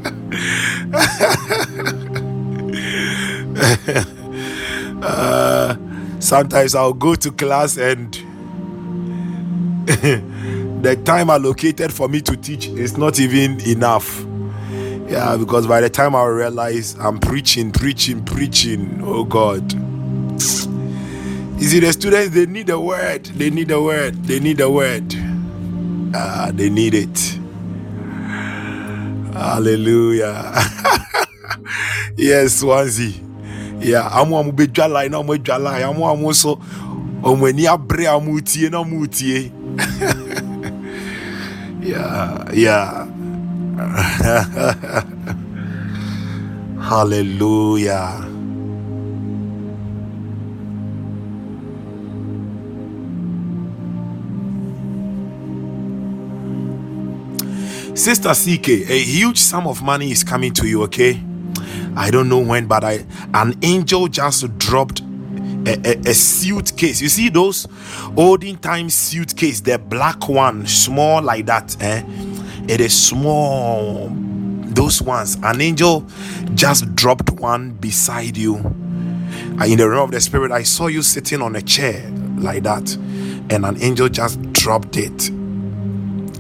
uh, 5.01 5.75
sometimes 6.19 6.75
I'll 6.75 6.93
go 6.93 7.15
to 7.15 7.31
class 7.31 7.77
and 7.77 8.13
the 9.85 10.99
time 11.05 11.29
allocated 11.29 11.93
for 11.93 12.09
me 12.09 12.21
to 12.21 12.35
teach 12.37 12.67
is 12.67 12.97
not 12.97 13.19
even 13.19 13.59
enough. 13.67 14.25
Yeah, 15.07 15.37
because 15.37 15.67
by 15.67 15.81
the 15.81 15.89
time 15.89 16.15
I 16.15 16.25
realize 16.25 16.95
I'm 16.99 17.19
preaching, 17.19 17.71
preaching, 17.71 18.25
preaching, 18.25 19.01
oh 19.03 19.23
God. 19.23 19.73
You 21.59 21.67
see, 21.67 21.79
the 21.79 21.93
students 21.93 22.35
they 22.35 22.45
need 22.47 22.69
a 22.69 22.79
word, 22.79 23.25
they 23.25 23.49
need 23.49 23.71
a 23.71 23.81
word, 23.81 24.15
they 24.25 24.39
need 24.39 24.61
a 24.61 24.69
word. 24.69 25.15
Ah, 26.13 26.51
they 26.53 26.69
need 26.69 26.93
it. 26.95 27.39
Hallelujah. 29.35 30.53
yes, 32.17 32.59
Swansea. 32.59 33.13
Yeah, 33.81 34.07
I'm 34.07 34.29
one 34.29 34.51
be 34.51 34.67
jala, 34.67 35.03
I'm 35.05 35.29
a 35.29 35.37
jala, 35.37 35.71
I'm 35.71 35.97
one 35.97 36.23
also. 36.23 36.59
Oh, 37.23 37.35
when 37.35 37.57
you 37.57 37.67
abre 37.69 38.05
amutie, 38.07 38.69
no 38.71 38.83
mutie. 38.85 39.51
Yeah, 41.81 42.49
yeah. 42.51 43.05
Hallelujah. 46.81 48.25
Sister 57.95 58.33
CK, 58.33 58.89
a 58.89 58.99
huge 58.99 59.37
sum 59.37 59.67
of 59.67 59.81
money 59.81 60.11
is 60.11 60.21
coming 60.21 60.53
to 60.55 60.67
you, 60.67 60.83
okay? 60.83 61.23
I 61.95 62.11
don't 62.11 62.27
know 62.27 62.39
when, 62.39 62.67
but 62.67 62.83
I 62.83 63.05
an 63.33 63.57
angel 63.61 64.09
just 64.09 64.57
dropped 64.57 64.99
a, 64.99 65.79
a, 65.85 66.09
a, 66.09 66.13
suitcase. 66.13 66.99
You 66.99 67.07
see 67.07 67.29
those 67.29 67.65
olden 68.17 68.57
time 68.57 68.89
suitcase, 68.89 69.61
the 69.61 69.79
black 69.79 70.27
one, 70.27 70.67
small 70.67 71.21
like 71.21 71.45
that. 71.45 71.81
Eh? 71.81 72.03
It 72.67 72.81
is 72.81 73.07
small. 73.07 74.09
Those 74.11 75.01
ones. 75.01 75.37
An 75.41 75.61
angel 75.61 76.05
just 76.53 76.93
dropped 76.95 77.31
one 77.31 77.71
beside 77.71 78.35
you. 78.35 78.57
In 79.65 79.77
the 79.77 79.87
realm 79.89 80.03
of 80.03 80.11
the 80.11 80.19
spirit, 80.19 80.51
I 80.51 80.63
saw 80.63 80.87
you 80.87 81.01
sitting 81.01 81.41
on 81.41 81.55
a 81.55 81.61
chair 81.61 82.11
like 82.39 82.63
that, 82.63 82.93
and 83.49 83.65
an 83.65 83.81
angel 83.81 84.09
just 84.09 84.41
dropped 84.51 84.97
it 84.97 85.31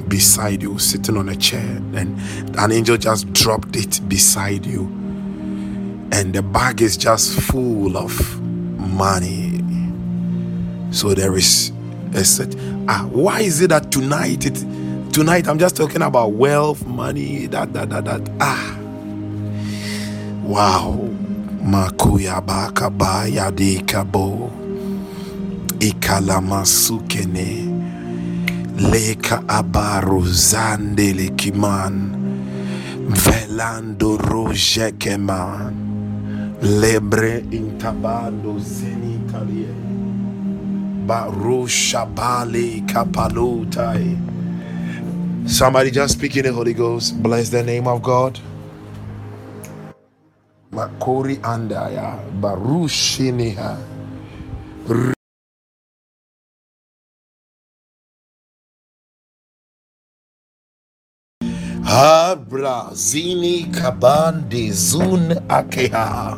beside 0.07 0.61
you, 0.61 0.77
sitting 0.79 1.17
on 1.17 1.29
a 1.29 1.35
chair, 1.35 1.61
and 1.61 2.19
an 2.57 2.71
angel 2.71 2.97
just 2.97 3.31
dropped 3.33 3.75
it 3.75 4.01
beside 4.07 4.65
you. 4.65 4.83
And 6.11 6.33
the 6.33 6.41
bag 6.41 6.81
is 6.81 6.97
just 6.97 7.39
full 7.41 7.97
of 7.97 8.41
money. 8.41 9.61
So 10.91 11.13
there 11.13 11.35
is 11.35 11.71
a 12.13 12.23
set. 12.23 12.55
Ah, 12.87 13.05
why 13.11 13.41
is 13.41 13.61
it 13.61 13.69
that 13.69 13.91
tonight 13.91 14.45
it 14.45 14.55
tonight 15.11 15.47
I'm 15.47 15.59
just 15.59 15.75
talking 15.75 16.01
about 16.01 16.33
wealth, 16.33 16.85
money, 16.85 17.47
that 17.47 17.73
that 17.73 17.89
that 17.89 18.05
that. 18.05 18.29
Ah, 18.39 18.77
wow. 20.43 20.99
Makuya 21.65 22.41
bakaba 22.41 23.27
yadikabo 23.27 24.51
ikalamasukene 25.79 27.74
leka 28.77 29.43
abaru 29.47 30.21
zandele 30.27 31.29
kiman 31.35 32.11
velando 33.09 34.17
rojekeman 34.17 35.75
Lebre 36.61 37.45
intabando 37.51 38.59
zenitalie. 38.59 39.69
Barusha 41.05 42.05
bale 42.05 42.81
kapalutai. 42.87 44.17
Somebody 45.45 45.91
just 45.91 46.15
speak 46.15 46.37
in 46.37 46.45
the 46.45 46.53
Holy 46.53 46.73
Ghost. 46.73 47.21
Bless 47.21 47.49
the 47.49 47.63
name 47.63 47.87
of 47.87 48.01
God. 48.01 48.39
Makori 50.71 51.37
andaya 51.41 52.19
barushiniha. 52.41 53.77
Abra 61.95 62.91
zini 62.93 63.71
kabande 63.71 64.67
zun 64.71 65.31
akeha. 65.47 66.35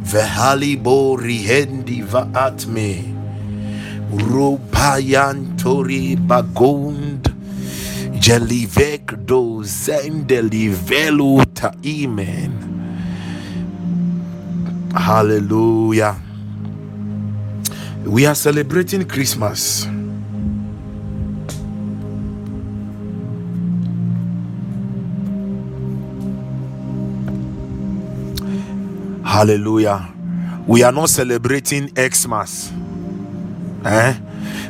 Vehali 0.00 0.82
bo 0.82 1.16
rihendi 1.20 2.00
vaatme. 2.00 3.04
Rupayantori 4.32 6.16
bagond. 6.16 7.28
Jelivek 8.16 9.26
do 9.26 9.60
zendelivelu 9.62 11.44
taimen. 11.52 12.52
Hallelujah. 14.94 16.16
We 18.06 18.24
are 18.24 18.34
celebrating 18.34 19.04
Christmas. 19.04 19.86
Hallelujah. 29.32 30.12
We 30.66 30.82
are 30.82 30.92
not 30.92 31.08
celebrating 31.08 31.88
Xmas. 31.96 32.70
Eh? 33.82 34.14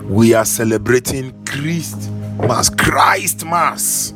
We 0.04 0.34
are 0.34 0.44
celebrating 0.44 1.44
Christmas. 1.44 2.70
Christ 2.70 3.44
Mass. 3.44 4.14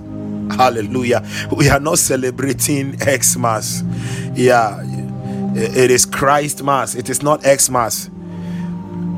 Hallelujah. 0.56 1.26
We 1.50 1.68
are 1.68 1.80
not 1.80 1.98
celebrating 1.98 2.96
Xmas. 2.96 3.82
Yeah. 4.36 4.84
It 5.56 5.90
is 5.90 6.06
Christ 6.06 6.62
Mass. 6.62 6.94
It 6.94 7.10
is 7.10 7.24
not 7.24 7.42
Xmas. 7.42 8.08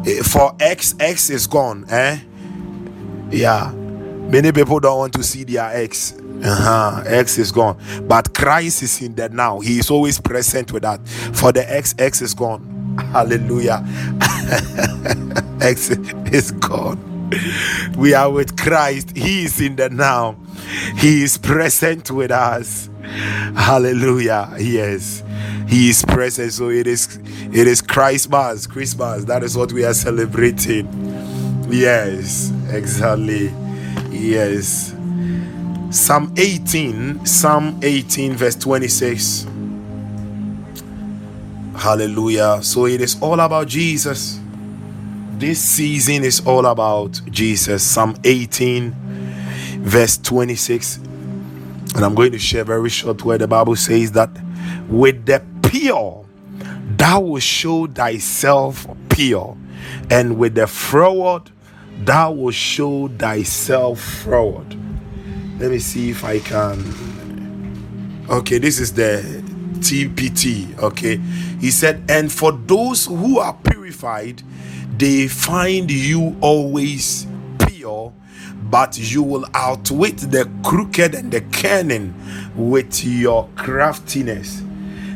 Eh, 0.06 0.22
for 0.22 0.56
X, 0.58 0.94
X 0.98 1.28
is 1.28 1.46
gone. 1.46 1.84
Eh? 1.90 2.20
Yeah. 3.30 3.70
Many 3.72 4.50
people 4.52 4.80
don't 4.80 4.96
want 4.96 5.12
to 5.12 5.22
see 5.22 5.44
their 5.44 5.76
X. 5.76 6.14
Uh-huh. 6.44 7.02
X 7.06 7.38
is 7.38 7.52
gone. 7.52 7.78
But 8.06 8.34
Christ 8.34 8.82
is 8.82 9.02
in 9.02 9.14
there 9.14 9.28
now. 9.28 9.60
He 9.60 9.78
is 9.78 9.90
always 9.90 10.20
present 10.20 10.72
with 10.72 10.82
that. 10.82 11.06
For 11.08 11.52
the 11.52 11.70
X, 11.70 11.94
X 11.98 12.22
is 12.22 12.34
gone. 12.34 12.96
Hallelujah. 13.12 13.84
X 15.60 15.90
is 16.32 16.52
gone. 16.52 17.30
We 17.96 18.14
are 18.14 18.30
with 18.30 18.56
Christ. 18.56 19.16
He 19.16 19.44
is 19.44 19.60
in 19.60 19.76
the 19.76 19.90
now. 19.90 20.36
He 20.96 21.22
is 21.22 21.36
present 21.38 22.10
with 22.10 22.30
us. 22.30 22.88
Hallelujah. 23.02 24.54
Yes. 24.58 25.22
He 25.68 25.90
is 25.90 26.04
present. 26.04 26.52
So 26.52 26.70
it 26.70 26.86
is 26.86 27.18
it 27.52 27.66
is 27.66 27.82
Christmas. 27.82 28.66
Christmas. 28.66 29.24
That 29.24 29.42
is 29.42 29.56
what 29.56 29.72
we 29.72 29.84
are 29.84 29.94
celebrating. 29.94 30.88
Yes, 31.70 32.50
exactly. 32.70 33.52
Yes. 34.10 34.94
Psalm 35.90 36.34
18, 36.36 37.24
Psalm 37.24 37.80
18, 37.82 38.34
verse 38.34 38.56
26. 38.56 39.46
Hallelujah. 41.74 42.62
So 42.62 42.84
it 42.84 43.00
is 43.00 43.16
all 43.22 43.40
about 43.40 43.68
Jesus. 43.68 44.38
This 45.38 45.58
season 45.58 46.24
is 46.24 46.46
all 46.46 46.66
about 46.66 47.18
Jesus. 47.30 47.82
Psalm 47.82 48.16
18, 48.24 48.94
verse 49.80 50.18
26. 50.18 50.98
And 50.98 52.04
I'm 52.04 52.14
going 52.14 52.32
to 52.32 52.38
share 52.38 52.64
very 52.64 52.90
short 52.90 53.24
where 53.24 53.38
the 53.38 53.48
Bible 53.48 53.76
says 53.76 54.12
that 54.12 54.30
with 54.90 55.24
the 55.24 55.42
pure, 55.62 56.26
thou 56.98 57.20
will 57.20 57.40
show 57.40 57.86
thyself 57.86 58.86
pure, 59.08 59.56
and 60.10 60.36
with 60.36 60.54
the 60.54 60.66
froward, 60.66 61.50
thou 62.04 62.32
will 62.32 62.50
show 62.50 63.08
thyself 63.08 64.00
froward 64.00 64.76
let 65.58 65.70
me 65.70 65.78
see 65.80 66.10
if 66.10 66.24
I 66.24 66.38
can. 66.38 66.78
Okay, 68.30 68.58
this 68.58 68.78
is 68.78 68.92
the 68.92 69.42
TPT. 69.80 70.78
Okay, 70.78 71.16
he 71.60 71.70
said, 71.70 72.02
and 72.08 72.30
for 72.30 72.52
those 72.52 73.06
who 73.06 73.38
are 73.38 73.54
purified, 73.54 74.42
they 74.96 75.26
find 75.28 75.90
you 75.90 76.36
always 76.40 77.26
pure, 77.66 78.12
but 78.62 78.98
you 78.98 79.22
will 79.22 79.46
outwit 79.54 80.18
the 80.18 80.48
crooked 80.64 81.14
and 81.14 81.32
the 81.32 81.40
cunning 81.40 82.14
with 82.56 83.04
your 83.04 83.48
craftiness. 83.56 84.62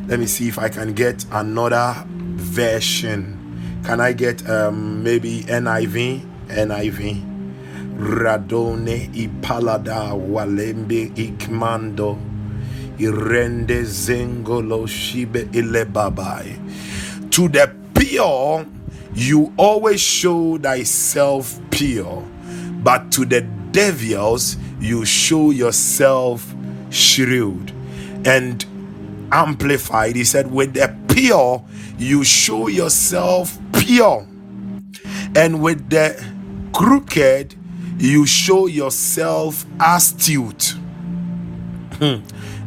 Let 0.09 0.19
me 0.19 0.27
see 0.27 0.49
if 0.49 0.59
I 0.59 0.69
can 0.69 0.93
get 0.93 1.25
another 1.31 2.05
version. 2.09 3.81
Can 3.85 4.01
I 4.01 4.13
get 4.13 4.49
um 4.49 5.03
maybe 5.03 5.43
NIV? 5.43 6.29
NIV. 6.49 7.32
Radone 7.99 9.11
ipalada 9.15 10.15
walembe 10.15 11.13
ikmando 11.15 12.19
irende 12.99 13.83
zengolo 13.83 14.87
shibe 14.87 15.49
ilebabai. 15.53 16.57
To 17.31 17.49
the 17.49 17.71
pure, 17.95 18.67
you 19.15 19.53
always 19.57 20.01
show 20.01 20.59
thyself 20.59 21.59
pure, 21.71 22.23
but 22.83 23.11
to 23.13 23.25
the 23.25 23.43
devils, 23.73 24.57
you 24.81 25.05
show 25.05 25.51
yourself 25.51 26.55
shrewd. 26.91 27.73
And 28.25 28.65
amplified, 29.33 30.17
he 30.17 30.25
said, 30.25 30.51
with 30.51 30.75
the 30.75 30.95
pure, 31.09 31.65
you 31.99 32.25
show 32.25 32.69
yourself 32.69 33.59
pure, 33.73 34.27
and 35.35 35.63
with 35.63 35.89
the 35.91 36.23
crooked, 36.73 37.55
you 38.03 38.27
show 38.27 38.67
yourself 38.67 39.65
astute. 39.79 40.75
Hmm. 42.01 42.17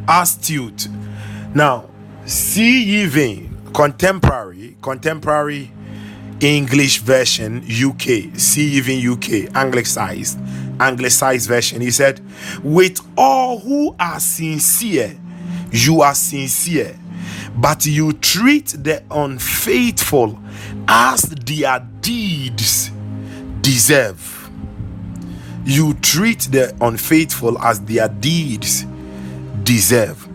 astute. 0.08 0.88
Now, 1.54 1.90
see 2.24 3.02
even 3.02 3.70
contemporary, 3.74 4.78
contemporary 4.80 5.70
English 6.40 7.00
version 7.00 7.62
UK, 7.68 8.34
see 8.38 8.76
even 8.76 9.06
UK, 9.06 9.54
anglicized, 9.54 10.38
anglicized 10.80 11.48
version. 11.48 11.82
He 11.82 11.90
said, 11.90 12.22
With 12.62 13.00
all 13.14 13.58
who 13.58 13.94
are 14.00 14.20
sincere, 14.20 15.18
you 15.70 16.00
are 16.00 16.14
sincere, 16.14 16.98
but 17.54 17.84
you 17.84 18.14
treat 18.14 18.68
the 18.68 19.02
unfaithful 19.10 20.38
as 20.88 21.20
their 21.22 21.86
deeds 22.00 22.90
deserve 23.60 24.35
you 25.66 25.94
treat 25.94 26.40
the 26.52 26.74
unfaithful 26.80 27.58
as 27.58 27.80
their 27.80 28.08
deeds 28.08 28.86
deserve. 29.64 30.26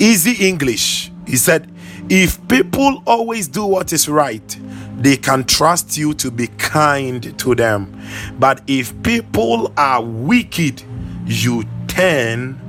Easy 0.00 0.46
English. 0.46 1.12
He 1.26 1.36
said, 1.36 1.72
if 2.10 2.46
people 2.48 3.02
always 3.06 3.46
do 3.46 3.64
what 3.64 3.92
is 3.92 4.08
right, 4.08 4.58
they 4.96 5.16
can 5.16 5.44
trust 5.44 5.96
you 5.96 6.14
to 6.14 6.30
be 6.32 6.48
kind 6.48 7.38
to 7.38 7.54
them. 7.54 8.00
But 8.40 8.60
if 8.66 9.00
people 9.04 9.72
are 9.76 10.02
wicked, 10.02 10.82
you 11.24 11.64
turn 11.86 12.60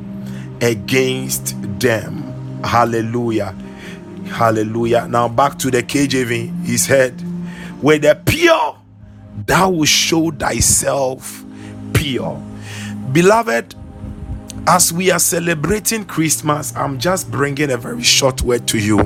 against 0.62 1.56
them. 1.80 2.62
Hallelujah. 2.64 3.56
Hallelujah. 4.28 5.08
Now 5.08 5.28
back 5.28 5.58
to 5.60 5.72
the 5.72 5.82
KJV. 5.82 6.66
He 6.66 6.78
said, 6.78 7.20
with 7.82 8.04
the 8.04 8.22
pure 8.26 8.79
thou 9.46 9.70
will 9.70 9.86
show 9.86 10.32
thyself 10.32 11.44
pure. 11.94 12.42
Beloved, 13.12 13.76
as 14.68 14.94
we 14.94 15.10
are 15.12 15.20
celebrating 15.20 16.06
Christmas, 16.06 16.76
I'm 16.76 17.00
just 17.00 17.32
bringing 17.32 17.72
a 17.72 17.78
very 17.78 18.04
short 18.04 18.42
word 18.42 18.68
to 18.68 18.78
you. 18.78 19.00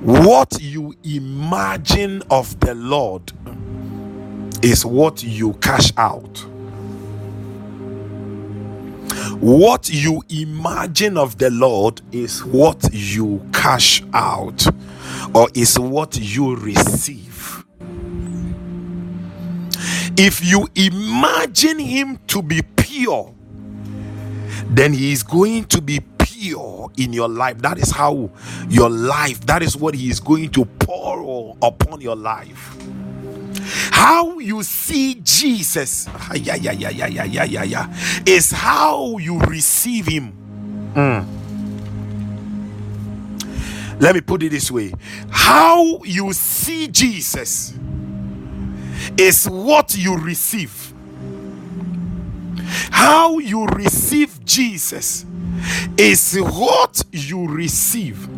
What 0.00 0.60
you 0.60 0.94
imagine 1.04 2.22
of 2.30 2.58
the 2.60 2.74
Lord 2.74 3.32
is 4.62 4.86
what 4.86 5.22
you 5.22 5.54
cash 5.54 5.92
out. 5.96 6.44
What 9.40 9.90
you 9.90 10.22
imagine 10.28 11.16
of 11.16 11.38
the 11.38 11.50
Lord 11.50 12.00
is 12.12 12.44
what 12.44 12.88
you 12.92 13.46
cash 13.52 14.02
out 14.12 14.66
or 15.34 15.48
is 15.54 15.78
what 15.78 16.18
you 16.18 16.56
receive. 16.56 17.64
If 20.18 20.44
you 20.44 20.66
imagine 20.74 21.78
Him 21.78 22.18
to 22.28 22.42
be 22.42 22.62
pure, 22.76 23.34
then 24.68 24.92
He 24.92 25.12
is 25.12 25.22
going 25.22 25.64
to 25.66 25.80
be 25.82 26.00
pure 26.18 26.90
in 26.96 27.12
your 27.12 27.28
life. 27.28 27.58
That 27.58 27.78
is 27.78 27.90
how 27.90 28.30
your 28.68 28.88
life, 28.88 29.44
that 29.46 29.62
is 29.62 29.76
what 29.76 29.94
He 29.94 30.08
is 30.08 30.20
going 30.20 30.50
to 30.50 30.64
pour 30.64 31.56
upon 31.62 32.00
your 32.00 32.16
life. 32.16 32.76
How 33.96 34.38
you 34.38 34.62
see 34.62 35.14
Jesus 35.24 36.06
ah, 36.10 36.34
yeah, 36.34 36.54
yeah, 36.56 36.72
yeah, 36.72 36.90
yeah, 36.90 37.24
yeah, 37.24 37.44
yeah, 37.44 37.62
yeah, 37.62 37.96
is 38.26 38.50
how 38.50 39.16
you 39.16 39.38
receive 39.38 40.04
Him. 40.04 40.34
Mm. 40.94 41.26
Let 43.98 44.14
me 44.14 44.20
put 44.20 44.42
it 44.42 44.50
this 44.50 44.70
way 44.70 44.92
how 45.30 46.02
you 46.04 46.34
see 46.34 46.88
Jesus 46.88 47.72
is 49.16 49.46
what 49.46 49.96
you 49.96 50.18
receive. 50.18 50.92
How 52.90 53.38
you 53.38 53.64
receive 53.64 54.44
Jesus 54.44 55.24
is 55.96 56.36
what 56.36 57.02
you 57.12 57.48
receive. 57.48 58.28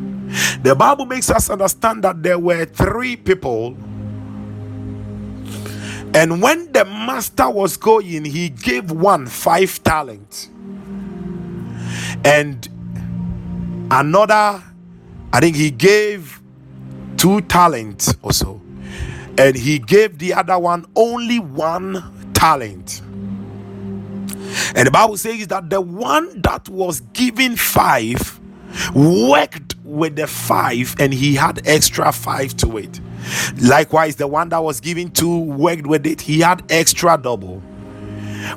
The 0.62 0.76
Bible 0.76 1.06
makes 1.06 1.30
us 1.30 1.50
understand 1.50 2.04
that 2.04 2.22
there 2.22 2.38
were 2.38 2.64
three 2.64 3.16
people 3.16 3.76
and 6.14 6.42
when 6.42 6.72
the 6.72 6.84
master 6.84 7.48
was 7.48 7.76
going, 7.76 8.24
he 8.24 8.48
gave 8.48 8.90
one 8.90 9.26
five 9.26 9.82
talents, 9.82 10.48
and 12.24 12.68
another 13.90 14.62
I 15.32 15.40
think 15.40 15.56
he 15.56 15.70
gave 15.70 16.40
two 17.16 17.40
talents 17.42 18.14
or 18.22 18.32
so, 18.32 18.60
and 19.36 19.56
he 19.56 19.78
gave 19.78 20.18
the 20.18 20.34
other 20.34 20.58
one 20.58 20.86
only 20.96 21.38
one 21.38 22.32
talent. 22.32 23.02
And 24.74 24.86
the 24.86 24.90
Bible 24.90 25.16
says 25.16 25.46
that 25.48 25.68
the 25.68 25.80
one 25.80 26.40
that 26.42 26.68
was 26.68 27.00
given 27.12 27.56
five 27.56 28.40
worked 28.94 29.76
with 29.84 30.16
the 30.16 30.26
five 30.26 30.94
and 30.98 31.12
he 31.12 31.34
had 31.34 31.66
extra 31.66 32.12
five 32.12 32.56
to 32.58 32.78
it. 32.78 33.00
Likewise, 33.60 34.16
the 34.16 34.26
one 34.26 34.48
that 34.50 34.62
was 34.62 34.80
given 34.80 35.10
two 35.10 35.38
worked 35.40 35.86
with 35.86 36.06
it, 36.06 36.20
he 36.20 36.40
had 36.40 36.62
extra 36.70 37.18
double. 37.18 37.62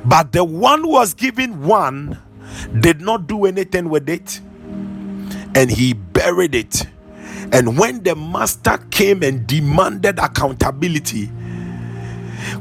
But 0.05 0.31
the 0.31 0.43
one 0.43 0.81
who 0.81 0.91
was 0.91 1.13
given 1.13 1.63
one 1.63 2.19
did 2.79 3.01
not 3.01 3.27
do 3.27 3.45
anything 3.45 3.89
with 3.89 4.09
it 4.09 4.39
and 5.55 5.69
he 5.69 5.93
buried 5.93 6.55
it. 6.55 6.85
And 7.51 7.77
when 7.77 8.03
the 8.03 8.15
master 8.15 8.77
came 8.91 9.23
and 9.23 9.45
demanded 9.45 10.19
accountability, 10.19 11.29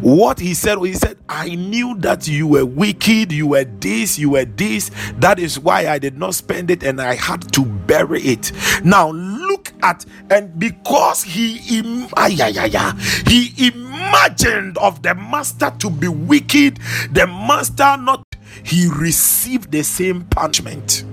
what 0.01 0.39
he 0.39 0.55
said, 0.55 0.79
he 0.79 0.93
said, 0.95 1.17
I 1.29 1.55
knew 1.55 1.97
that 1.99 2.29
you 2.29 2.47
were 2.47 2.67
wicked, 2.67 3.33
you 3.33 3.47
were 3.49 3.65
this, 3.65 4.19
you 4.19 4.31
were 4.31 4.45
this. 4.45 4.91
That 5.19 5.39
is 5.39 5.59
why 5.59 5.87
I 5.89 5.99
did 5.99 6.19
not 6.19 6.35
spend 6.35 6.71
it 6.71 6.83
and 6.83 7.01
I 7.01 7.15
had 7.15 7.53
to 7.55 7.65
bury 7.65 8.21
it. 8.23 8.53
Now 8.85 9.11
look 9.51 9.73
at, 9.83 10.07
and 10.31 10.59
because 10.59 11.25
he, 11.25 11.79
Im- 11.79 12.09
he 13.29 13.69
imagined 13.69 14.79
of 14.79 15.03
the 15.03 15.15
master 15.15 15.73
to 15.81 15.91
be 15.91 16.09
wicked, 16.09 16.79
the 17.13 17.27
master 17.27 17.97
not, 17.99 18.25
he 18.65 18.89
received 18.89 19.73
the 19.73 19.83
same 19.85 20.25
punishment. 20.25 21.05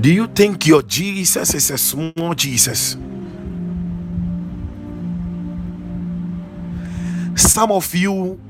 Do 0.00 0.12
you 0.12 0.28
think 0.28 0.66
your 0.66 0.82
Jesus 0.82 1.54
is 1.54 1.70
a 1.72 1.78
small 1.78 2.34
Jesus? 2.34 2.96
Some 7.36 7.72
of 7.72 7.94
you, 7.94 8.40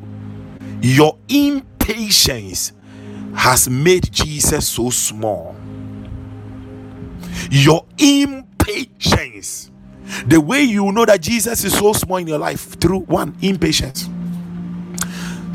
your 0.83 1.19
impatience 1.29 2.73
has 3.35 3.69
made 3.69 4.13
Jesus 4.13 4.69
so 4.69 4.91
small. 4.91 5.57
Your 7.51 7.87
impatience, 7.99 9.71
the 10.27 10.41
way 10.41 10.63
you 10.63 10.93
know 10.93 11.05
that 11.07 11.23
Jesus 11.23 11.65
is 11.65 11.77
so 11.79 11.93
small 11.93 12.19
in 12.19 12.27
your 12.29 12.39
life, 12.39 12.79
through 12.81 13.01
one, 13.01 13.37
impatience, 13.43 14.09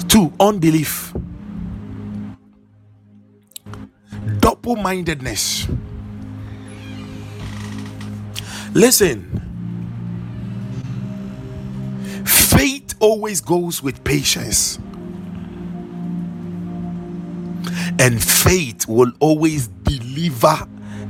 two, 0.08 0.34
unbelief, 0.40 1.14
double 4.40 4.76
mindedness. 4.78 5.68
Listen, 8.74 9.56
faith 12.26 12.95
always 13.00 13.41
goes 13.41 13.84
with 13.84 14.04
patience. 14.04 14.80
And 18.00 18.22
faith 18.24 18.88
will 18.88 19.12
always 19.20 19.68
deliver 19.68 20.68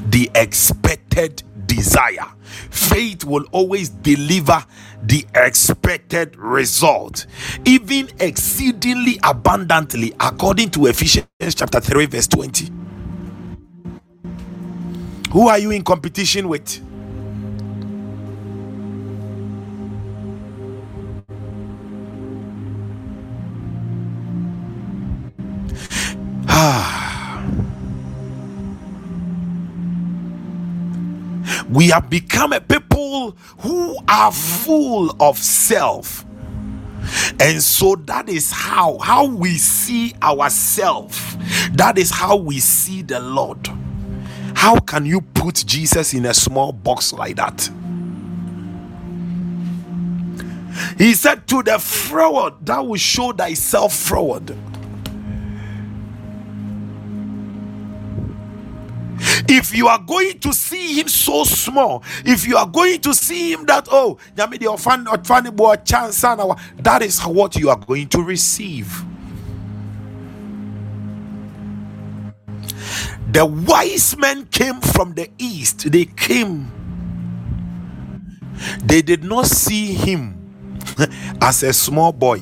the 0.10 0.30
expected 0.36 1.44
desire. 1.66 2.32
Faith 2.70 3.24
will 3.26 3.46
always 3.52 3.90
deliver 3.90 4.64
the 5.04 5.26
expected 5.36 6.36
result, 6.38 7.26
even 7.66 8.10
exceedingly 8.20 9.20
abundantly, 9.24 10.14
according 10.20 10.70
to 10.72 10.86
Ephesians 10.86 11.28
chapter 11.56 11.80
3, 11.80 12.06
verse 12.06 12.28
20. 12.28 12.70
Who 15.32 15.48
are 15.48 15.58
you 15.58 15.72
in 15.72 15.84
competition 15.84 16.48
with? 16.48 16.93
we 31.70 31.88
have 31.88 32.10
become 32.12 32.54
a 32.54 32.62
people 32.62 33.32
who 33.60 33.98
are 34.08 34.32
full 34.32 35.16
of 35.20 35.40
self. 35.40 36.24
And 37.40 37.60
so 37.62 37.96
that 38.06 38.30
is 38.30 38.52
how 38.52 39.00
how 39.00 39.26
we 39.26 39.58
see 39.58 40.14
ourselves 40.22 41.20
that 41.74 41.98
is 41.98 42.12
how 42.12 42.36
we 42.36 42.60
see 42.60 43.02
the 43.02 43.20
lord. 43.20 43.68
How 44.54 44.78
can 44.80 45.08
you 45.08 45.22
put 45.22 45.64
jesus 45.66 46.14
in 46.14 46.28
a 46.28 46.36
small 46.36 46.72
box 46.72 47.14
like 47.14 47.38
that? 47.38 47.68
He 51.00 51.16
said 51.16 51.48
to 51.48 51.64
the 51.64 51.80
forward 51.80 52.54
that 52.66 52.86
will 52.86 52.98
show 52.98 53.32
thyself 53.32 53.96
forward 53.96 54.56
if 59.48 59.76
you 59.76 59.88
are 59.88 60.00
going 60.00 60.40
to 60.40 60.54
see 60.54 61.00
him 61.00 61.08
so 61.08 61.44
small 61.44 62.04
if 62.26 62.48
you 62.48 62.58
are 62.58 62.68
going 62.68 63.00
to 63.02 63.14
see 63.14 63.52
him 63.52 63.66
that 63.66 63.88
oh 63.92 64.18
that 64.36 64.52
is 67.02 67.22
what 67.22 67.56
you 67.56 67.70
are 67.70 67.80
going 67.80 68.08
to 68.08 68.22
receive. 68.24 69.04
The 73.32 73.46
wise 73.46 74.16
men 74.18 74.46
came 74.48 74.80
from 74.80 75.14
the 75.16 75.28
east. 75.40 75.92
They 75.92 76.06
came. 76.06 76.72
They 78.84 79.02
did 79.02 79.24
not 79.24 79.48
see 79.48 79.94
him 79.94 80.80
as 81.42 81.64
a 81.64 81.74
small 81.74 82.12
boy. 82.12 82.42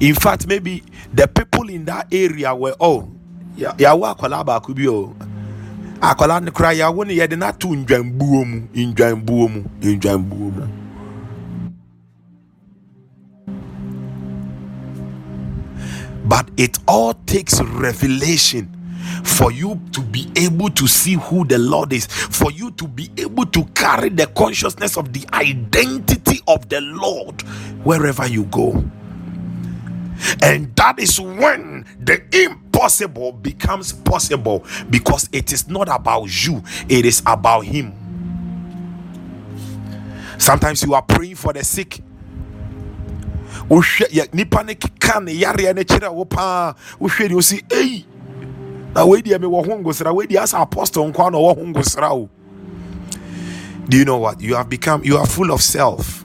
In 0.00 0.14
fact 0.14 0.46
maybe 0.46 0.82
the 1.12 1.26
people 1.28 1.68
in 1.68 1.84
that 1.86 2.08
area 2.12 2.54
were 2.54 2.74
oh 2.80 3.10
yeah 3.56 3.70
oh. 3.70 3.74
yeah 3.78 3.92
akwadaa 6.00 6.40
no 6.44 6.50
koraa 6.52 6.74
yɛawo 6.74 7.06
no 7.06 7.12
yɛde 7.12 7.38
no 7.38 7.46
ato 7.46 7.68
mu. 7.68 7.84
Mu. 7.86 9.60
Mu. 10.60 10.68
But 16.24 16.50
it 16.56 16.78
all 16.88 17.14
takes 17.26 17.60
revelation 17.60 18.70
for 19.24 19.52
you 19.52 19.80
to 19.92 20.00
be 20.00 20.30
able 20.36 20.70
to 20.70 20.86
see 20.86 21.14
who 21.14 21.44
the 21.44 21.58
Lord 21.58 21.92
is, 21.92 22.06
for 22.06 22.50
you 22.50 22.70
to 22.72 22.88
be 22.88 23.10
able 23.18 23.46
to 23.46 23.64
carry 23.74 24.08
the 24.08 24.26
consciousness 24.28 24.96
of 24.96 25.12
the 25.12 25.26
identity 25.34 26.40
of 26.48 26.68
the 26.70 26.80
Lord 26.80 27.42
wherever 27.84 28.26
you 28.26 28.44
go. 28.44 28.84
And 30.42 30.74
that 30.76 30.98
is 30.98 31.20
when 31.20 31.86
the 32.00 32.22
impossible 32.74 33.32
becomes 33.32 33.92
possible 33.92 34.64
because 34.90 35.28
it 35.32 35.52
is 35.52 35.68
not 35.68 35.88
about 35.88 36.26
you, 36.44 36.62
it 36.88 37.06
is 37.06 37.22
about 37.26 37.60
Him. 37.64 37.92
Sometimes 40.38 40.82
you 40.82 40.94
are 40.94 41.02
praying 41.02 41.36
for 41.36 41.52
the 41.52 41.62
sick. 41.64 42.00
nipa 44.32 44.62
ne 44.64 44.74
keka 44.74 45.22
ne 45.24 45.32
yareɛ 45.32 45.74
no 45.74 45.82
kyerɛ 45.82 46.12
wo 46.12 46.24
paa 46.24 46.74
wohwɛ 47.00 47.28
de 47.28 47.34
wosi 47.34 47.62
ei 47.72 48.04
na 48.94 49.04
deɛ 49.06 50.60
apostle 50.60 51.10
nkwa 51.10 51.30
na 51.30 52.28
do 53.88 53.96
you 53.98 54.04
know 54.04 54.18
what 54.18 54.40
you 54.40 54.54
have 54.54 54.68
become 54.68 55.02
you 55.04 55.16
are 55.16 55.26
full 55.26 55.50
of 55.52 55.62
self 55.62 56.24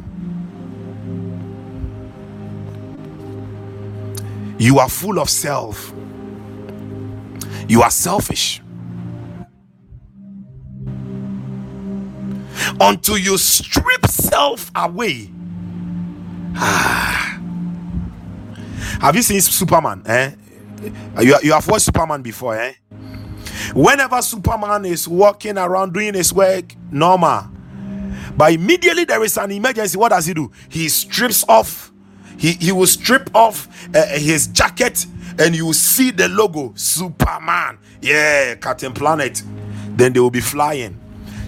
You 4.59 4.79
are 4.79 4.89
full 4.89 5.19
of 5.19 5.29
self. 5.29 5.93
You 7.69 7.83
are 7.83 7.91
selfish. 7.91 8.61
Until 12.81 13.17
you 13.17 13.37
strip 13.37 14.05
self 14.07 14.71
away. 14.75 15.29
have 16.55 17.39
you 19.15 19.21
seen 19.21 19.39
Superman? 19.39 20.01
Eh? 20.07 20.31
You, 21.21 21.37
you 21.43 21.53
have 21.53 21.67
watched 21.67 21.85
Superman 21.85 22.23
before, 22.23 22.59
eh? 22.59 22.73
Whenever 23.75 24.19
Superman 24.23 24.85
is 24.85 25.07
walking 25.07 25.59
around 25.59 25.93
doing 25.93 26.15
his 26.15 26.33
work, 26.33 26.73
normal. 26.91 27.49
But 28.35 28.53
immediately 28.53 29.05
there 29.05 29.23
is 29.23 29.37
an 29.37 29.51
emergency, 29.51 29.95
what 29.95 30.09
does 30.09 30.25
he 30.25 30.33
do? 30.33 30.51
He 30.69 30.89
strips 30.89 31.45
off 31.47 31.89
he, 32.39 32.53
he 32.53 32.71
will 32.71 32.87
strip 32.87 33.29
off 33.35 33.67
uh, 33.93 34.07
his 34.07 34.47
jacket 34.47 35.05
and 35.39 35.55
you 35.55 35.73
see 35.73 36.11
the 36.11 36.27
logo 36.29 36.73
Superman. 36.75 37.79
Yeah, 38.01 38.55
Captain 38.55 38.93
Planet. 38.93 39.41
Then 39.95 40.13
they 40.13 40.19
will 40.19 40.29
be 40.29 40.41
flying. 40.41 40.99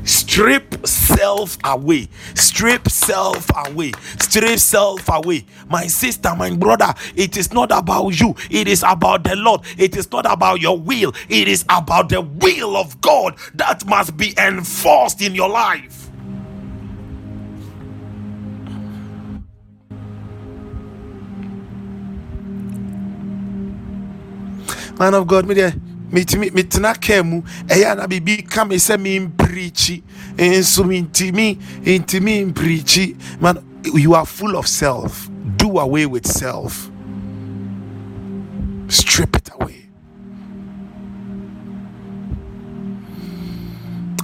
Strip 0.03 0.87
self 0.87 1.57
away. 1.63 2.07
Strip 2.33 2.89
self 2.89 3.47
away. 3.67 3.91
Strip 4.19 4.57
self 4.57 5.07
away. 5.09 5.45
My 5.69 5.85
sister, 5.87 6.33
my 6.35 6.55
brother, 6.55 6.93
it 7.15 7.37
is 7.37 7.53
not 7.53 7.71
about 7.71 8.19
you. 8.19 8.35
It 8.49 8.67
is 8.67 8.83
about 8.87 9.23
the 9.23 9.35
Lord. 9.35 9.61
It 9.77 9.95
is 9.95 10.11
not 10.11 10.25
about 10.25 10.59
your 10.59 10.77
will. 10.79 11.13
It 11.29 11.47
is 11.47 11.63
about 11.69 12.09
the 12.09 12.21
will 12.21 12.75
of 12.77 12.99
God 13.01 13.35
that 13.55 13.85
must 13.85 14.17
be 14.17 14.33
enforced 14.39 15.21
in 15.21 15.35
your 15.35 15.49
life. 15.49 16.10
Man 24.99 25.13
of 25.13 25.27
god 25.27 25.45
me 25.45 25.53
there 25.55 25.73
metumi 26.11 26.51
metena 26.51 26.93
kaa 26.99 27.23
mu. 27.23 27.41
Ɛyɛ 27.67 27.91
ana 27.91 28.07
biribi 28.07 28.49
ka 28.49 28.65
me 28.65 28.75
sɛ 28.75 28.97
mempreakyi 28.97 30.01
nso 30.37 30.83
mentimi 30.83 31.57
ntimi 31.83 32.45
mpreakyi 32.53 33.15
man 33.41 33.63
you 33.93 34.13
are 34.13 34.25
full 34.25 34.55
of 34.57 34.67
self. 34.67 35.29
Do 35.57 35.79
away 35.79 36.05
with 36.05 36.27
self. 36.27 36.89
Strip 38.87 39.35
it 39.35 39.49
away 39.59 39.87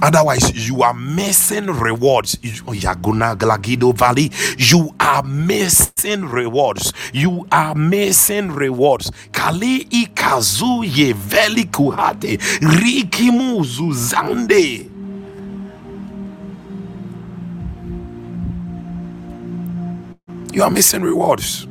Otherwise, 0.02 0.68
you 0.68 0.82
are 0.82 0.94
missing 0.94 1.66
rewards. 1.66 2.38
Oh, 2.66 2.72
Yaguna 2.72 3.36
Glagido 3.36 3.94
Valley. 3.94 4.30
You 4.56 4.94
are 5.00 5.22
missing 5.22 6.24
rewards. 6.26 6.92
You 7.12 7.46
are 7.50 7.74
missing 7.74 8.52
rewards. 8.52 9.10
Kali 9.32 9.78
ikazu 9.90 10.84
ye 10.84 11.12
veli 11.12 11.64
kuhate. 11.64 12.38
Rikimu 12.60 13.64
zuzande. 13.64 14.90
You 20.52 20.62
are 20.62 20.70
missing 20.70 21.02
rewards. 21.02 21.66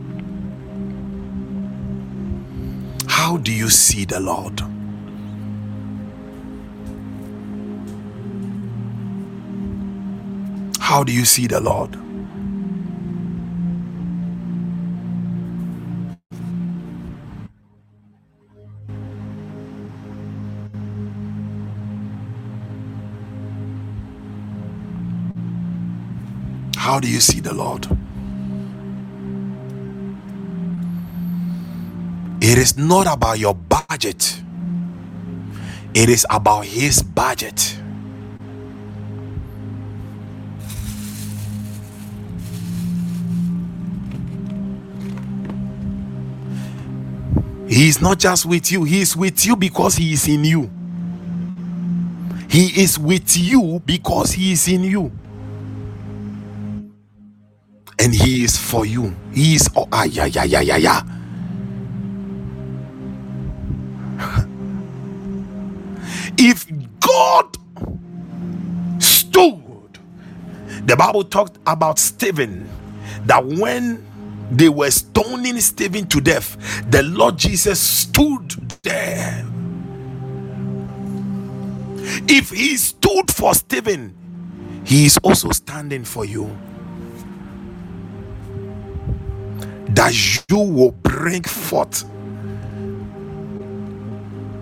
How 3.08 3.38
do 3.38 3.52
you 3.52 3.70
see 3.70 4.06
the 4.06 4.20
Lord? 4.20 4.77
How 10.88 11.04
do 11.04 11.12
you 11.12 11.26
see 11.26 11.48
the 11.48 11.60
Lord? 11.60 11.98
How 26.78 27.02
do 27.02 27.10
you 27.10 27.20
see 27.20 27.42
the 27.42 27.54
Lord? 27.54 27.86
It 32.42 32.58
is 32.58 32.78
not 32.78 33.08
about 33.14 33.40
your 33.40 33.56
budget, 33.56 34.42
it 35.94 36.08
is 36.08 36.26
about 36.30 36.66
His 36.66 37.04
budget. 37.04 37.78
He 47.78 47.90
is 47.90 48.02
not 48.02 48.18
just 48.18 48.48
with 48.48 48.72
you, 48.72 48.86
He 48.86 49.02
is 49.02 49.16
with 49.16 49.46
you 49.46 49.56
because 49.56 49.98
He 49.98 50.14
is 50.14 50.28
in 50.28 50.44
you. 50.44 50.72
He 52.50 52.82
is 52.82 52.98
with 52.98 53.38
you 53.38 53.84
because 53.86 54.32
He 54.32 54.54
is 54.54 54.68
in 54.68 54.84
you. 54.84 55.12
And 58.00 58.16
He 58.16 58.44
is 58.44 58.58
for 58.58 58.84
you. 58.88 59.16
He 59.32 59.54
is, 59.54 59.70
oh, 59.76 59.88
ah, 59.92 60.06
yeah, 60.06 60.26
yeah, 60.26 60.46
yeah, 60.46 60.62
yeah, 60.62 60.78
yeah. 60.78 61.04
if 66.40 66.66
God 67.00 67.58
stood, 69.00 70.00
the 70.88 70.96
Bible 70.98 71.26
talked 71.26 71.60
about 71.68 72.00
Stephen 72.00 72.68
that 73.28 73.46
when 73.46 74.07
they 74.52 74.70
were 74.70 74.92
stoning 74.92 75.60
Stephen 75.62 76.08
to 76.08 76.22
death. 76.22 76.58
The 76.92 77.04
Lord 77.04 77.38
Jesus 77.38 77.80
stood 77.80 78.52
there. 78.84 79.46
If 82.28 82.52
he 82.52 82.78
stood 82.78 83.32
for 83.32 83.54
Stephen, 83.56 84.16
he 84.86 85.06
is 85.08 85.18
also 85.24 85.52
standing 85.52 86.06
for 86.06 86.26
you. 86.26 86.58
That 89.90 90.14
you 90.50 90.60
will 90.60 90.92
bring 90.92 91.44
forth 91.44 92.06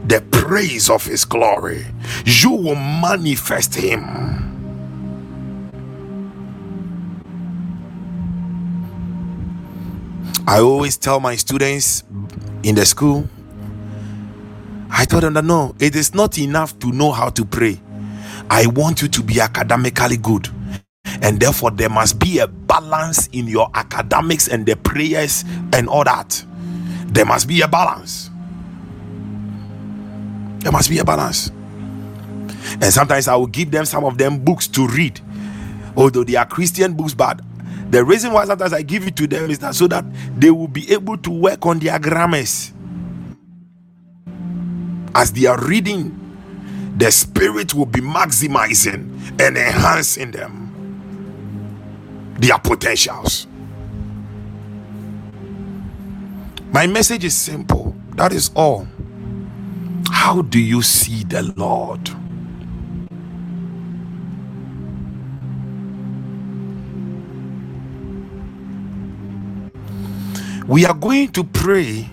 the 0.07 0.22
praise 0.32 0.90
of 0.90 1.06
his 1.06 1.26
glory, 1.26 1.86
you 2.26 2.52
will 2.52 2.76
manifest 2.76 3.76
him. 3.76 4.44
I 10.47 10.59
always 10.59 10.95
tell 10.95 11.19
my 11.19 11.35
students 11.35 12.03
in 12.61 12.76
the 12.76 12.85
school, 12.85 13.27
I 14.91 15.05
told 15.05 15.23
them 15.23 15.34
that 15.34 15.43
no, 15.43 15.76
it 15.80 15.95
is 15.95 16.13
not 16.13 16.38
enough 16.38 16.77
to 16.80 16.91
know 16.91 17.11
how 17.11 17.30
to 17.30 17.43
pray. 17.43 17.81
I 18.49 18.67
want 18.67 19.01
you 19.01 19.07
to 19.07 19.23
be 19.23 19.41
academically 19.41 20.17
good. 20.17 20.47
And 21.22 21.39
therefore, 21.39 21.72
there 21.72 21.89
must 21.89 22.19
be 22.19 22.39
a 22.39 22.47
balance 22.47 23.27
in 23.27 23.47
your 23.47 23.72
academics 23.73 24.47
and 24.47 24.65
the 24.65 24.76
prayers 24.76 25.43
and 25.73 25.89
all 25.89 26.03
that. 26.03 26.43
There 27.07 27.26
must 27.26 27.47
be 27.47 27.61
a 27.61 27.67
balance. 27.67 28.30
There 30.59 30.72
must 30.72 30.89
be 30.89 30.99
a 30.99 31.05
balance. 31.05 31.49
And 32.81 32.93
sometimes 32.93 33.27
I 33.27 33.35
will 33.35 33.47
give 33.47 33.72
them 33.72 33.85
some 33.85 34.03
of 34.03 34.17
them 34.17 34.43
books 34.43 34.67
to 34.69 34.88
read, 34.88 35.19
although 35.95 36.23
they 36.23 36.35
are 36.35 36.45
Christian 36.45 36.93
books, 36.93 37.13
but 37.13 37.39
the 37.91 38.03
reason 38.03 38.34
why 38.34 38.45
sometimes 38.45 38.74
I 38.74 38.82
give 38.84 39.07
it 39.07 39.16
to 39.18 39.28
them 39.28 39.49
is 39.52 39.60
that 39.60 39.76
so 39.76 39.88
that 39.88 40.06
they 40.38 40.52
will 40.52 40.68
be 40.68 40.91
able 40.91 41.18
to 41.20 41.32
work 41.32 41.66
on 41.66 41.80
their 41.80 41.99
grammars. 41.99 42.74
As 45.16 45.32
they 45.34 45.45
are 45.48 45.60
reading, 45.66 46.20
the 46.98 47.12
spirit 47.12 47.74
will 47.74 47.86
be 47.86 48.02
maximizing 48.02 49.12
and 49.41 49.57
enhancing 49.57 50.32
them 50.32 50.86
their 52.40 52.60
potentials. 52.60 53.48
My 56.74 56.88
message 56.88 57.26
is 57.26 57.36
simple. 57.38 57.95
That 58.16 58.34
is 58.34 58.52
all. 58.56 58.88
How 60.12 60.41
do 60.44 60.60
you 60.60 60.82
see 60.82 61.24
the 61.24 61.44
Lord? 61.57 62.10
We 70.67 70.85
are 70.85 70.93
going 70.93 71.29
to 71.33 71.43
pray. 71.43 72.09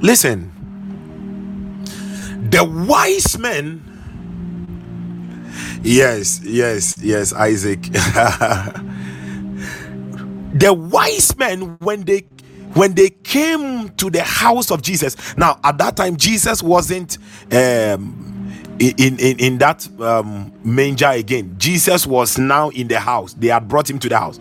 Listen, 0.00 0.52
the 2.50 2.64
wise 2.64 3.38
men. 3.38 3.86
Yes, 5.82 6.40
yes, 6.44 6.98
yes, 7.02 7.32
Isaac. 7.32 7.82
the 10.52 10.72
wise 10.74 11.36
men, 11.38 11.76
when 11.80 12.02
they 12.02 12.26
when 12.74 12.94
they 12.94 13.10
came 13.10 13.88
to 13.90 14.10
the 14.10 14.22
house 14.22 14.70
of 14.70 14.82
Jesus. 14.82 15.16
Now, 15.36 15.58
at 15.64 15.78
that 15.78 15.96
time, 15.96 16.16
Jesus 16.16 16.62
wasn't 16.62 17.18
um, 17.52 18.52
in, 18.78 19.18
in 19.18 19.38
in 19.40 19.58
that 19.58 19.88
um, 20.00 20.52
manger 20.64 21.08
again. 21.08 21.54
Jesus 21.58 22.06
was 22.06 22.38
now 22.38 22.68
in 22.70 22.88
the 22.88 23.00
house. 23.00 23.34
They 23.34 23.48
had 23.48 23.68
brought 23.68 23.88
him 23.90 23.98
to 24.00 24.08
the 24.08 24.18
house, 24.18 24.38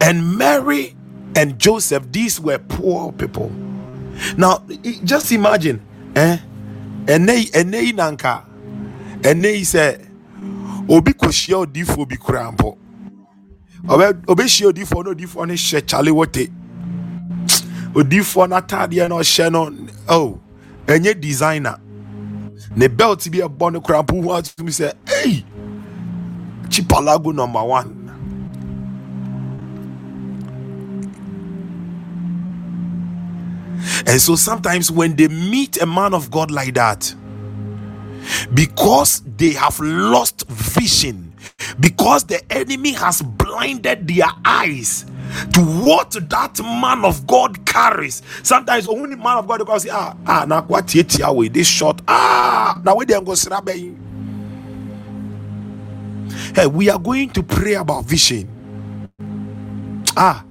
and 0.00 0.36
Mary 0.38 0.96
and 1.36 1.58
Joseph, 1.58 2.10
these 2.10 2.40
were 2.40 2.58
poor 2.58 3.12
people. 3.12 3.50
Now, 4.36 4.64
just 5.04 5.32
imagine, 5.32 5.80
eh? 6.14 6.38
Ene 7.08 7.46
ene 7.54 7.92
nanka, 7.92 8.44
ene 9.24 9.64
say, 9.64 9.96
obi 10.88 11.12
koshia 11.12 11.56
odifo 11.56 12.06
bi 12.06 12.16
krampo. 12.16 12.76
Obe 13.88 14.18
obi 14.28 14.42
shia 14.44 14.68
odifo 14.72 15.04
no 15.04 15.14
odifo 15.14 15.46
ne 15.46 15.56
she 15.56 15.80
chale 15.82 16.10
wote. 16.10 16.50
Odifo 17.94 18.48
na 18.48 18.60
tade 18.60 19.08
no 19.08 19.22
she 19.22 19.48
no 19.48 19.72
oh, 20.08 20.40
enye 20.86 21.18
designer. 21.18 21.78
Ne 22.76 22.88
belt 22.88 23.30
bi 23.30 23.38
e 23.38 23.48
bon 23.48 23.80
krampo 23.80 24.20
hu 24.22 24.28
atumi 24.28 24.72
say, 24.72 24.92
"Hey! 25.06 25.44
Chipalago 26.68 27.34
number 27.34 27.60
1." 27.60 28.07
And 34.06 34.20
so 34.20 34.36
sometimes 34.36 34.90
when 34.90 35.16
they 35.16 35.28
meet 35.28 35.80
a 35.82 35.86
man 35.86 36.14
of 36.14 36.30
God 36.30 36.50
like 36.50 36.74
that, 36.74 37.14
because 38.54 39.22
they 39.36 39.52
have 39.52 39.78
lost 39.80 40.48
vision, 40.48 41.34
because 41.80 42.24
the 42.24 42.40
enemy 42.52 42.92
has 42.92 43.22
blinded 43.22 44.08
their 44.08 44.28
eyes 44.44 45.06
to 45.54 45.60
what 45.62 46.12
that 46.12 46.58
man 46.62 47.04
of 47.04 47.26
God 47.26 47.64
carries. 47.66 48.22
Sometimes 48.42 48.88
only 48.88 49.16
man 49.16 49.38
of 49.38 49.48
God 49.48 49.66
goes, 49.66 49.88
ah, 49.90 50.16
ah, 50.26 50.44
now 50.48 50.62
what 50.62 50.94
yet 50.94 51.18
away 51.22 51.48
this 51.48 51.68
short, 51.68 52.02
ah, 52.08 52.80
now 52.84 52.96
we 52.96 53.06
don't 53.06 53.24
go 53.24 53.34
Hey, 56.54 56.66
we 56.66 56.90
are 56.90 56.98
going 56.98 57.30
to 57.30 57.42
pray 57.42 57.74
about 57.74 58.04
vision. 58.06 58.48
Ah, 60.16 60.44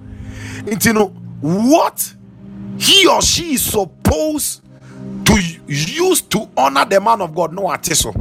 you 0.84 0.92
know 0.94 1.08
what 1.40 2.14
he 2.78 3.06
or 3.06 3.20
she 3.22 3.54
is 3.54 3.62
supposed 3.62 4.62
to 5.24 5.34
use 5.66 6.20
to 6.22 6.48
honor 6.56 6.84
the 6.84 7.00
man 7.00 7.20
of 7.20 7.34
God. 7.34 7.52
No 7.52 7.62
atiso. 7.64 8.14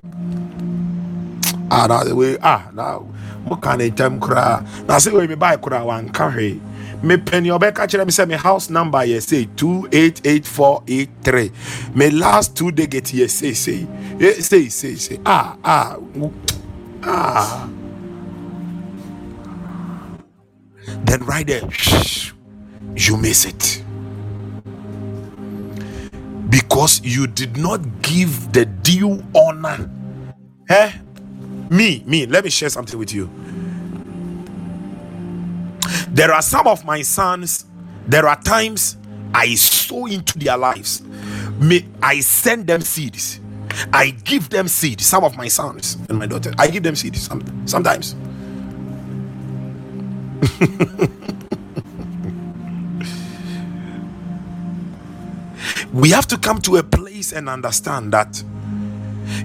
Ah 1.70 1.86
na 1.88 2.04
we 2.14 2.38
ah 2.42 2.70
na 2.74 3.00
mo 3.46 3.56
kan 3.58 3.80
entem 3.80 4.20
kura 4.20 4.64
na 4.88 4.98
say 4.98 5.12
we 5.12 5.28
buy 5.36 5.56
wan 5.56 6.10
ka 6.10 6.30
hwe 6.32 6.60
me 7.04 7.18
penny 7.18 7.50
obeka 7.50 7.86
kyerɛ 7.88 8.06
me 8.06 8.12
sɛ 8.12 8.28
me 8.28 8.36
house 8.36 8.70
number 8.70 9.00
yɛ 9.00 9.22
say 9.22 9.46
288483 9.56 11.52
me 11.94 12.10
last 12.10 12.56
two 12.56 12.72
day 12.72 12.88
get 12.88 13.04
yɛ 13.06 13.30
say 13.30 13.54
say 13.54 13.86
say 14.40 14.70
say 14.70 14.96
say 14.96 15.20
ah 15.26 15.56
ah 15.64 15.98
ah. 17.04 17.70
Then 21.04 21.24
right 21.26 21.46
there 21.46 21.62
you 22.96 23.18
miss 23.18 23.46
it 23.46 23.84
because 26.49 27.02
you 27.03 27.28
did 27.28 27.57
not 27.57 28.02
give 28.02 28.53
the 28.53 28.65
due 28.65 29.24
honor. 29.36 29.90
Eh? 30.69 30.91
Me, 31.69 32.03
me, 32.06 32.26
let 32.26 32.44
me 32.44 32.49
share 32.49 32.69
something 32.69 32.98
with 32.98 33.14
you. 33.14 33.30
There 36.10 36.32
are 36.32 36.41
some 36.41 36.68
of 36.68 36.86
my 36.86 37.02
sons, 37.02 37.65
there 38.07 38.28
are 38.28 38.41
times 38.41 38.98
I 39.34 39.56
sow 39.56 40.06
into 40.06 40.40
their 40.40 40.57
lives. 40.57 41.03
Me, 41.60 41.86
I 42.02 42.22
send 42.22 42.68
them 42.68 42.82
seeds. 42.82 43.40
I 43.91 44.11
give 44.11 44.49
them 44.49 44.68
seed. 44.68 45.02
Some 45.02 45.24
of 45.24 45.38
my 45.38 45.48
sons 45.48 45.98
and 46.10 46.18
my 46.18 46.26
daughter, 46.26 46.53
I 46.57 46.68
give 46.68 46.84
them 46.84 46.95
seeds 46.95 47.30
sometimes. 47.65 48.15
we 55.94 56.10
have 56.10 56.28
to 56.28 56.38
come 56.38 56.60
to 56.62 56.78
a 56.78 56.84
place 56.84 57.32
and 57.32 57.50
understand 57.50 58.14
that 58.14 58.44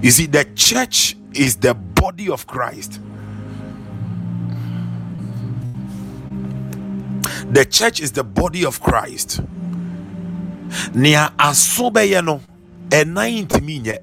you 0.01 0.11
see 0.11 0.25
the 0.25 0.45
church 0.55 1.15
is 1.33 1.57
the 1.57 1.73
body 1.73 2.29
of 2.29 2.47
Christ. 2.47 2.99
The 7.51 7.65
church 7.65 7.99
is 7.99 8.11
the 8.11 8.23
body 8.23 8.65
of 8.65 8.79
Christ. 8.81 9.41
Nea 10.93 11.31
asobɛyɛ 11.37 12.23
no 12.25 12.41
ɛnan 12.89 13.47
ntumi 13.47 13.81
nyɛ 13.81 13.99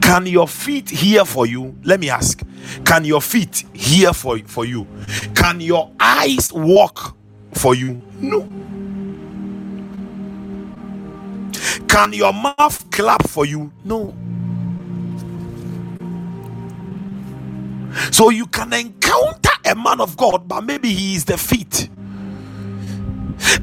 can 0.00 0.26
your 0.26 0.48
feet 0.48 0.88
hear 0.90 1.24
for 1.24 1.46
you? 1.46 1.76
Let 1.84 2.00
me 2.00 2.10
ask. 2.10 2.42
Can 2.84 3.04
your 3.04 3.20
feet 3.22 3.64
hear 3.72 4.12
for, 4.12 4.38
for 4.38 4.64
you? 4.64 4.86
Can 5.34 5.60
your 5.60 5.90
eyes 6.00 6.52
walk 6.52 7.16
for 7.52 7.74
you? 7.74 8.00
No 8.20 8.48
Can 11.88 12.12
your 12.12 12.32
mouth 12.32 12.90
clap 12.90 13.26
for 13.28 13.46
you? 13.46 13.72
No. 13.84 14.14
So 18.12 18.30
you 18.30 18.46
can 18.46 18.72
encounter 18.72 19.50
a 19.66 19.74
man 19.74 20.00
of 20.00 20.16
God, 20.16 20.48
but 20.48 20.62
maybe 20.62 20.92
he 20.92 21.14
is 21.16 21.24
the 21.24 21.38
feet. 21.38 21.88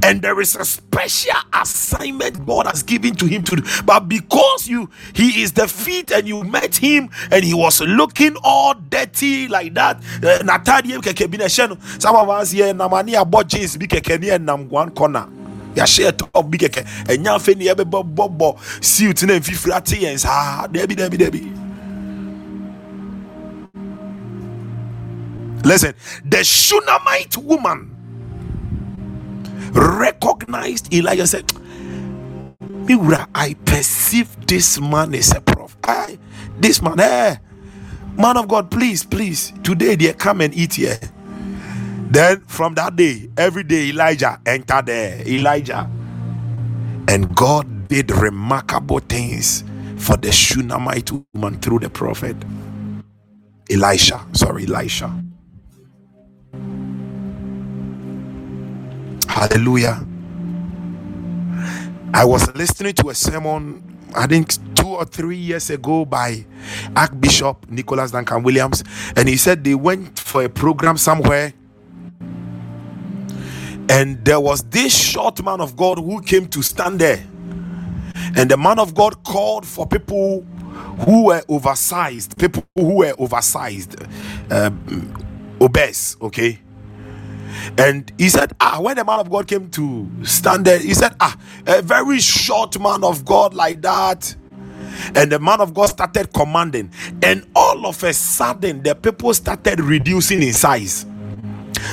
And 0.04 0.22
there 0.22 0.40
is 0.42 0.56
a 0.56 0.66
special 0.66 1.36
assignment 1.54 2.46
God 2.46 2.68
has 2.68 2.84
given 2.84 3.16
to 3.16 3.26
him 3.28 3.44
to 3.44 3.58
do. 3.58 3.64
But 3.86 4.10
because 4.10 4.68
you 4.68 4.90
he 5.14 5.42
is 5.44 5.54
the 5.54 5.68
feet 5.68 6.12
and 6.12 6.28
you 6.28 6.44
met 6.44 6.76
him 6.76 7.10
and 7.32 7.44
he 7.44 7.54
was 7.54 7.82
looking 7.82 8.36
all 8.44 8.74
dirty 8.76 9.48
like 9.48 9.74
that. 9.76 10.02
Eh, 10.24 10.40
some 12.00 12.16
of 12.16 12.30
us 12.30 12.52
here, 12.52 12.74
Namani 12.74 13.22
about 13.22 13.48
jeans, 13.48 13.78
be 13.78 13.88
kekeni 13.88 14.40
nam 14.42 14.70
one 14.70 14.92
corner 14.92 15.28
yɛahyɛ 15.78 16.18
top 16.18 16.50
bi 16.50 16.58
kɛkɛ. 16.58 16.86
Ɛnya 17.08 17.38
afei 17.38 17.56
ne 17.56 17.66
yɛbɛbɔbɔ 17.66 18.58
silt 18.82 19.24
na 19.24 19.34
mfifiri 19.40 19.76
ate 19.76 19.96
yɛn 20.02 20.20
saa. 20.20 20.68
Dabi 20.68 20.96
dabi 20.96 21.18
dabi 21.18 21.68
listen 25.68 25.94
the 26.24 26.38
shunammite 26.38 27.38
woman 27.38 27.94
recognized 29.74 30.94
elijah 30.94 31.28
said 31.28 31.46
miwura 32.88 33.28
i 33.36 33.54
perceive 33.66 34.30
this 34.48 34.80
man 34.80 35.14
is 35.14 35.32
a 35.36 35.42
prophet. 35.42 35.78
I, 35.84 36.18
this 36.60 36.82
man 36.82 37.00
eh? 37.00 37.36
Man 38.18 38.38
of 38.38 38.48
god 38.48 38.72
please 38.72 39.04
please 39.04 39.52
today 39.64 39.96
they 39.96 40.14
come 40.14 40.42
and 40.42 40.54
eat 40.54 40.76
here 40.76 41.00
then 42.10 42.42
from 42.42 42.76
that 42.76 42.96
day, 42.96 43.30
every 43.38 43.64
day 43.64 43.90
Elijah 43.90 44.40
entered 44.46 44.86
there. 44.86 45.28
Elijah. 45.28 45.90
And 47.08 47.36
God 47.36 47.88
did 47.88 48.12
remarkable 48.12 49.00
things 49.00 49.64
for 49.98 50.18
the 50.18 50.32
Shunammite 50.32 51.12
woman 51.34 51.60
through 51.60 51.80
the 51.80 51.90
prophet 51.90 52.36
Elisha. 53.70 54.26
Sorry, 54.34 54.66
Elisha. 54.66 55.12
Hallelujah. 59.28 60.06
I 62.14 62.26
was 62.26 62.54
listening 62.56 62.94
to 62.96 63.10
a 63.10 63.16
sermon, 63.16 63.84
I 64.16 64.26
think 64.28 64.54
two 64.76 64.88
or 64.88 65.06
three 65.06 65.38
years 65.38 65.70
ago, 65.70 66.06
by 66.06 66.46
Archbishop 66.96 67.70
Nicholas 67.70 68.12
Duncan 68.12 68.44
Williams, 68.44 68.84
and 69.16 69.28
he 69.28 69.38
said 69.38 69.64
they 69.64 69.76
went 69.76 70.18
for 70.18 70.44
a 70.44 70.50
program 70.50 70.98
somewhere 70.98 71.54
and 73.90 74.24
there 74.26 74.40
was 74.40 74.64
this 74.64 74.96
short 74.96 75.44
man 75.44 75.62
of 75.62 75.76
God 75.76 75.98
who 76.00 76.22
came 76.22 76.48
to 76.50 76.62
stand 76.62 77.00
there. 77.00 77.24
And 78.36 78.52
the 78.52 78.58
man 78.58 78.80
of 78.80 78.94
God 78.94 79.24
called 79.24 79.66
for 79.66 79.88
people 79.88 80.42
who 81.06 81.26
were 81.26 81.44
oversized, 81.48 82.38
people 82.38 82.64
who 82.76 82.98
were 82.98 83.14
oversized, 83.18 83.96
um, 84.52 85.14
obese, 85.62 86.18
okay? 86.22 86.60
And 87.78 88.12
he 88.18 88.30
said, 88.30 88.54
Ah, 88.60 88.80
when 88.82 88.98
the 88.98 89.06
man 89.06 89.20
of 89.20 89.30
God 89.30 89.48
came 89.48 89.70
to 89.72 90.10
stand 90.24 90.66
there, 90.66 90.80
he 90.80 90.94
said, 90.94 91.16
Ah, 91.20 91.38
a 91.66 91.82
very 91.82 92.20
short 92.20 92.80
man 92.80 93.04
of 93.04 93.26
God 93.26 93.54
like 93.54 93.82
that. 93.82 94.36
And 95.16 95.32
the 95.32 95.40
man 95.40 95.62
of 95.62 95.74
God 95.74 95.88
started 95.88 96.34
commanding, 96.34 96.92
and 97.22 97.46
all 97.56 97.86
of 97.86 98.04
a 98.04 98.14
sudden, 98.14 98.82
the 98.84 98.96
people 98.96 99.34
started 99.34 99.80
reducing 99.80 100.42
in 100.42 100.54
size. 100.54 101.06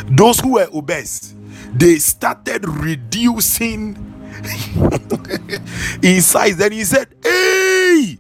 Those 0.06 0.40
who 0.40 0.54
were 0.54 0.68
obese, 0.72 1.33
they 1.74 1.98
started 1.98 2.66
reducing 2.68 3.96
in 6.02 6.20
size. 6.22 6.56
Then 6.56 6.72
he 6.72 6.84
said, 6.84 7.08
Hey, 7.22 8.18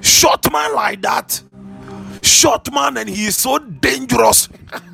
short 0.00 0.50
man 0.52 0.74
like 0.74 1.00
that, 1.02 1.42
short 2.22 2.72
man, 2.72 2.96
and 2.98 3.08
he 3.08 3.26
is 3.26 3.36
so 3.36 3.58
dangerous. 3.58 4.48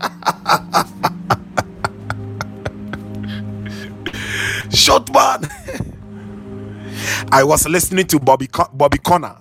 short 4.71 5.13
man. 5.13 5.49
I 7.33 7.45
was 7.45 7.69
listening 7.69 8.07
to 8.09 8.21
Bobby 8.21 8.49
Bobby 8.75 8.99
Conner. 8.99 9.37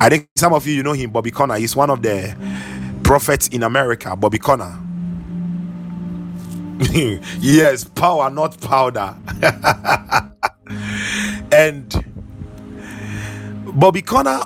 I 0.00 0.08
think 0.08 0.28
some 0.36 0.52
of 0.54 0.66
you 0.66 0.74
you 0.74 0.82
know 0.82 0.92
him, 0.94 1.10
Bobby 1.10 1.30
Conner. 1.30 1.56
He's 1.56 1.76
one 1.76 1.90
of 1.90 2.00
the 2.02 2.34
prophets 3.04 3.48
in 3.48 3.62
America, 3.62 4.16
Bobby 4.16 4.38
Conner. 4.38 4.76
yes, 7.40 7.84
power, 7.84 8.30
not 8.30 8.60
powder. 8.60 9.16
and 11.52 12.04
Bobby 13.74 14.02
Conner 14.02 14.40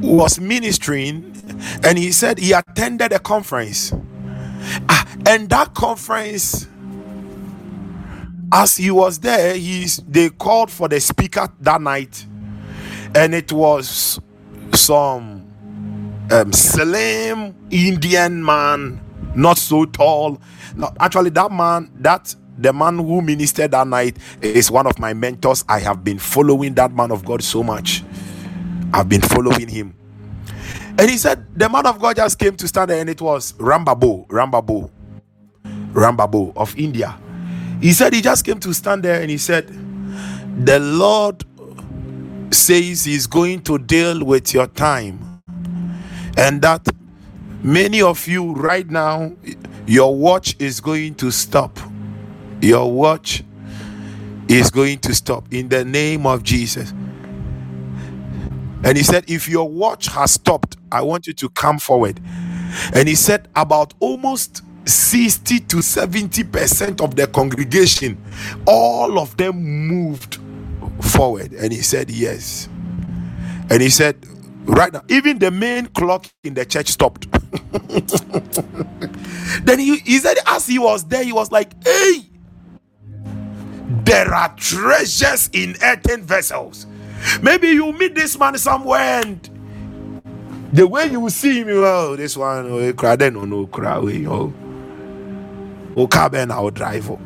was 0.00 0.38
ministering 0.40 1.36
and 1.84 1.98
he 1.98 2.12
said 2.12 2.38
he 2.38 2.52
attended 2.52 3.12
a 3.12 3.18
conference. 3.18 3.92
Ah, 4.88 5.06
and 5.26 5.48
that 5.50 5.74
conference, 5.74 6.66
as 8.52 8.76
he 8.76 8.90
was 8.90 9.18
there, 9.18 9.54
he's 9.54 9.98
they 10.08 10.30
called 10.30 10.70
for 10.70 10.88
the 10.88 11.00
speaker 11.00 11.48
that 11.60 11.80
night, 11.80 12.26
and 13.14 13.34
it 13.34 13.52
was 13.52 14.20
some 14.74 15.46
um, 16.30 16.52
slim 16.52 17.54
Indian 17.70 18.44
man, 18.44 19.00
not 19.34 19.58
so 19.58 19.84
tall, 19.84 20.40
no, 20.76 20.92
actually, 21.00 21.30
that 21.30 21.50
man, 21.50 21.90
that 21.96 22.34
the 22.58 22.72
man 22.72 22.98
who 22.98 23.20
ministered 23.22 23.72
that 23.72 23.86
night 23.86 24.16
is 24.40 24.70
one 24.70 24.86
of 24.86 24.98
my 24.98 25.12
mentors. 25.14 25.64
I 25.68 25.80
have 25.80 26.04
been 26.04 26.18
following 26.18 26.74
that 26.74 26.92
man 26.92 27.10
of 27.10 27.24
God 27.24 27.42
so 27.42 27.62
much. 27.62 28.02
I've 28.92 29.08
been 29.08 29.20
following 29.20 29.68
him. 29.68 29.94
And 30.98 31.10
he 31.10 31.18
said, 31.18 31.46
the 31.54 31.68
man 31.68 31.86
of 31.86 31.98
God 32.00 32.16
just 32.16 32.38
came 32.38 32.56
to 32.56 32.68
stand 32.68 32.90
there, 32.90 33.00
and 33.00 33.10
it 33.10 33.20
was 33.20 33.52
Rambabo, 33.54 34.26
Rambabo, 34.28 34.90
Rambabo 35.92 36.52
of 36.56 36.76
India. 36.78 37.18
He 37.80 37.92
said 37.92 38.14
he 38.14 38.22
just 38.22 38.44
came 38.44 38.58
to 38.60 38.72
stand 38.72 39.02
there 39.02 39.20
and 39.20 39.30
he 39.30 39.38
said, 39.38 39.68
The 40.64 40.78
Lord 40.80 41.44
says 42.50 43.04
He's 43.04 43.26
going 43.26 43.62
to 43.62 43.78
deal 43.78 44.24
with 44.24 44.54
your 44.54 44.66
time, 44.66 45.42
and 46.36 46.62
that 46.62 46.88
many 47.62 48.00
of 48.00 48.26
you 48.26 48.52
right 48.52 48.88
now 48.88 49.32
your 49.86 50.16
watch 50.16 50.56
is 50.60 50.80
going 50.80 51.16
to 51.16 51.30
stop. 51.32 51.78
Your 52.60 52.92
watch 52.92 53.44
is 54.48 54.70
going 54.70 54.98
to 55.00 55.14
stop 55.14 55.52
in 55.52 55.68
the 55.70 55.84
name 55.84 56.26
of 56.26 56.42
Jesus. 56.42 56.92
And 58.84 58.96
he 58.98 59.04
said, 59.04 59.24
If 59.30 59.48
your 59.48 59.68
watch 59.70 60.08
has 60.08 60.32
stopped, 60.32 60.76
I 60.92 61.02
want 61.02 61.26
you 61.26 61.34
to 61.34 61.48
come 61.50 61.78
forward. 61.78 62.20
And 62.94 63.08
he 63.08 63.14
said, 63.16 63.48
About 63.56 63.94
almost 64.00 64.62
60 64.86 65.60
to 65.60 65.82
70 65.82 66.44
percent 66.44 67.00
of 67.02 67.16
the 67.16 67.26
congregation, 67.28 68.22
all 68.66 69.18
of 69.18 69.36
them 69.36 69.56
moved 69.62 70.38
forward. 71.02 71.52
And 71.54 71.72
he 71.72 71.82
said, 71.82 72.10
Yes. 72.10 72.68
And 73.70 73.82
he 73.82 73.90
said, 73.90 74.16
Right 74.66 74.92
now, 74.92 75.02
even 75.08 75.38
the 75.38 75.52
main 75.52 75.86
clock 75.86 76.26
in 76.42 76.54
the 76.54 76.64
church 76.64 76.88
stopped. 76.88 77.30
then 79.64 79.78
he, 79.78 79.98
he 79.98 80.18
said, 80.18 80.38
As 80.46 80.66
he 80.66 80.78
was 80.78 81.04
there, 81.04 81.22
he 81.22 81.32
was 81.32 81.52
like, 81.52 81.72
Hey, 81.84 82.22
there 84.04 84.34
are 84.34 84.52
treasures 84.56 85.48
in 85.52 85.76
earthen 85.82 86.24
vessels. 86.24 86.86
Maybe 87.40 87.68
you 87.68 87.92
meet 87.92 88.14
this 88.16 88.36
man 88.38 88.58
somewhere 88.58 89.22
and 89.24 89.48
the 90.72 90.86
way 90.86 91.06
you 91.06 91.28
see 91.30 91.60
him, 91.60 91.68
you 91.68 91.86
oh, 91.86 92.16
this 92.16 92.36
one, 92.36 92.66
oh, 92.70 92.92
cry, 92.92 93.16
then, 93.16 93.36
oh, 93.36 93.44
no, 93.44 93.66
cry, 93.66 93.96
oh, 93.96 94.52
oh, 95.96 96.06
car, 96.08 96.30
I 96.34 96.60
will 96.60 96.70
drive. 96.70 97.10
Oh. 97.10 97.20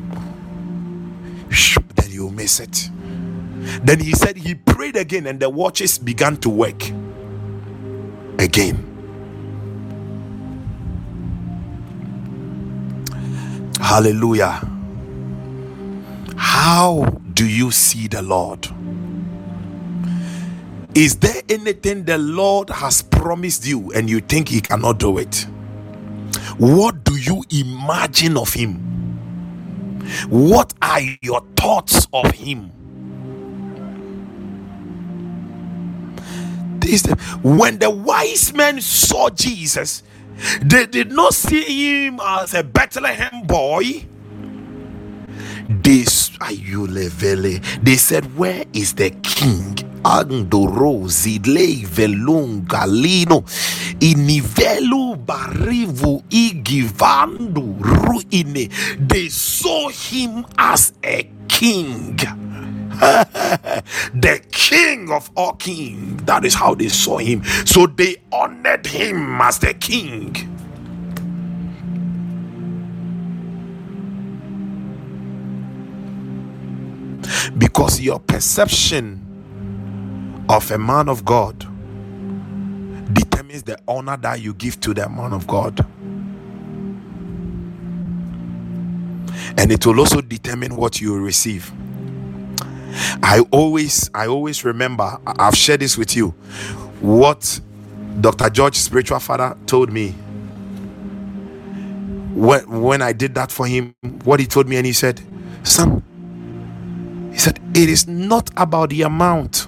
Then 1.97 2.11
you 2.11 2.31
miss 2.31 2.61
it. 2.61 2.91
Then 3.83 3.99
he 3.99 4.13
said 4.13 4.37
he 4.37 4.55
prayed 4.55 4.97
again, 4.97 5.27
and 5.27 5.41
the 5.41 5.49
watches 5.49 5.99
began 5.99 6.37
to 6.39 6.51
work 6.51 6.83
again. 8.41 8.87
Hallelujah. 13.81 14.67
How 16.37 17.05
do 17.35 17.47
you 17.47 17.71
see 17.71 18.09
the 18.09 18.23
Lord? 18.23 18.69
Is 20.95 21.17
there 21.17 21.43
anything 21.49 22.05
the 22.05 22.19
Lord 22.19 22.71
has 22.71 23.03
promised 23.03 23.67
you 23.67 23.93
and 23.93 24.09
you 24.11 24.21
think 24.21 24.49
He 24.49 24.61
cannot 24.61 24.99
do 24.99 25.19
it? 25.19 25.47
What 26.59 27.05
do 27.05 27.17
you 27.17 27.45
imagine 27.51 28.37
of 28.37 28.53
Him? 28.55 28.99
What 30.29 30.75
are 30.83 31.01
your 31.23 31.43
thoughts 31.57 32.09
of 32.13 32.31
Him? 32.33 32.73
This, 36.81 37.07
when 37.43 37.79
the 37.79 37.91
wise 37.91 38.53
men 38.53 38.81
saw 38.81 39.31
Jesus, 39.31 40.03
they 40.63 40.87
did 40.87 41.13
not 41.13 41.35
see 41.35 42.07
him 42.07 42.21
as 42.23 42.55
a 42.55 42.63
Bethlehem 42.63 43.43
boy 43.47 44.07
they 45.71 46.03
they 47.83 47.97
said, 47.97 48.37
Where 48.37 48.65
is 48.73 48.95
the 48.95 49.11
king? 49.23 49.79
Ruine. 57.81 58.69
They 58.99 59.29
saw 59.29 59.89
him 59.91 60.45
as 60.59 60.93
a 61.05 61.31
king. 61.49 62.19
the 64.15 64.43
king 64.53 65.11
of 65.11 65.31
all 65.37 65.55
kings. 65.55 66.23
That 66.25 66.45
is 66.45 66.55
how 66.55 66.75
they 66.75 66.89
saw 66.89 67.19
him. 67.19 67.45
So 67.65 67.87
they 67.87 68.17
honored 68.33 68.87
him 68.87 69.41
as 69.41 69.59
the 69.59 69.75
king. 69.75 70.51
because 77.59 78.01
your 78.01 78.19
perception 78.19 79.27
of 80.49 80.71
a 80.71 80.79
man 80.79 81.09
of 81.09 81.25
God 81.25 81.59
determines 83.13 83.63
the 83.63 83.79
honor 83.87 84.17
that 84.19 84.41
you 84.41 84.55
give 84.55 84.81
to 84.81 84.95
the 84.95 85.09
man 85.09 85.33
of 85.33 85.47
God. 85.47 85.85
And 89.59 89.71
it 89.73 89.85
will 89.87 90.01
also 90.01 90.21
determine 90.21 90.77
what 90.77 91.01
you 91.01 91.19
receive. 91.19 91.71
I 93.23 93.41
always 93.53 94.11
I 94.15 94.27
always 94.29 94.65
remember 94.65 95.19
I've 95.27 95.57
shared 95.57 95.81
this 95.81 95.99
with 95.99 96.17
you 96.17 96.31
what 97.01 97.61
Dr. 98.21 98.51
George 98.51 98.77
spiritual 98.77 99.21
father 99.21 99.57
told 99.67 99.93
me 99.93 100.15
when 102.35 102.83
when 102.83 103.03
I 103.03 103.13
did 103.13 103.35
that 103.37 103.53
for 103.53 103.67
him 103.67 103.95
what 104.25 104.41
he 104.41 104.47
told 104.47 104.69
me 104.69 104.77
and 104.77 104.87
he 104.87 104.93
said 104.95 105.21
son 105.65 106.03
he 107.33 107.39
said, 107.39 107.61
It 107.75 107.89
is 107.91 108.09
not 108.09 108.51
about 108.57 108.91
the 108.91 109.03
amount, 109.03 109.67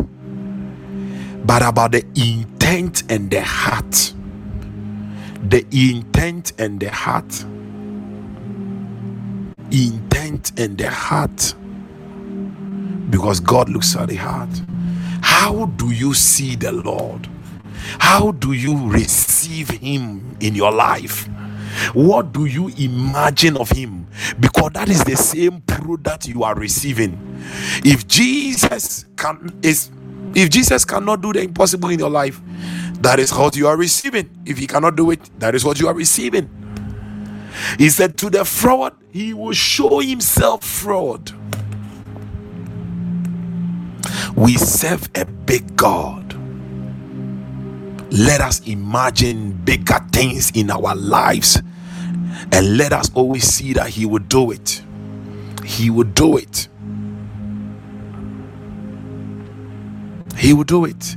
but 1.47 1.63
about 1.63 1.93
the 1.93 2.05
intent 2.17 3.05
and 3.11 3.31
the 3.31 3.43
heart. 3.43 4.15
The 5.43 5.67
intent 5.73 6.53
and 6.59 6.81
the 6.81 6.91
heart. 6.91 7.45
Intent 9.73 10.59
and 10.59 10.79
the 10.79 10.91
heart. 10.91 11.55
Because 13.13 13.41
God 13.41 13.69
looks 13.69 13.97
at 13.97 14.09
the 14.09 14.17
heart. 14.17 14.51
How 15.23 15.67
do 15.67 15.93
you 15.93 16.15
see 16.15 16.57
the 16.57 16.73
Lord? 16.73 17.29
How 18.01 18.33
do 18.33 18.55
you 18.55 18.89
receive 18.89 19.71
Him 19.71 20.37
in 20.41 20.57
your 20.57 20.73
life? 20.73 21.29
What 21.95 22.33
do 22.33 22.47
you 22.47 22.71
imagine 22.79 23.59
of 23.59 23.71
Him? 23.71 24.09
Because 24.41 24.73
that 24.73 24.89
is 24.89 25.05
the 25.05 25.17
same 25.17 25.61
product 25.63 26.27
you 26.29 26.43
are 26.45 26.57
receiving. 26.57 27.19
If 27.85 28.09
Jesus 28.09 29.07
can 29.17 29.61
is 29.63 29.91
if 30.35 30.51
Jesus 30.51 30.85
cannot 30.87 31.21
do 31.23 31.35
the 31.35 31.43
impossible 31.43 31.91
in 31.91 31.99
your 32.01 32.11
life, 32.11 32.41
that 33.03 33.21
is 33.21 33.33
what 33.35 33.57
you 33.57 33.69
are 33.69 33.77
receiving. 33.77 34.31
If 34.47 34.59
he 34.59 34.67
cannot 34.67 34.97
do 34.97 35.11
it, 35.11 35.21
that 35.41 35.55
is 35.55 35.65
what 35.65 35.81
you 35.81 35.89
are 35.89 35.95
receiving. 35.95 36.51
He 37.79 37.91
said 37.91 38.17
to 38.19 38.31
the 38.31 38.45
fraud, 38.45 38.95
he 39.13 39.35
will 39.35 39.53
show 39.53 40.01
himself 40.01 40.65
fraud. 40.65 41.33
We 44.37 44.57
serve 44.57 45.11
a 45.17 45.25
big 45.27 45.77
God. 45.77 46.37
Let 48.13 48.41
us 48.41 48.61
imagine 48.67 49.53
bigger 49.65 50.01
things 50.13 50.51
in 50.53 50.71
our 50.71 50.95
lives 50.97 51.63
and 52.53 52.77
let 52.79 52.93
us 52.93 53.11
always 53.15 53.45
see 53.45 53.73
that 53.75 53.89
He 53.91 54.07
will 54.07 54.21
do 54.25 54.51
it. 54.53 54.83
He 55.65 55.91
will 55.91 56.05
do 56.05 56.37
it. 56.39 56.69
He 60.37 60.53
will 60.55 60.65
do 60.65 60.85
it. 60.87 61.17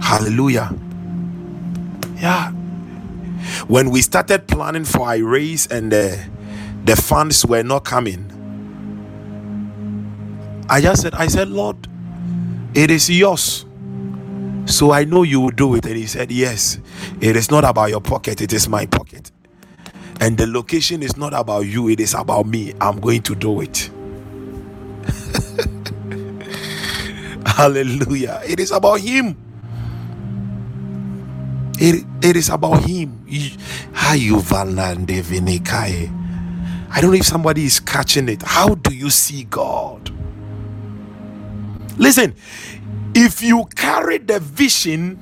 Hallelujah. 0.00 0.74
Yeah. 2.16 2.52
When 3.68 3.90
we 3.90 4.02
started 4.02 4.48
planning 4.48 4.84
for 4.84 5.12
a 5.12 5.22
race 5.22 5.66
and 5.66 5.92
the, 5.92 6.20
the 6.90 7.00
funds 7.00 7.46
were 7.46 7.62
not 7.62 7.84
coming, 7.84 8.26
I 10.68 10.80
just 10.80 11.02
said, 11.02 11.14
I 11.14 11.28
said, 11.28 11.48
Lord, 11.48 11.86
it 12.74 12.90
is 12.90 13.08
yours. 13.08 13.64
So 14.66 14.90
I 14.90 15.04
know 15.04 15.22
you 15.22 15.40
will 15.40 15.50
do 15.50 15.76
it. 15.76 15.86
And 15.86 15.94
he 15.94 16.06
said, 16.06 16.32
Yes, 16.32 16.80
it 17.20 17.36
is 17.36 17.48
not 17.48 17.62
about 17.62 17.90
your 17.90 18.00
pocket, 18.00 18.40
it 18.40 18.52
is 18.52 18.68
my 18.68 18.86
pocket. 18.86 19.30
And 20.20 20.36
the 20.36 20.48
location 20.48 21.04
is 21.04 21.16
not 21.16 21.32
about 21.32 21.60
you, 21.60 21.88
it 21.88 22.00
is 22.00 22.14
about 22.14 22.46
me. 22.46 22.74
I'm 22.80 22.98
going 22.98 23.22
to 23.22 23.36
do 23.36 23.60
it. 23.60 23.88
Hallelujah. 27.46 28.42
It 28.44 28.58
is 28.58 28.72
about 28.72 28.98
him. 28.98 29.36
It, 31.78 32.04
it 32.20 32.36
is 32.36 32.48
about 32.48 32.84
him. 32.84 33.24
I 36.90 37.00
don't 37.00 37.10
know 37.12 37.16
if 37.16 37.26
somebody 37.26 37.64
is 37.64 37.80
catching 37.80 38.28
it. 38.28 38.42
How 38.42 38.74
do 38.74 38.94
you 38.94 39.10
see 39.10 39.44
God? 39.44 40.10
Listen, 41.96 42.34
if 43.14 43.42
you 43.42 43.66
carry 43.76 44.18
the 44.18 44.40
vision 44.40 45.18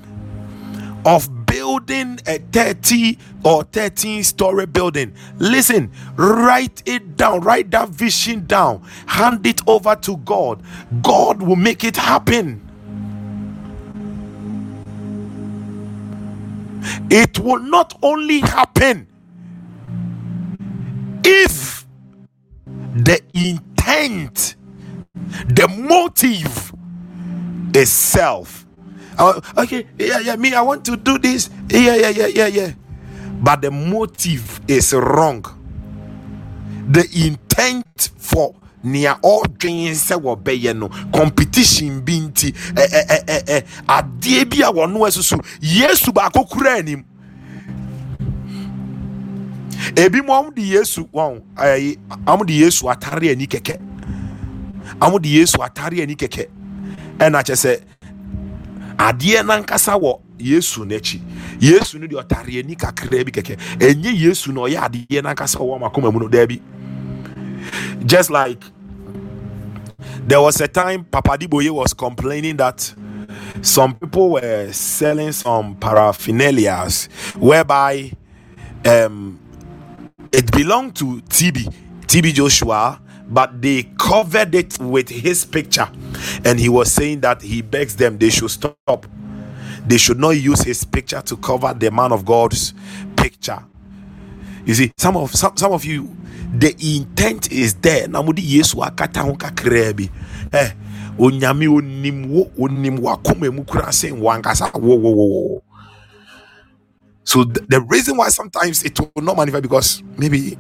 of 1.05 1.47
building 1.47 2.21
a 2.27 2.39
30 2.39 3.19
or 3.45 3.65
13 3.65 4.23
story 4.25 4.67
building, 4.67 5.15
listen, 5.39 5.91
write 6.17 6.83
it 6.87 7.17
down, 7.17 7.41
write 7.41 7.71
that 7.73 7.91
vision 7.91 8.47
down, 8.47 8.83
hand 9.07 9.47
it 9.47 9.61
over 9.67 9.95
to 9.97 10.17
God. 10.19 10.63
God 11.03 11.43
will 11.43 11.57
make 11.57 11.85
it 11.85 11.97
happen. 11.97 12.65
It 17.11 17.39
will 17.39 17.61
not 17.61 17.99
only 18.03 18.41
happen 18.41 19.07
if 21.25 21.87
the 22.95 23.21
intent, 23.35 24.57
the 25.49 25.69
motive, 25.69 26.73
is 27.75 27.91
self. 27.93 28.67
Uh, 29.19 29.41
okay, 29.59 29.87
yeah, 29.99 30.21
yeah, 30.21 30.37
me, 30.37 30.55
I 30.55 30.63
want 30.63 30.85
to 30.87 30.97
do 30.97 31.19
this. 31.19 31.51
Yeah, 31.69 31.97
yeah, 31.97 32.09
yeah, 32.11 32.27
yeah, 32.27 32.47
yeah. 32.47 32.73
but 33.41 33.63
the 33.63 33.71
motive 33.71 34.61
is 34.69 34.93
wrong 34.93 35.45
the 36.91 37.05
intent 37.27 38.11
for 38.17 38.55
nea 38.83 39.15
ɔdwen 39.23 39.93
sɛ 39.95 40.17
wɔbɛyɛ 40.23 40.77
no 40.77 40.89
competition 41.13 42.01
bi 42.01 42.13
nti 42.21 42.55
eh, 42.77 43.23
eh, 43.27 43.43
eh, 43.47 43.61
adeɛ 43.87 44.45
bi 44.49 44.63
a 44.67 44.73
wɔno 44.73 45.07
asusu 45.07 45.37
yesu 45.61 46.13
baako 46.13 46.49
kura 46.49 46.79
anim 46.79 47.05
ebi 49.97 50.21
mu 50.23 50.33
ɔmo 50.33 50.55
de 50.55 50.63
yesu 50.63 51.09
wɔn 51.13 51.41
ɛyi 51.57 51.99
ɔmo 52.27 52.47
de 52.47 52.53
yesu 52.53 52.87
atare 52.89 53.31
ani 53.31 53.47
kɛkɛ 53.47 53.77
ɔmo 55.01 55.21
de 55.21 55.29
yesu 55.29 55.59
atare 55.63 56.03
ani 56.03 56.15
kɛkɛ 56.17 56.47
ɛna 57.19 57.43
kyɛ 57.43 57.57
sɛ 57.57 57.81
adeɛ 58.99 59.43
nankasa 59.45 59.95
wɔ 59.99 60.21
yesu 60.39 60.85
n'akyi. 60.85 61.21
Yesu 61.61 61.99
no 61.99 62.07
de 62.07 62.17
ɔtare 62.17 62.59
ani 62.59 62.77
kakra 62.77 63.25
bi 63.25 63.31
kɛkɛ 63.33 63.57
ɛnyɛ 63.79 64.13
yesu 64.19 64.53
na 64.53 64.61
ɔyɛ 64.63 64.79
adeɛ 64.79 65.23
nankasa 65.23 65.59
wɔ 65.59 65.79
ɔmo 65.79 65.91
akoma 65.91 66.13
mu 66.13 66.21
no 66.21 66.29
daabi. 66.29 66.61
Just 68.07 68.31
like 68.31 68.63
there 70.27 70.41
was 70.41 70.61
a 70.61 70.69
time 70.69 71.05
Papa 71.05 71.37
Diboye 71.39 71.71
was 71.71 71.93
complaining 71.93 72.57
that 72.57 72.95
some 73.61 73.95
people 73.95 74.31
were 74.31 74.73
selling 74.73 75.33
some 75.33 75.75
paraphernalias 75.77 77.09
whereby 77.37 78.13
um, 78.85 79.39
it 80.33 80.51
belonged 80.53 80.97
to 80.97 81.21
TB, 81.29 81.75
TB 82.07 82.35
Joshua, 82.35 83.01
but 83.29 83.61
they 83.61 83.85
covered 83.99 84.55
it 84.55 84.79
with 84.81 85.09
his 85.09 85.45
picture. 85.45 85.89
And 86.45 86.59
he 86.59 86.69
was 86.69 86.93
saying 86.93 87.21
that 87.21 87.43
he 87.43 87.63
begs 87.63 87.97
them 87.97 88.19
they 88.19 88.31
should 88.31 88.51
stop. 88.51 89.07
They 89.87 89.99
should 89.99 90.19
not 90.19 90.31
use 90.31 90.63
his 90.63 90.85
picture 90.85 91.21
to 91.23 91.37
cover 91.37 91.75
the 91.75 91.91
man 91.91 92.13
of 92.13 92.25
God's 92.25 92.75
picture. 93.17 93.65
You 94.65 94.75
see, 94.75 94.93
some 94.99 95.17
of 95.17 95.35
some, 95.35 95.57
some 95.57 95.73
of 95.73 95.85
you 95.85 96.15
the 96.53 96.75
intent 96.81 97.53
is 97.53 97.75
there 97.75 98.09
na 98.09 98.23
mo 98.23 98.33
de 98.33 98.43
yesu 98.43 98.81
akata 98.81 99.21
ho 99.21 99.37
eh 100.53 100.73
onyame 101.19 101.69
onim 101.69 102.27
wo 102.31 102.51
onim 102.59 102.99
wakoma 102.99 103.53
mu 103.53 103.65
kura 103.65 103.93
sen 103.93 104.21
wankasa 104.21 104.73
wo 104.75 104.95
wo 104.97 105.11
wo 105.11 105.63
so 107.29 107.45
the, 107.45 107.61
the 107.69 107.83
reason 107.83 108.17
why 108.17 108.31
sometimes 108.31 108.85
it 108.85 108.99
will 109.01 109.23
not 109.23 109.37
manifest 109.37 109.63
because 109.63 110.05
maybe 110.19 110.59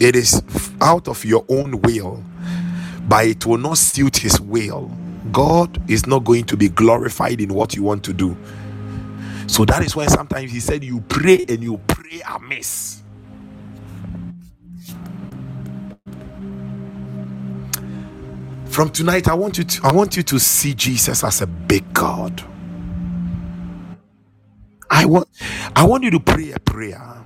it 0.00 0.16
is 0.16 0.42
out 0.80 1.08
of 1.08 1.24
your 1.24 1.44
own 1.50 1.80
will 1.82 2.24
but 3.08 3.26
it 3.26 3.46
will 3.46 3.58
not 3.58 3.78
suit 3.78 4.18
his 4.18 4.40
will. 4.40 4.90
God 5.32 5.82
is 5.90 6.06
not 6.06 6.24
going 6.24 6.44
to 6.46 6.56
be 6.58 6.68
glorified 6.68 7.40
in 7.40 7.54
what 7.54 7.74
you 7.76 7.82
want 7.84 8.04
to 8.04 8.12
do. 8.12 8.36
So 9.48 9.64
that 9.66 9.84
is 9.84 9.96
why 9.96 10.06
sometimes 10.06 10.52
he 10.52 10.60
said 10.60 10.84
you 10.84 11.00
pray 11.02 11.44
and 11.48 11.62
you 11.62 11.78
pray 11.88 12.22
amiss. 12.28 13.02
From 18.66 18.90
tonight, 18.90 19.28
I 19.28 19.34
want 19.34 19.58
you 19.58 19.64
to 19.64 19.82
I 19.86 19.92
want 19.92 20.16
you 20.16 20.22
to 20.24 20.40
see 20.40 20.74
Jesus 20.74 21.24
as 21.24 21.42
a 21.42 21.46
big 21.48 21.92
God. 21.94 22.42
I 24.90 25.06
want 25.06 25.28
I 25.76 25.86
want 25.86 26.04
you 26.04 26.12
to 26.12 26.20
pray 26.20 26.52
a 26.52 26.60
prayer. 26.60 27.18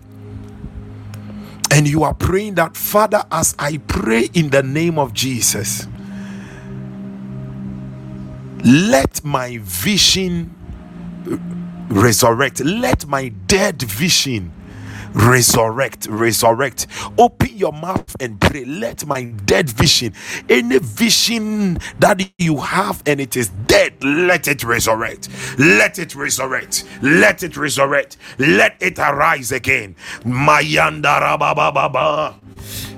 And 1.73 1.89
you 1.89 2.05
are 2.05 2.15
praying 2.15 2.57
that 2.57 2.77
Father, 2.77 3.25
as 3.33 3.55
I 3.59 3.79
pray 3.79 4.31
in 4.35 4.51
the 4.51 4.63
name 4.63 4.99
of 4.99 5.15
Jesus, 5.15 5.89
let 8.65 9.25
my 9.25 9.59
vision 9.63 10.55
resurrect. 11.89 12.61
Let 12.61 13.07
my 13.07 13.29
dead 13.29 13.83
vision 13.83 14.53
resurrect, 15.15 16.07
resurrect. 16.09 16.87
Open 17.19 17.51
your 17.57 17.73
mouth 17.73 18.15
and 18.21 18.41
pray. 18.41 18.65
Let 18.65 19.07
my 19.07 19.25
dead 19.25 19.71
vision, 19.71 20.15
any 20.49 20.79
vision 20.79 21.79
that 22.01 22.21
you 22.39 22.59
have 22.59 23.03
and 23.07 23.21
it 23.21 23.37
is 23.37 23.49
dead, 23.67 24.03
let 24.05 24.49
it 24.49 24.65
resurrect. 24.65 25.29
Let 25.59 25.99
it 25.99 26.15
resurrect. 26.15 26.85
Let 27.03 27.43
it 27.43 27.57
resurrect. 27.57 28.17
Let 28.39 28.77
it 28.81 28.99
arise 28.99 29.53
again. 29.53 29.97
Mayanda 30.25 31.21
rabababa. 31.21 32.35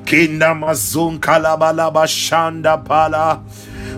Kinda 0.06 0.54
mazun 0.54 1.18
kalabalaba 1.20 2.06
shanda 2.06 2.84
pala 2.84 3.42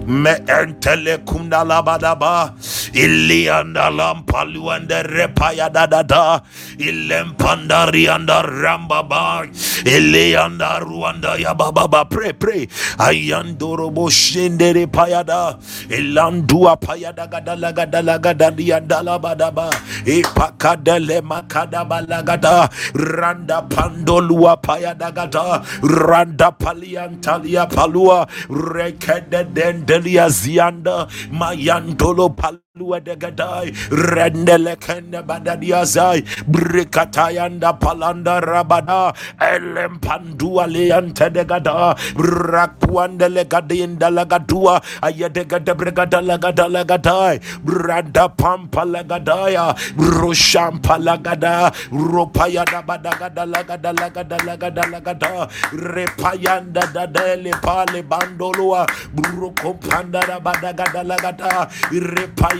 me 0.06 0.30
entele 0.46 1.18
kunda 1.24 1.64
labadaba 1.64 2.54
ilianda 2.94 3.90
lampaluanda 3.90 5.02
repaya 5.02 5.68
dadada 5.70 6.42
ilempandari 6.78 8.08
anda 8.08 8.42
rambaba 8.42 9.46
ilianda 9.84 10.78
ruanda 10.80 11.36
yababa 11.36 12.04
pray 12.08 12.32
pray 12.32 12.66
ayandoro 12.98 13.90
boshendere 13.90 14.86
payada 14.86 15.58
ilandua 15.90 16.76
payada 16.76 17.26
gadala 17.26 17.72
gadala 17.72 18.18
gadali 18.18 18.72
andala 18.72 19.18
badaba 19.18 19.70
ipakadele 20.06 21.20
makada 21.22 21.84
balagada 21.84 22.68
randa 22.94 23.62
pandolua 23.62 24.56
payada 24.56 25.10
gada 25.12 25.62
randa 25.82 26.50
paliantalia 26.52 27.66
palua. 27.68 28.26
Rekede 28.48 29.44
dende 29.54 29.77
Delia 29.84 30.28
Zianda 30.28 31.06
Mayandolo 31.30 32.28
Palua 32.36 32.67
de 32.78 33.16
Gadai 33.16 33.72
Rendele 33.90 34.76
Kende 34.78 35.22
Badadiazai 35.26 36.22
Brikatayanda 36.46 37.78
Palanda 37.78 38.40
Rabada 38.40 39.14
Elempandua 39.40 40.66
Leante 40.66 41.32
de 41.32 41.44
Gada 41.44 41.94
Rakwandele 42.14 43.44
Gadinda 43.48 44.10
Lagadua 44.10 44.80
Ayedega 45.02 45.58
de 45.64 45.74
Brigada 45.74 46.20
Lagada 46.22 46.68
Lagadai 46.70 47.40
Branda 47.64 48.28
Pampa 48.36 48.84
Lagadaya 48.86 49.74
Roshampa 49.96 50.98
Lagada 50.98 51.72
Ropayada 51.90 52.84
Badagada 52.86 53.44
Lagada 53.46 53.92
Lagada 53.92 54.38
Lagada 54.38 54.82
Lagada 54.92 55.50
Repayanda 55.72 56.82
Dadele 56.92 57.52
Pale 57.60 58.02
Bandolua 58.02 58.86
Bruko 59.14 59.74
pandara 59.80 60.40
badagada 60.40 61.02
lagada 61.04 61.68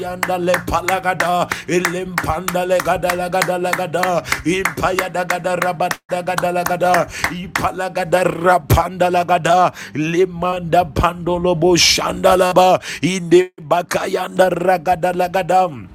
irepayanda 0.09 0.39
le 0.39 0.55
palagada 0.67 1.49
ilempanda 1.69 2.67
le 2.67 2.79
gada 2.81 3.11
lagada 3.17 3.59
lagada 3.59 4.23
impayada 4.45 4.49
gada 4.49 4.57
impaya 4.57 5.11
da 5.13 5.25
gada 5.25 5.57
rabada 5.57 6.23
gada 6.25 6.51
lagada 6.53 6.95
ipalagada 7.33 8.25
rapanda 8.25 9.11
lagada 9.11 9.73
limanda 9.95 10.85
pandolo 10.85 11.55
bo 11.59 11.77
shandalaba 11.77 12.81
inde 13.03 13.53
bakayanda 13.61 14.51
ragada 14.51 15.13
lagadam 15.15 15.89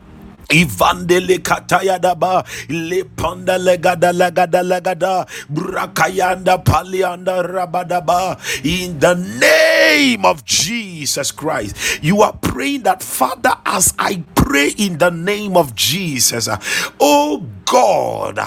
Ivandele 0.49 1.39
kataya 1.39 1.99
daba 1.99 2.45
le 2.69 3.03
panda 3.03 3.57
legada 3.57 4.11
legada 4.13 4.61
legada 4.63 5.27
brakayanda 5.51 6.63
palianda 6.63 7.43
rabadaba 7.43 8.37
in 8.65 8.99
the 8.99 9.15
name 9.15 10.25
of 10.25 10.45
Jesus 10.45 11.31
Christ 11.31 12.03
you 12.03 12.21
are 12.21 12.33
praying 12.33 12.83
that 12.83 13.01
father 13.03 13.55
as 13.65 13.93
I 13.97 14.23
pray 14.35 14.69
in 14.77 14.97
the 14.97 15.09
name 15.11 15.57
of 15.57 15.75
Jesus 15.75 16.49
oh 16.99 17.45
God 17.65 18.39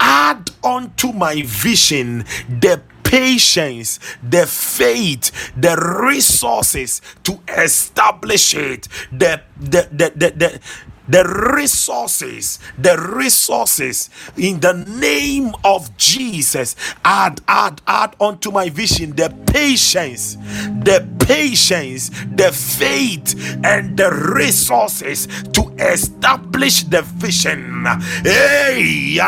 add 0.00 0.50
unto 0.64 1.12
my 1.12 1.42
vision 1.42 2.24
the 2.48 2.82
patience, 3.04 3.98
the 4.22 4.46
faith, 4.46 5.52
the 5.56 5.76
resources 6.02 7.02
to 7.24 7.38
establish 7.48 8.54
it, 8.54 8.88
the 9.12 9.42
the 9.60 9.88
the 9.92 10.12
the, 10.16 10.30
the, 10.30 10.60
the 11.08 11.24
resources, 11.54 12.58
the 12.78 12.96
resources 13.14 14.10
in 14.36 14.60
the 14.60 14.72
name 14.72 15.52
of 15.64 15.96
Jesus. 15.96 16.76
Add, 17.04 17.40
add, 17.48 17.80
add 17.86 18.16
unto 18.20 18.50
my 18.50 18.68
vision 18.68 19.16
the 19.16 19.34
patience, 19.46 20.36
the 20.82 21.06
patience, 21.26 22.10
the 22.34 22.52
faith, 22.52 23.34
and 23.64 23.96
the 23.96 24.10
resources 24.34 25.26
to 25.52 25.62
establish 25.78 26.84
the 26.84 27.02
vision. 27.02 27.84
Hey, 28.24 29.18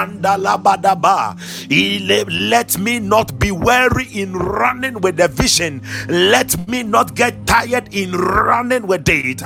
let 2.31 2.79
me 2.79 2.99
not 3.01 3.39
be 3.39 3.51
weary 3.51 4.07
in 4.13 4.33
running 4.35 5.01
with 5.01 5.17
the 5.17 5.29
vision. 5.29 5.83
Let 6.09 6.69
me 6.69 6.83
not 6.83 7.15
get 7.15 7.47
tired 7.47 7.93
in 7.93 8.13
running 8.13 8.87
with 8.87 9.09
it. 9.09 9.43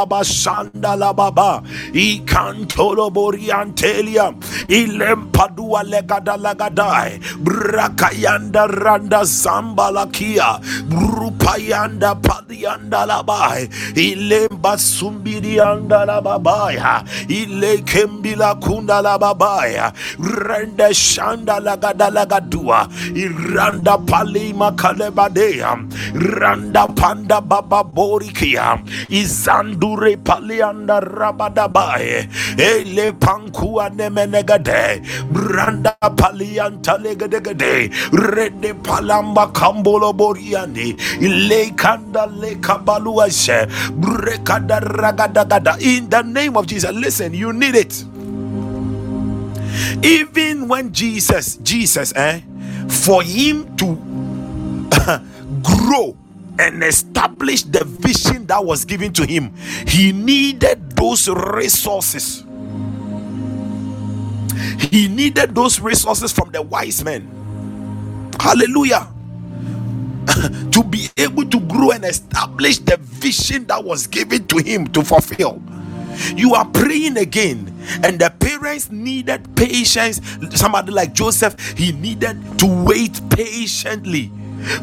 Laba 0.00 0.24
shanda 0.24 0.96
lababa. 0.96 1.62
I 1.94 2.22
kantolo 2.24 3.10
boriantelia 3.12 4.32
ilempadua 4.68 5.82
legada 5.84 6.36
lagadai. 6.38 7.20
Brakayanda 7.44 8.66
randa 8.66 9.20
zambala 9.24 10.06
borikia 10.06 10.60
rupayanda 10.88 12.14
palianda 12.22 13.06
labai. 13.06 13.68
Ilemba 13.94 14.76
sumbirianda 14.78 16.06
lababaya 16.06 17.04
ile 17.28 17.78
kembila 17.84 18.54
kunda 18.60 19.02
lababaya 19.02 19.92
rende 20.18 20.94
shanda 20.94 21.60
lagada 21.60 22.10
lagadua. 22.10 22.88
Iranda 23.14 23.98
palima 24.06 24.72
kalebadea. 24.72 25.76
Randa 26.14 26.86
panda 26.88 27.40
baba 27.40 27.84
borikia 27.84 28.80
izandure 29.90 30.16
palianda 30.16 31.00
rabadabaye 31.00 32.28
ele 32.58 33.12
pankua 33.12 33.90
nemenegade. 33.90 35.02
Branda 35.32 35.96
palianta 36.16 36.98
legedegede. 36.98 37.90
Rede 38.12 38.74
palamba 38.82 39.52
kambolo 39.52 40.12
boriani. 40.12 40.96
Ile 41.20 41.70
kanda 41.76 42.26
le 42.26 42.56
kabaluase. 42.56 43.66
Brekada 44.00 44.80
ragadagada. 44.80 45.80
In 45.80 46.08
the 46.08 46.22
name 46.22 46.56
of 46.56 46.66
Jesus 46.66 46.92
listen 46.92 47.34
you 47.34 47.52
need 47.52 47.74
it. 47.74 48.04
Even 50.02 50.68
when 50.68 50.92
Jesus 50.92 51.56
Jesus 51.62 52.12
eh 52.16 52.40
for 52.88 53.22
him 53.22 53.76
to 53.76 53.96
grow 55.62 56.16
and 56.60 56.84
establish 56.84 57.62
the 57.64 57.84
vision 57.84 58.46
that 58.46 58.64
was 58.64 58.84
given 58.84 59.12
to 59.14 59.26
him. 59.26 59.54
He 59.88 60.12
needed 60.12 60.92
those 60.96 61.28
resources. 61.28 62.44
He 64.78 65.08
needed 65.08 65.54
those 65.54 65.80
resources 65.80 66.32
from 66.32 66.50
the 66.52 66.62
wise 66.62 67.04
men. 67.04 67.46
Hallelujah. 68.40 69.08
To 70.72 70.84
be 70.84 71.08
able 71.18 71.46
to 71.46 71.60
grow 71.60 71.90
and 71.92 72.04
establish 72.04 72.78
the 72.78 72.96
vision 72.98 73.66
that 73.66 73.84
was 73.84 74.06
given 74.06 74.46
to 74.48 74.58
him 74.58 74.86
to 74.88 75.02
fulfill. 75.02 75.62
You 76.36 76.54
are 76.54 76.66
praying 76.66 77.16
again 77.18 77.74
and 78.04 78.18
the 78.20 78.30
parents 78.30 78.90
needed 78.90 79.56
patience. 79.56 80.20
Somebody 80.54 80.92
like 80.92 81.12
joseph 81.14 81.56
he 81.76 81.92
needed 81.92 82.36
to 82.60 82.66
wait 82.84 83.20
patiently 83.30 84.30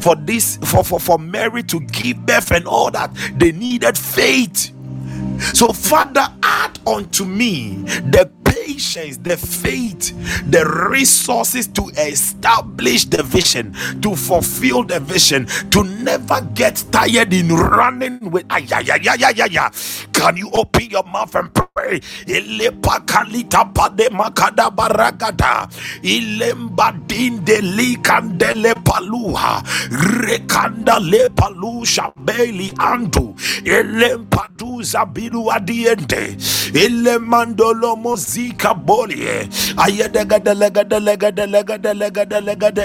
for 0.00 0.16
this 0.16 0.56
for, 0.64 0.84
for 0.84 1.00
for 1.00 1.18
mary 1.18 1.62
to 1.64 1.80
give 1.80 2.24
birth 2.26 2.50
and 2.52 2.66
all 2.66 2.90
that 2.90 3.14
they 3.36 3.52
needed 3.52 3.96
faith. 3.96 4.72
So 5.54 5.68
father 5.72 6.26
add 6.42 6.78
unto 6.86 7.24
me 7.24 7.76
the 8.10 8.30
patience, 8.68 9.16
the 9.18 9.36
faith, 9.36 10.12
the 10.50 10.62
resources 10.90 11.66
to 11.68 11.88
establish 11.96 13.06
the 13.06 13.22
vision, 13.22 13.72
to 14.02 14.14
fulfill 14.14 14.84
the 14.84 15.00
vision, 15.00 15.46
to 15.70 15.82
never 15.84 16.42
get 16.54 16.84
tired 16.92 17.32
in 17.32 17.48
running 17.48 18.30
with. 18.30 18.44
Ay, 18.50 18.66
ay, 18.72 18.84
ay, 18.92 19.00
ay, 19.08 19.32
ay, 19.40 19.56
ay. 19.56 19.70
Can 20.12 20.36
you 20.36 20.50
open 20.52 20.90
your 20.90 21.04
mouth 21.04 21.34
and 21.34 21.48
pray? 21.54 22.00
Rekanda 30.18 30.98
andu. 32.78 33.34
Mozika 37.98 38.57
bolie. 38.74 39.48
Ayedegada 39.78 40.54
legada 40.54 40.98
legada 41.00 41.46
legada 41.46 41.92
legada 41.94 42.38
legada. 42.40 42.84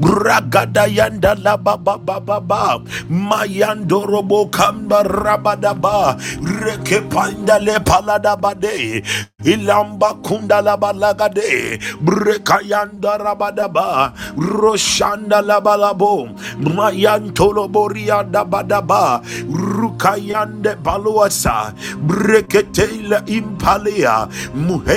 Bragada 0.00 0.86
yanda 0.88 1.34
la 1.42 1.56
ba 1.56 1.76
ba 1.76 1.98
ba 1.98 2.20
ba 2.20 2.40
ba. 2.40 2.78
Mayando 3.08 4.04
robo 4.06 4.46
kamba 4.48 5.04
rabadaba. 5.04 6.18
Reke 6.42 7.00
panda 7.10 7.58
le 7.60 7.78
palada 7.80 8.36
bade. 8.40 9.02
Ilamba 9.44 10.14
kunda 10.22 10.62
la 10.62 10.76
balagade. 10.76 11.78
Brekayanda 12.02 13.18
rabadaba. 13.18 14.12
Roshanda 14.36 15.42
la 15.44 15.60
balabo. 15.60 16.28
Mayantolo 16.58 17.68
boria 17.70 18.22
da 18.24 18.44
badaba. 18.44 19.22
Rukayande 19.48 20.76
baluasa. 20.82 21.72
Breketela 22.06 23.22
impalia. 23.28 24.28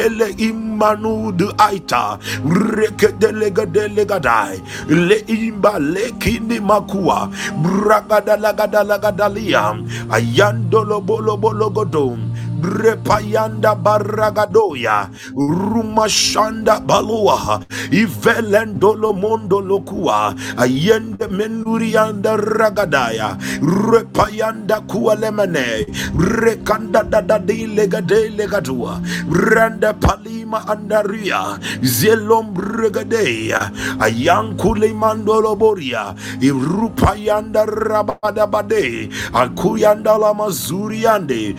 Muhele 0.08 0.32
imanudu 0.40 1.52
aita. 1.60 2.18
Rekedelega 2.48 3.66
delegadai. 3.68 4.62
Le 4.88 5.20
imba 5.28 5.80
le 5.80 6.12
kini 6.20 6.60
makua. 6.60 7.28
Bragada 7.60 8.40
lagada 8.40 8.84
lagadalia. 8.88 9.76
Ayandolo 10.10 11.04
bolo 11.04 11.36
bolo 11.38 11.70
godom. 11.70 12.20
Brepayanda 12.58 13.76
baragadoya 13.78 15.10
rumashanda 15.38 16.80
balua 16.82 17.62
ivelendolo 17.92 19.14
mondo 19.14 19.62
lokua 19.62 20.34
ayende 20.58 21.28
menurianda 21.30 22.34
ragadaya 22.38 23.38
repayanda 23.62 24.82
kualemene 24.90 25.86
rekanda 26.18 27.04
dadadi 27.06 27.68
legade 27.78 28.30
legadua 28.34 29.02
randa 29.30 29.94
palima 29.94 30.66
andaria 30.68 31.60
zelom 31.82 32.58
regadeya 32.58 33.70
ayankule 34.02 34.90
mandolo 34.98 35.54
boria 35.56 36.16
irupayanda 36.42 37.66
rabadabade 37.66 39.10
akuyanda 39.34 40.18
la 40.18 40.34
mazuriande 40.34 41.56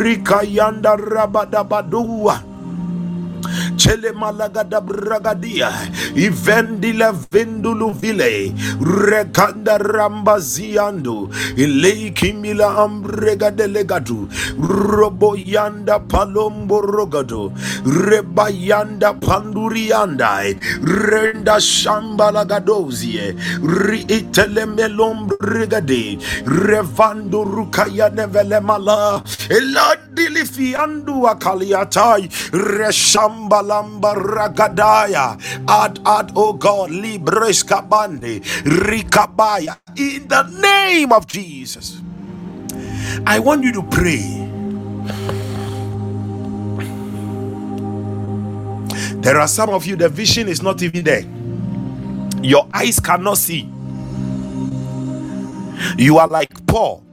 rika 0.00 0.41
yanda 0.44 0.96
rabadabadua 0.96 2.51
chele 3.82 4.12
malagada 4.12 4.80
bragadia 4.80 5.70
ivendila 6.14 7.08
vendulu 7.32 7.90
vile 8.02 8.52
rekanda 9.10 9.78
rambaziando 9.78 11.28
ile 11.56 12.10
kimila 12.10 12.68
ambrega 12.84 13.50
delegatu 13.50 14.28
robo 14.68 15.30
yanda 15.54 15.98
palombo 15.98 16.80
rogado 16.80 17.52
reba 18.08 18.46
yanda 18.50 19.12
renda 20.84 21.60
shamba 21.60 22.30
lagadozie 22.30 23.34
riitele 23.86 24.66
melombrigade 24.66 26.18
revando 26.46 27.44
rukaya 27.44 28.08
nevele 28.10 28.60
mala 28.60 29.22
eladili 29.48 30.46
fiandu 30.46 31.28
akaliatai 31.28 32.28
reshamba 32.52 33.62
lamba 33.72 34.14
ragadaya 34.14 35.26
ad 35.68 36.00
ad 36.04 36.32
oh 36.36 36.52
god 36.54 36.90
libres 36.92 37.64
kabande 37.64 38.40
rikabaya 38.64 39.76
in 39.96 40.28
the 40.28 40.42
name 40.60 41.12
of 41.12 41.26
jesus 41.26 42.02
i 43.26 43.38
want 43.40 43.64
you 43.64 43.72
to 43.72 43.82
pray. 43.84 44.42
There 49.22 49.38
are 49.40 49.48
some 49.48 49.70
of 49.70 49.86
you 49.86 49.96
the 49.96 50.08
vision 50.08 50.48
is 50.48 50.62
not 50.62 50.82
even 50.82 51.04
there. 51.04 51.24
Your 52.42 52.68
eyes 52.74 53.00
cannot 53.00 53.38
see. 53.38 53.68
You 55.98 56.18
are 56.18 56.28
like 56.28 56.66
paul 56.66 57.04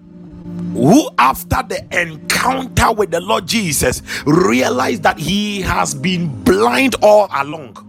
who 0.74 1.10
after 1.18 1.64
the 1.68 1.86
encounter 1.92 2.92
with 2.94 3.12
the 3.12 3.22
Lord 3.22 3.48
Jesus 3.48 4.02
realized 4.26 5.04
that 5.04 5.20
he 5.20 5.62
has 5.62 5.96
been 5.96 6.44
blind 6.44 6.96
all 7.02 7.28
along. 7.34 7.86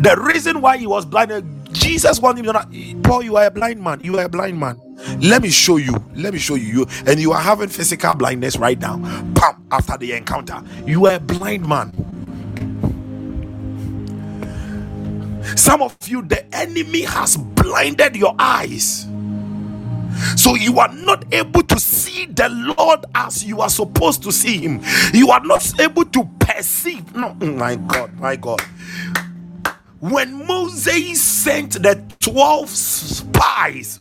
The 0.00 0.16
reason 0.22 0.60
why 0.60 0.78
he 0.78 0.86
was 0.86 1.04
blind, 1.06 1.68
Jesus 1.72 2.20
wanted 2.20 2.46
him 2.46 2.52
to 2.54 3.00
Paul, 3.02 3.22
you 3.22 3.36
are 3.36 3.46
a 3.46 3.50
blind 3.50 3.82
man. 3.82 4.00
You 4.02 4.18
are 4.18 4.24
a 4.24 4.28
blind 4.28 4.58
man. 4.58 4.80
Let 5.20 5.42
me 5.42 5.50
show 5.50 5.76
you. 5.78 5.94
Let 6.14 6.32
me 6.32 6.38
show 6.38 6.54
you. 6.54 6.86
And 7.06 7.20
you 7.20 7.32
are 7.32 7.40
having 7.40 7.68
physical 7.68 8.14
blindness 8.14 8.56
right 8.56 8.78
now. 8.80 8.98
Pam, 9.34 9.66
after 9.70 9.96
the 9.96 10.12
encounter, 10.12 10.62
you 10.86 11.06
are 11.06 11.14
a 11.16 11.20
blind 11.20 11.68
man. 11.68 11.92
Some 15.56 15.82
of 15.82 15.96
you, 16.06 16.22
the 16.22 16.44
enemy 16.54 17.02
has 17.02 17.36
blinded 17.36 18.16
your 18.16 18.34
eyes. 18.38 19.06
So 20.36 20.56
you 20.56 20.80
are 20.80 20.92
not 20.94 21.32
able 21.34 21.62
to 21.64 21.80
see 21.80 22.26
the 22.26 22.48
Lord 22.78 23.06
as 23.14 23.44
you 23.44 23.60
are 23.60 23.70
supposed 23.70 24.22
to 24.24 24.32
see 24.32 24.58
Him. 24.58 24.80
You 25.14 25.30
are 25.30 25.44
not 25.44 25.80
able 25.80 26.04
to 26.06 26.24
perceive. 26.40 27.14
No, 27.16 27.34
my 27.34 27.76
God, 27.76 28.18
my 28.20 28.36
God. 28.36 28.60
When 30.00 30.46
Moses 30.46 31.22
sent 31.22 31.82
the 31.82 32.02
12 32.20 32.70
spies 32.70 34.00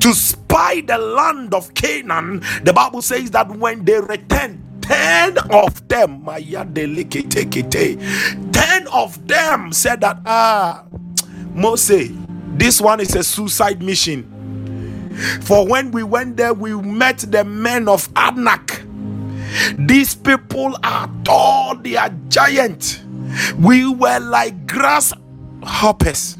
to 0.00 0.14
spy 0.14 0.82
the 0.82 0.98
land 0.98 1.54
of 1.54 1.74
Canaan, 1.74 2.42
the 2.64 2.74
Bible 2.74 3.02
says 3.02 3.32
that 3.32 3.50
when 3.50 3.84
they 3.84 4.00
returned, 4.00 4.64
10 4.82 5.38
of 5.52 5.88
them, 5.88 6.26
10 6.26 6.48
of 8.92 9.28
them 9.28 9.72
said 9.72 10.02
that, 10.02 10.20
ah, 10.26 10.84
Moses, 11.54 12.10
This 12.58 12.80
one 12.80 13.00
is 13.00 13.16
a 13.16 13.24
suicide 13.24 13.82
mission. 13.82 14.39
For 15.42 15.66
when 15.66 15.90
we 15.90 16.02
went 16.02 16.36
there, 16.36 16.54
we 16.54 16.74
met 16.74 17.18
the 17.18 17.44
men 17.44 17.88
of 17.88 18.08
Anak. 18.16 18.82
These 19.78 20.14
people 20.14 20.76
are 20.84 21.10
tall, 21.24 21.76
they 21.76 21.96
are 21.96 22.10
giant. 22.28 23.02
We 23.58 23.88
were 23.88 24.18
like 24.20 24.66
grasshoppers. 24.66 26.36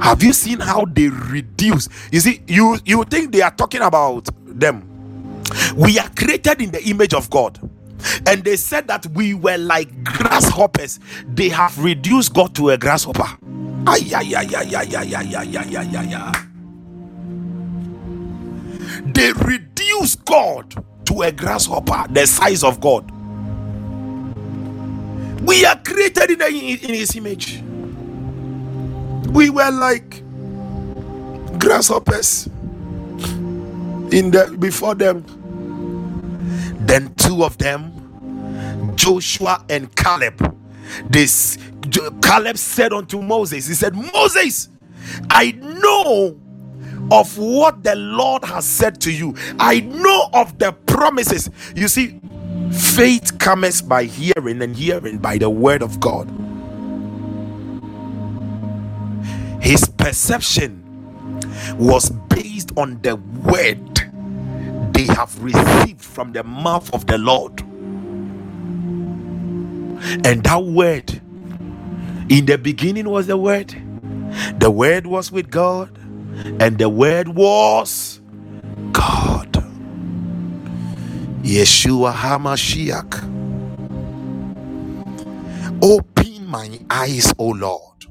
Have 0.00 0.22
you 0.22 0.32
seen 0.32 0.60
how 0.60 0.84
they 0.86 1.08
reduce? 1.08 1.88
You 2.10 2.20
see, 2.20 2.42
you 2.46 2.78
you 2.84 3.04
think 3.04 3.32
they 3.32 3.42
are 3.42 3.50
talking 3.50 3.82
about 3.82 4.28
them. 4.46 4.86
We 5.76 5.98
are 5.98 6.08
created 6.10 6.62
in 6.62 6.70
the 6.70 6.82
image 6.88 7.14
of 7.14 7.28
God. 7.30 7.58
And 8.26 8.44
they 8.44 8.56
said 8.56 8.88
that 8.88 9.06
we 9.08 9.34
were 9.34 9.58
like 9.58 10.04
grasshoppers. 10.04 11.00
They 11.26 11.48
have 11.50 11.78
reduced 11.82 12.34
God 12.34 12.54
to 12.56 12.70
a 12.70 12.78
grasshopper. 12.78 13.28
Ay, 13.86 14.10
ay, 14.14 14.34
ay, 14.36 14.48
ay, 14.56 14.76
ay, 14.76 14.96
ay, 14.96 15.14
ay, 15.16 15.36
ay, 15.36 15.76
ay, 15.76 15.96
ay, 15.98 16.14
ay. 16.14 16.46
They 19.06 19.32
reduce 19.32 20.16
God 20.16 20.84
to 21.06 21.22
a 21.22 21.32
grasshopper, 21.32 22.06
the 22.10 22.26
size 22.26 22.64
of 22.64 22.80
God. 22.80 23.10
We 25.42 25.64
are 25.66 25.76
created 25.78 26.30
in, 26.32 26.42
in 26.42 26.94
His 26.94 27.16
image. 27.16 27.62
We 29.32 29.50
were 29.50 29.70
like 29.70 30.22
grasshoppers 31.58 32.48
in 34.12 34.30
the 34.32 34.56
before 34.58 34.94
them. 34.94 35.24
Then 36.80 37.14
two 37.14 37.44
of 37.44 37.58
them, 37.58 38.92
Joshua 38.96 39.64
and 39.68 39.94
Caleb, 39.94 40.56
this 41.08 41.58
Caleb 42.22 42.58
said 42.58 42.92
unto 42.92 43.22
Moses, 43.22 43.66
He 43.66 43.74
said, 43.74 43.94
Moses, 43.94 44.68
I 45.30 45.52
know 45.52 46.40
of 47.10 47.36
what 47.38 47.82
the 47.82 47.96
Lord 47.96 48.44
has 48.44 48.66
said 48.66 49.00
to 49.02 49.12
you. 49.12 49.34
I 49.58 49.80
know 49.80 50.30
of 50.32 50.58
the 50.58 50.72
promises. 50.72 51.50
You 51.74 51.88
see, 51.88 52.20
faith 52.72 53.38
comes 53.38 53.82
by 53.82 54.04
hearing, 54.04 54.62
and 54.62 54.76
hearing 54.76 55.18
by 55.18 55.38
the 55.38 55.50
word 55.50 55.82
of 55.82 56.00
God. 56.00 56.28
His 59.60 59.84
perception 59.88 60.82
was 61.78 62.10
based 62.28 62.72
on 62.76 63.00
the 63.02 63.16
word 63.16 63.99
they 64.92 65.04
have 65.04 65.42
received 65.42 66.02
from 66.02 66.32
the 66.32 66.44
mouth 66.44 66.92
of 66.94 67.06
the 67.06 67.18
Lord. 67.18 67.60
And 70.24 70.42
that 70.44 70.64
word, 70.64 71.20
in 72.28 72.46
the 72.46 72.58
beginning 72.58 73.08
was 73.08 73.26
the 73.26 73.36
word, 73.36 73.74
the 74.58 74.70
word 74.70 75.06
was 75.06 75.32
with 75.32 75.50
God, 75.50 75.96
and 76.60 76.78
the 76.78 76.88
word 76.88 77.28
was 77.28 78.20
God. 78.92 79.52
Yeshua 81.42 82.12
HaMashiach. 82.14 83.38
Open 85.82 86.46
my 86.46 86.78
eyes, 86.90 87.32
O 87.38 87.48
Lord, 87.48 88.06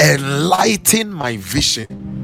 enlighten 0.00 1.12
my 1.12 1.36
vision. 1.38 2.23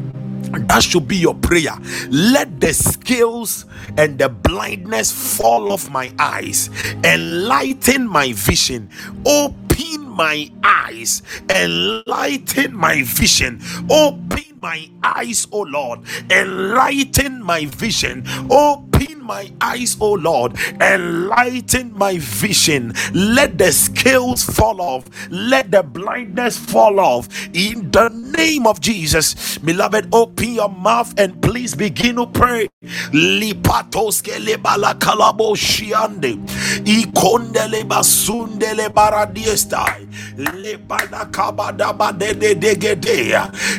That 0.53 0.83
should 0.83 1.09
be 1.09 1.17
your 1.17 1.35
prayer. 1.35 1.77
Let 2.11 2.61
the 2.61 2.75
scales 2.75 3.67
and 3.97 4.19
the 4.19 4.29
blindness 4.29 5.13
fall 5.13 5.73
off 5.73 5.91
my 5.91 6.13
eyes, 6.19 6.71
enlighten 7.05 8.09
my 8.09 8.33
vision, 8.35 8.91
open 9.27 10.09
my 10.11 10.51
eyes, 10.65 11.23
enlighten 11.51 12.75
my 12.77 13.03
vision, 13.05 13.61
open 13.91 14.45
my 14.63 14.89
eyes, 15.03 15.47
O 15.53 15.61
Lord, 15.63 16.01
enlighten 16.31 17.43
my 17.43 17.65
vision, 17.67 18.25
open 18.51 19.23
my 19.25 19.51
eyes, 19.61 19.97
O 20.01 20.13
Lord, 20.13 20.57
enlighten 20.81 21.97
my 21.97 22.19
vision. 22.19 22.93
Let 23.15 23.59
the 23.59 23.73
scales 23.73 24.45
fall 24.45 24.81
off, 24.81 25.09
let 25.31 25.71
the 25.71 25.83
blindness 25.83 26.59
fall 26.59 27.01
off. 27.01 27.29
In 27.55 27.91
the 27.91 28.09
name 28.11 28.67
of 28.67 28.81
Jesus. 28.81 29.59
Beloved, 29.59 30.09
open 30.13 30.55
your 30.55 30.69
mouth 30.69 31.15
and 31.19 31.41
please 31.43 31.75
begin 31.75 32.17
to 32.17 32.27
pray. 32.27 32.69
Lipatoske 33.13 34.39
lebala 34.41 34.99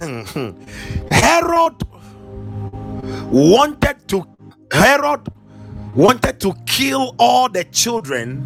Herod 1.09 1.75
wanted 3.31 4.07
to 4.09 4.27
Herod 4.73 5.25
wanted 5.95 6.41
to 6.41 6.53
kill 6.65 7.15
all 7.17 7.47
the 7.47 7.63
children 7.63 8.45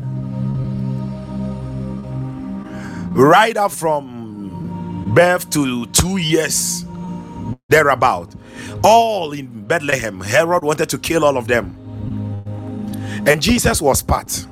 right 3.14 3.58
up 3.58 3.72
from 3.72 5.06
birth 5.16 5.50
to 5.50 5.88
two 5.88 6.18
years 6.18 6.86
thereabout. 7.70 8.36
All 8.84 9.32
in 9.32 9.66
Bethlehem 9.66 10.22
Herod 10.22 10.64
wanted 10.64 10.90
to 10.90 11.00
kill 11.00 11.26
all 11.26 11.36
of 11.36 11.48
them. 11.48 11.76
And 13.26 13.42
Jesus 13.42 13.82
was 13.82 14.04
part 14.04 14.46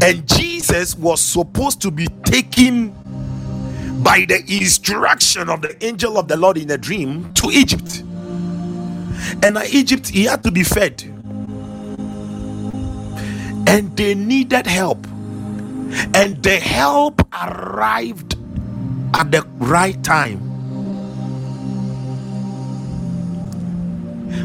and 0.00 0.26
Jesus 0.28 0.96
was 0.96 1.20
supposed 1.20 1.80
to 1.82 1.90
be 1.90 2.06
taken 2.24 2.90
by 4.02 4.24
the 4.28 4.42
instruction 4.48 5.48
of 5.48 5.62
the 5.62 5.84
angel 5.84 6.18
of 6.18 6.28
the 6.28 6.36
Lord 6.36 6.58
in 6.58 6.70
a 6.70 6.78
dream 6.78 7.32
to 7.34 7.50
Egypt. 7.50 8.02
And 9.42 9.56
at 9.58 9.72
Egypt, 9.72 10.08
he 10.08 10.24
had 10.24 10.42
to 10.44 10.50
be 10.50 10.62
fed. 10.62 11.02
And 13.66 13.96
they 13.96 14.14
needed 14.14 14.66
help. 14.66 15.06
And 16.14 16.42
the 16.42 16.56
help 16.60 17.26
arrived 17.32 18.36
at 19.14 19.30
the 19.30 19.42
right 19.58 20.02
time. 20.04 20.54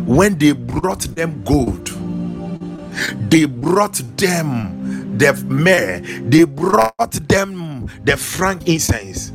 when 0.10 0.40
they 0.40 0.54
brought 0.54 1.02
them 1.16 1.44
gold, 1.44 1.88
they 3.30 3.46
brought 3.46 4.02
them 4.18 4.79
the 5.20 5.34
myrrh, 5.48 6.00
they 6.30 6.46
brought 6.46 7.12
them 7.28 7.88
the 8.06 8.18
frankincense, 8.18 9.32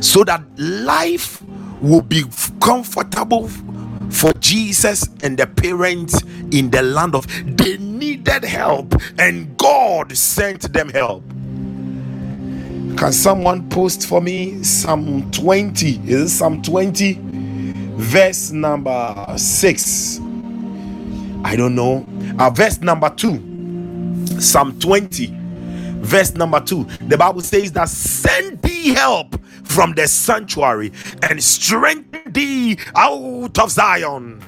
so 0.00 0.24
that 0.24 0.42
life 0.58 1.42
will 1.80 2.02
be 2.02 2.24
comfortable 2.60 3.48
for 4.10 4.32
Jesus 4.34 5.08
and 5.22 5.36
the 5.38 5.46
parents 5.46 6.22
in 6.52 6.70
the 6.70 6.82
land 6.82 7.14
of 7.14 7.26
they 7.56 7.78
needed 7.78 8.44
help 8.44 8.94
and 9.18 9.56
God 9.58 10.16
sent 10.16 10.72
them 10.72 10.90
help. 10.90 11.24
Can 12.96 13.12
someone 13.12 13.68
post 13.70 14.06
for 14.06 14.20
me 14.20 14.62
Psalm 14.62 15.30
20? 15.32 15.88
Is 16.08 16.22
it 16.22 16.28
Psalm 16.28 16.62
20 16.62 17.18
verse 17.96 18.52
number 18.52 19.26
6? 19.36 20.20
I 21.44 21.56
don't 21.56 21.74
know. 21.74 22.06
Uh, 22.38 22.50
verse 22.50 22.80
number 22.80 23.10
2. 23.10 23.51
Psalm 24.40 24.78
20 24.78 25.42
verse 26.02 26.34
number 26.34 26.60
2. 26.60 26.84
The 27.08 27.16
Bible 27.16 27.40
says 27.40 27.72
that 27.72 27.88
send 27.88 28.60
thee 28.62 28.92
help 28.92 29.40
from 29.64 29.92
the 29.92 30.06
sanctuary 30.06 30.92
and 31.22 31.42
strengthen 31.42 32.32
thee 32.32 32.78
out 32.96 33.58
of 33.58 33.70
Zion. 33.70 34.42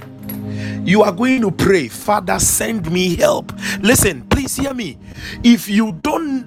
You 0.84 1.02
are 1.02 1.12
going 1.12 1.40
to 1.40 1.50
pray, 1.50 1.88
Father, 1.88 2.38
send 2.38 2.90
me 2.90 3.16
help. 3.16 3.52
Listen, 3.80 4.22
please 4.28 4.56
hear 4.56 4.74
me. 4.74 4.98
If 5.42 5.68
you 5.68 5.92
don't 6.02 6.46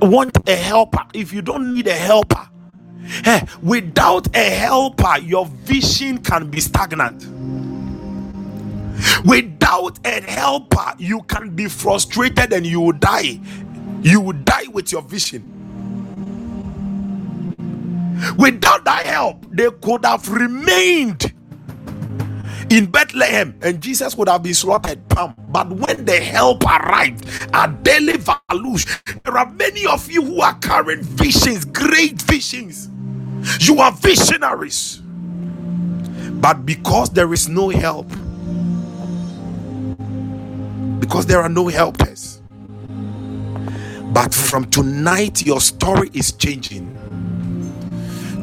want 0.00 0.48
a 0.48 0.54
helper, 0.54 1.04
if 1.12 1.32
you 1.32 1.42
don't 1.42 1.74
need 1.74 1.88
a 1.88 1.94
helper, 1.94 2.48
eh, 3.24 3.44
without 3.62 4.28
a 4.36 4.50
helper, 4.50 5.18
your 5.18 5.46
vision 5.46 6.18
can 6.18 6.50
be 6.50 6.60
stagnant. 6.60 7.26
Without 9.74 9.98
a 10.06 10.20
helper, 10.30 10.94
you 10.98 11.22
can 11.22 11.50
be 11.50 11.68
frustrated 11.68 12.52
and 12.52 12.64
you 12.64 12.80
will 12.80 12.92
die. 12.92 13.40
You 14.02 14.20
will 14.20 14.34
die 14.44 14.66
with 14.72 14.92
your 14.92 15.02
vision. 15.02 15.50
Without 18.38 18.84
that 18.84 19.04
help, 19.06 19.44
they 19.50 19.68
could 19.82 20.04
have 20.04 20.28
remained 20.28 21.32
in 22.70 22.86
Bethlehem 22.86 23.58
and 23.62 23.80
Jesus 23.80 24.16
would 24.16 24.28
have 24.28 24.44
been 24.44 24.54
slaughtered. 24.54 25.08
Pam. 25.08 25.34
But 25.48 25.70
when 25.70 26.04
the 26.04 26.20
help 26.20 26.64
arrived 26.64 27.26
at 27.52 27.82
Daily 27.82 28.14
Valush, 28.14 29.22
there 29.24 29.36
are 29.36 29.50
many 29.50 29.86
of 29.86 30.08
you 30.10 30.22
who 30.22 30.40
are 30.40 30.56
carrying 30.58 31.02
visions, 31.02 31.64
great 31.64 32.22
visions. 32.22 32.88
You 33.58 33.80
are 33.80 33.90
visionaries. 33.90 35.00
But 36.40 36.64
because 36.64 37.10
there 37.10 37.32
is 37.32 37.48
no 37.48 37.70
help, 37.70 38.06
because 41.04 41.26
there 41.26 41.42
are 41.42 41.50
no 41.50 41.68
helpers. 41.68 42.40
But 44.12 44.32
from 44.32 44.64
tonight, 44.70 45.44
your 45.44 45.60
story 45.60 46.10
is 46.14 46.32
changing 46.32 46.94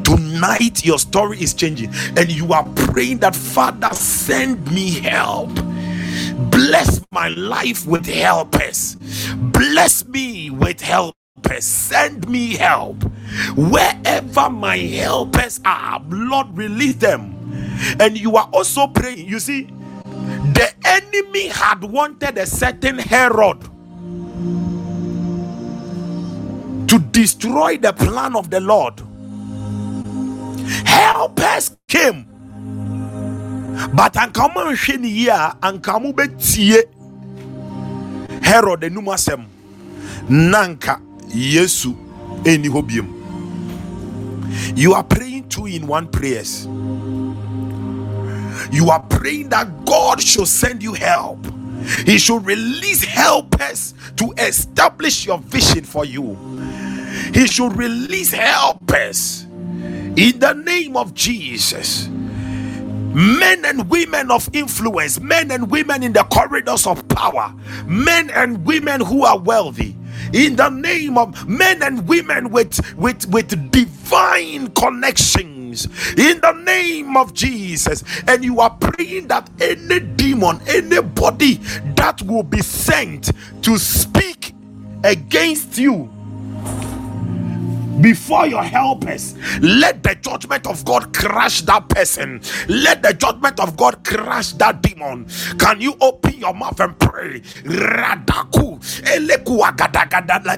Tonight, 0.04 0.84
your 0.84 1.00
story 1.00 1.42
is 1.42 1.54
changing, 1.54 1.90
and 2.18 2.30
you 2.30 2.52
are 2.52 2.68
praying 2.76 3.20
that 3.20 3.34
Father, 3.36 3.90
send 3.94 4.70
me 4.72 5.00
help. 5.00 5.50
Bless 6.52 7.00
my 7.12 7.30
life 7.30 7.86
with 7.86 8.06
helpers. 8.06 8.98
Bless 9.36 10.06
me 10.08 10.50
with 10.50 10.82
help 10.82 11.16
send 11.60 12.28
me 12.30 12.56
help 12.56 13.04
wherever 13.56 14.50
my 14.50 14.78
helpers 14.78 15.60
are 15.66 16.02
lord 16.10 16.48
release 16.58 16.96
them 16.96 17.36
and 18.00 18.18
you 18.18 18.36
are 18.36 18.50
also 18.54 18.88
praying 18.88 19.28
you 19.28 19.38
see 19.40 19.68
the 20.54 20.74
enemy 20.86 21.48
had 21.48 21.84
wanted 21.84 22.38
a 22.38 22.46
certain 22.46 22.98
herod 22.98 23.62
to 26.88 27.00
destroy 27.12 27.78
the 27.78 27.94
plan 27.94 28.36
of 28.36 28.50
the 28.50 28.60
lord. 28.60 29.02
Helpers 30.86 31.78
came. 31.88 32.26
But 33.94 34.14
anka 34.14 34.50
ɔmanhwɛ 34.50 35.00
ne 35.00 35.08
yie 35.08 35.30
a 35.30 35.56
anka 35.62 36.02
mo 36.02 36.12
bɛtie 36.12 36.84
herod 38.44 38.82
anum 38.82 39.08
asɛm 39.08 39.46
na 40.30 40.66
anka 40.68 41.00
yesu 41.30 41.96
biom. 42.44 43.08
You 44.76 44.94
are 44.94 45.04
praying 45.04 45.48
two 45.50 45.66
in 45.68 45.88
one 45.88 46.08
prayers 46.08 46.68
you 48.72 48.90
are 48.90 49.02
praying 49.04 49.50
that 49.50 49.86
god 49.86 50.22
should 50.22 50.48
send 50.48 50.84
you 50.84 50.94
help. 50.94 51.46
He 52.06 52.18
should 52.20 52.46
release 52.46 53.04
helpers 53.04 53.94
to 54.18 54.34
establish 54.38 55.26
your 55.26 55.40
vision 55.40 55.84
for 55.84 56.06
you. 56.06 56.38
He 57.34 57.48
should 57.48 57.76
release 57.76 58.32
helpers 58.32 59.44
in 60.16 60.40
the 60.40 60.54
name 60.54 60.96
of 60.98 61.14
Jesus. 61.14 62.08
Men 63.14 63.66
and 63.66 63.90
women 63.90 64.32
of 64.32 64.50
influence, 64.54 65.20
men 65.20 65.52
and 65.52 65.70
women 65.70 66.04
in 66.04 66.14
the 66.14 66.24
corridors 66.24 66.88
of 66.88 67.08
power, 67.10 67.54
men 67.86 68.30
and 68.30 68.66
women 68.66 69.02
who 69.02 69.26
are 69.26 69.38
wealthy, 69.38 69.96
in 70.34 70.56
the 70.56 70.70
name 70.70 71.18
of 71.18 71.48
men 71.48 71.84
and 71.84 72.08
women 72.08 72.52
with 72.52 72.80
with 72.96 73.28
with 73.30 73.72
divine 73.72 74.70
connections 74.72 75.61
in 76.18 76.42
the 76.42 76.54
name 76.66 77.18
of 77.18 77.34
Jesus. 77.34 78.04
And 78.28 78.44
you 78.44 78.60
are 78.60 78.72
praying 78.72 79.28
that 79.28 79.50
any 79.60 80.00
demon 80.00 80.60
anybody 80.68 81.56
that 81.96 82.22
will 82.24 82.44
be 82.44 82.62
sent 82.62 83.32
to 83.64 83.78
speak 83.78 84.54
against 85.04 85.78
you 85.78 86.12
before 88.02 88.48
your 88.48 88.64
helpers. 88.64 89.36
Let 89.62 90.04
the 90.04 90.16
judgment 90.16 90.68
of 90.68 90.86
God 90.86 91.14
crush 91.14 91.62
that 91.64 91.90
person. 91.90 92.42
Let 92.68 93.02
the 93.04 93.14
judgment 93.14 93.60
of 93.60 93.76
God 93.78 94.04
crush 94.04 94.54
that 94.54 94.82
demon. 94.82 95.28
Can 95.60 95.82
you 95.82 95.96
open 96.02 96.36
your 96.40 96.54
mouth 96.54 96.80
and 96.80 96.98
pray? 97.00 97.42
Radaku 97.66 98.80
eleku 99.04 99.60
agadagada 99.62 100.42
da 100.44 100.52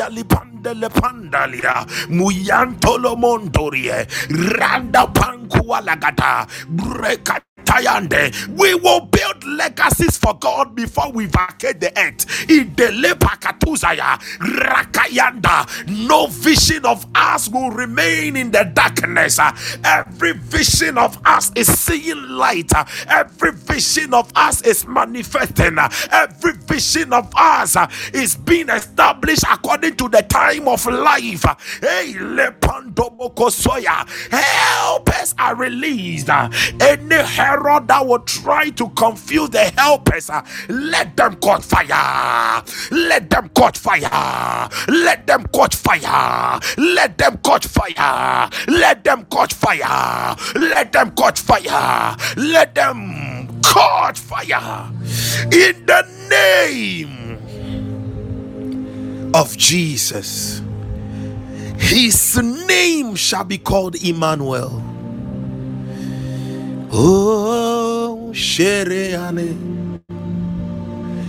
pandali 0.00 0.24
pandele 0.24 0.88
pandalia 0.88 1.84
muyantolo 2.08 3.16
mondorie 3.16 4.06
randa 4.32 5.06
pankua 5.12 5.80
lagada 5.84 6.46
breka. 6.68 7.49
We 8.50 8.74
will 8.74 9.00
build 9.02 9.44
legacies 9.44 10.16
for 10.18 10.34
God 10.38 10.74
before 10.74 11.12
we 11.12 11.26
vacate 11.26 11.80
the 11.80 11.92
earth. 11.98 12.26
Pakatuzaya, 13.18 14.18
Rakayanda. 14.40 15.98
No 16.08 16.26
vision 16.26 16.84
of 16.84 17.06
us 17.14 17.48
will 17.48 17.70
remain 17.70 18.36
in 18.36 18.50
the 18.50 18.64
darkness. 18.64 19.38
Every 19.84 20.32
vision 20.34 20.98
of 20.98 21.18
us 21.24 21.52
is 21.56 21.68
seeing 21.78 22.22
light. 22.28 22.72
Every 23.08 23.52
vision 23.52 24.14
of 24.14 24.30
us 24.34 24.62
is 24.62 24.86
manifesting. 24.86 25.78
Every 26.10 26.52
vision 26.54 27.12
of 27.12 27.32
us 27.36 27.76
is 28.12 28.36
being 28.36 28.68
established 28.68 29.44
according 29.50 29.96
to 29.96 30.08
the 30.08 30.22
time 30.22 30.68
of 30.68 30.84
life. 30.86 31.44
Hey, 31.80 32.12
help 34.30 35.08
us 35.10 35.34
are 35.38 35.54
released. 35.56 36.28
Any 36.30 37.16
Herod 37.60 37.88
that 37.88 38.06
will 38.06 38.20
try 38.20 38.70
to 38.70 38.88
confuse 38.90 39.50
the 39.50 39.64
helpers, 39.76 40.30
uh, 40.30 40.44
let 40.68 41.16
them 41.16 41.36
catch 41.36 41.62
fire. 41.62 42.62
Let 42.90 43.28
them 43.30 43.50
catch 43.54 43.78
fire. 43.78 44.68
Let 44.88 45.26
them 45.26 45.46
catch 45.52 45.76
fire. 45.76 46.60
Let 46.78 47.18
them 47.18 47.38
catch 47.44 47.66
fire. 47.66 48.48
Let 48.68 49.04
them 49.04 49.26
catch 49.30 49.54
fire. 49.54 50.36
Let 50.54 50.92
them 50.92 51.12
catch 51.12 51.40
fire. 51.40 52.16
Let 52.36 52.74
them 52.74 53.60
catch 53.62 54.18
fire. 54.18 54.90
In 55.52 55.86
the 55.86 56.06
name 56.30 57.38
of 59.34 59.56
Jesus. 59.56 60.62
His 61.78 62.38
name 62.38 63.14
shall 63.16 63.44
be 63.44 63.58
called 63.58 63.96
Emmanuel. 64.02 64.89
Oh, 66.92 68.30
Shereane. 68.32 69.78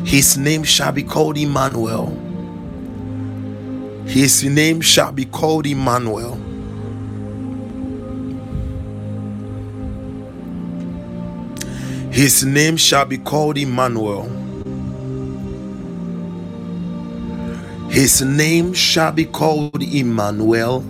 His 0.06 0.38
name 0.38 0.64
shall 0.64 0.92
be 0.92 1.04
called 1.04 1.38
Emmanuel. 1.38 2.18
His 4.06 4.44
name 4.44 4.82
shall 4.82 5.12
be 5.12 5.26
called 5.26 5.68
Emmanuel. 5.68 6.40
His 12.12 12.44
name 12.46 12.78
shall 12.78 13.06
be 13.06 13.18
called 13.20 13.58
Emmanuel. 13.58 14.30
His 17.90 18.22
name 18.22 18.74
shall 18.74 19.12
be 19.12 19.26
called 19.26 19.84
Emmanuel, 19.84 20.82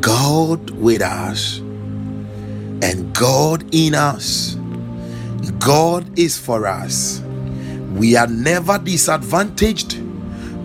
God 0.00 0.70
with 0.70 1.02
us, 1.02 1.60
and 2.84 3.14
God 3.16 3.64
in 3.74 3.96
us. 3.96 4.58
God 5.60 6.18
is 6.18 6.38
for 6.38 6.66
us. 6.66 7.22
We 7.94 8.16
are 8.16 8.28
never 8.28 8.78
disadvantaged. 8.78 10.00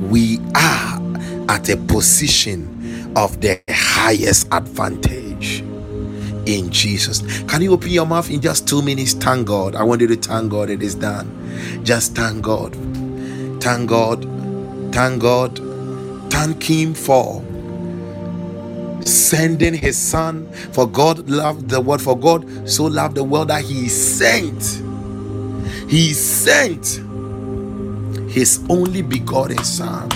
We 0.09 0.39
are 0.55 1.01
at 1.49 1.69
a 1.69 1.77
position 1.77 3.13
of 3.17 3.41
the 3.41 3.61
highest 3.69 4.47
advantage 4.53 5.61
in 6.47 6.71
Jesus. 6.71 7.43
Can 7.43 7.61
you 7.63 7.73
open 7.73 7.89
your 7.91 8.05
mouth 8.07 8.29
in 8.31 8.41
just 8.41 8.67
two 8.67 8.81
minutes? 8.81 9.13
Thank 9.13 9.47
God. 9.47 9.75
I 9.75 9.83
want 9.83 10.01
you 10.01 10.07
to 10.07 10.17
thank 10.17 10.51
God 10.51 10.69
it 10.69 10.83
is 10.83 10.95
done. 10.95 11.81
Just 11.83 12.15
thank 12.15 12.43
God. 12.43 12.75
Thank 13.61 13.89
God. 13.89 14.23
Thank 14.93 15.21
God. 15.21 15.59
Thank 16.31 16.63
Him 16.63 16.93
for 16.95 17.43
sending 19.09 19.73
His 19.73 19.97
Son. 19.97 20.47
For 20.71 20.87
God 20.87 21.29
loved 21.29 21.69
the 21.69 21.81
world. 21.81 22.01
For 22.01 22.17
God 22.17 22.69
so 22.69 22.85
loved 22.85 23.15
the 23.15 23.23
world 23.23 23.49
that 23.49 23.63
He 23.63 23.89
sent. 23.89 24.81
He 25.89 26.13
sent 26.13 27.01
His 28.31 28.63
only 28.69 29.01
begotten 29.01 29.63
Son. 29.63 30.09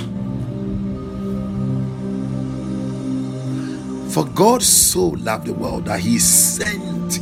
For 4.10 4.26
God 4.26 4.61
so 4.61 5.07
loved 5.07 5.48
the 5.48 5.53
world 5.53 5.86
that 5.86 5.99
He 5.99 6.20
sent 6.20 7.20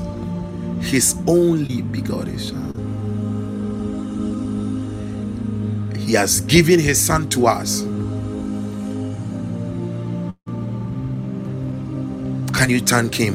His 0.84 1.16
only 1.26 1.82
begotten 1.82 2.38
Son. 2.38 2.74
He 5.96 6.14
has 6.14 6.42
given 6.42 6.80
His 6.80 7.00
Son 7.00 7.30
to 7.30 7.48
us. 7.48 7.84
Can 12.62 12.70
you 12.70 12.80
thank 12.80 13.16
Him? 13.16 13.34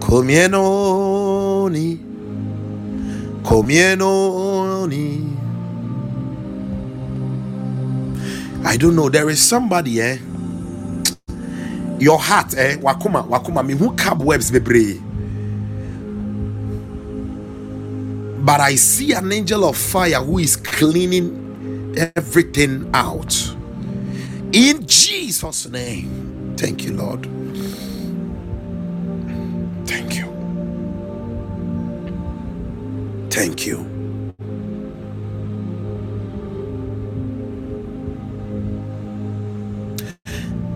Comienoni 0.00 1.98
comienoni 3.42 5.06
I 8.64 8.76
don't 8.78 8.96
know 8.96 9.10
there 9.10 9.28
is 9.28 9.38
somebody 9.46 10.00
eh? 10.00 10.16
Your 11.98 12.18
heart 12.18 12.54
eh? 12.56 12.76
Wakuma 12.78 13.28
wakuma 13.28 13.62
me 13.66 13.74
who 13.74 13.94
cobwebs 13.96 14.50
bebree 14.50 15.11
but 18.52 18.60
I 18.60 18.74
see 18.74 19.14
an 19.14 19.32
angel 19.32 19.64
of 19.64 19.78
fire 19.78 20.20
who 20.22 20.38
is 20.38 20.56
cleaning 20.56 21.96
everything 22.14 22.90
out. 22.92 23.34
In 24.52 24.86
Jesus 24.86 25.70
name. 25.70 26.54
Thank 26.58 26.84
you 26.84 26.92
Lord. 26.92 27.26
Thank 29.86 30.18
you. 30.18 30.52
Thank 33.30 33.66
you. 33.66 34.10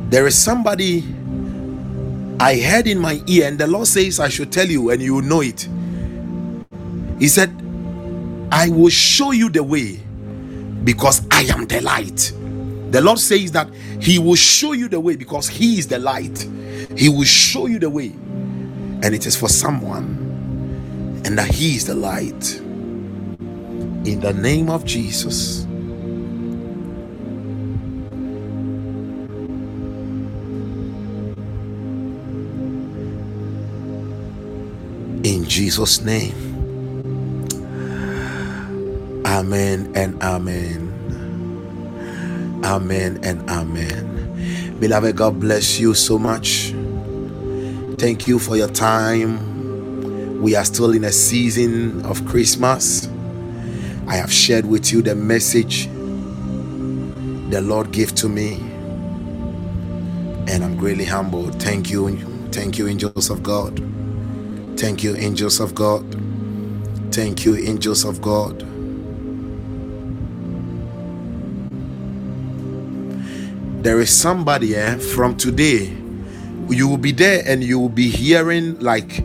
There 0.09 0.27
is 0.27 0.39
somebody 0.39 1.05
I 2.41 2.59
heard 2.59 2.87
in 2.87 2.99
my 2.99 3.23
ear, 3.27 3.49
and 3.49 3.59
the 3.59 3.67
Lord 3.67 3.89
says, 3.89 4.21
I 4.21 4.29
should 4.31 4.53
tell 4.53 4.67
you, 4.67 4.91
and 4.91 5.03
you 5.03 5.23
know 5.23 5.43
it. 5.43 5.69
He 7.19 7.29
said, 7.29 7.51
I 8.51 8.69
will 8.71 8.91
show 8.91 9.33
you 9.33 9.49
the 9.49 9.63
way 9.63 10.01
because 10.85 11.27
I 11.31 11.43
am 11.43 11.67
the 11.67 11.81
light. 11.81 12.33
The 12.91 13.01
Lord 13.01 13.19
says 13.19 13.53
that 13.53 13.69
He 14.01 14.19
will 14.19 14.37
show 14.37 14.73
you 14.73 14.89
the 14.89 15.01
way 15.01 15.17
because 15.17 15.49
He 15.49 15.79
is 15.79 15.89
the 15.89 15.99
light. 15.99 16.49
He 16.97 17.09
will 17.09 17.25
show 17.25 17.67
you 17.67 17.79
the 17.79 17.91
way, 17.91 18.09
and 18.09 19.07
it 19.07 19.27
is 19.27 19.37
for 19.37 19.49
someone, 19.49 21.23
and 21.25 21.39
that 21.39 21.49
He 21.49 21.77
is 21.77 21.87
the 21.87 21.95
light. 21.95 22.61
In 22.61 24.21
the 24.21 24.33
name 24.33 24.71
of 24.71 24.85
Jesus. 24.85 25.67
in 35.27 35.45
Jesus' 35.45 36.03
name. 36.03 36.46
Amen 39.37 39.93
and 39.95 40.23
amen. 40.23 40.95
Amen 42.65 43.21
and 43.23 43.47
amen. 43.51 44.77
Beloved, 44.81 45.15
God 45.15 45.39
bless 45.39 45.79
you 45.79 45.93
so 45.93 46.19
much. 46.19 46.73
Thank 47.99 48.27
you 48.27 48.39
for 48.39 48.57
your 48.57 48.71
time. 48.71 50.41
We 50.41 50.57
are 50.57 50.65
still 50.65 50.93
in 50.93 51.05
a 51.05 51.13
season 51.13 52.03
of 52.07 52.25
Christmas. 52.25 53.11
I 54.07 54.15
have 54.17 54.33
shared 54.33 54.65
with 54.65 54.91
you 54.91 55.03
the 55.03 55.15
message 55.15 55.87
the 57.51 57.61
Lord 57.61 57.93
gave 57.93 58.15
to 58.15 58.31
me, 58.31 58.55
and 60.49 60.65
I'm 60.65 60.79
greatly 60.79 61.05
humbled. 61.05 61.61
Thank 61.61 61.91
you. 61.91 62.17
Thank 62.53 62.79
you, 62.79 62.89
angels 62.89 63.29
of 63.29 63.43
God. 63.43 63.83
Thank 64.79 65.05
you, 65.05 65.15
angels 65.15 65.61
of 65.61 65.75
God. 65.75 66.07
Thank 67.13 67.45
you, 67.45 67.55
angels 67.57 68.07
of 68.07 68.23
God. 68.23 68.67
There 73.87 74.01
is 74.01 74.11
somebody 74.11 74.75
eh, 74.75 74.97
from 74.99 75.37
today, 75.37 75.97
you 76.69 76.89
will 76.89 76.97
be 76.97 77.13
there 77.13 77.45
and 77.47 77.63
you 77.63 77.79
will 77.79 77.89
be 77.89 78.11
hearing 78.11 78.77
like 78.81 79.23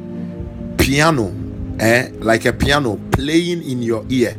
piano, 0.78 1.34
eh, 1.80 2.12
like 2.20 2.46
a 2.46 2.54
piano 2.54 3.00
playing 3.12 3.64
in 3.64 3.82
your 3.82 4.06
ear. 4.10 4.36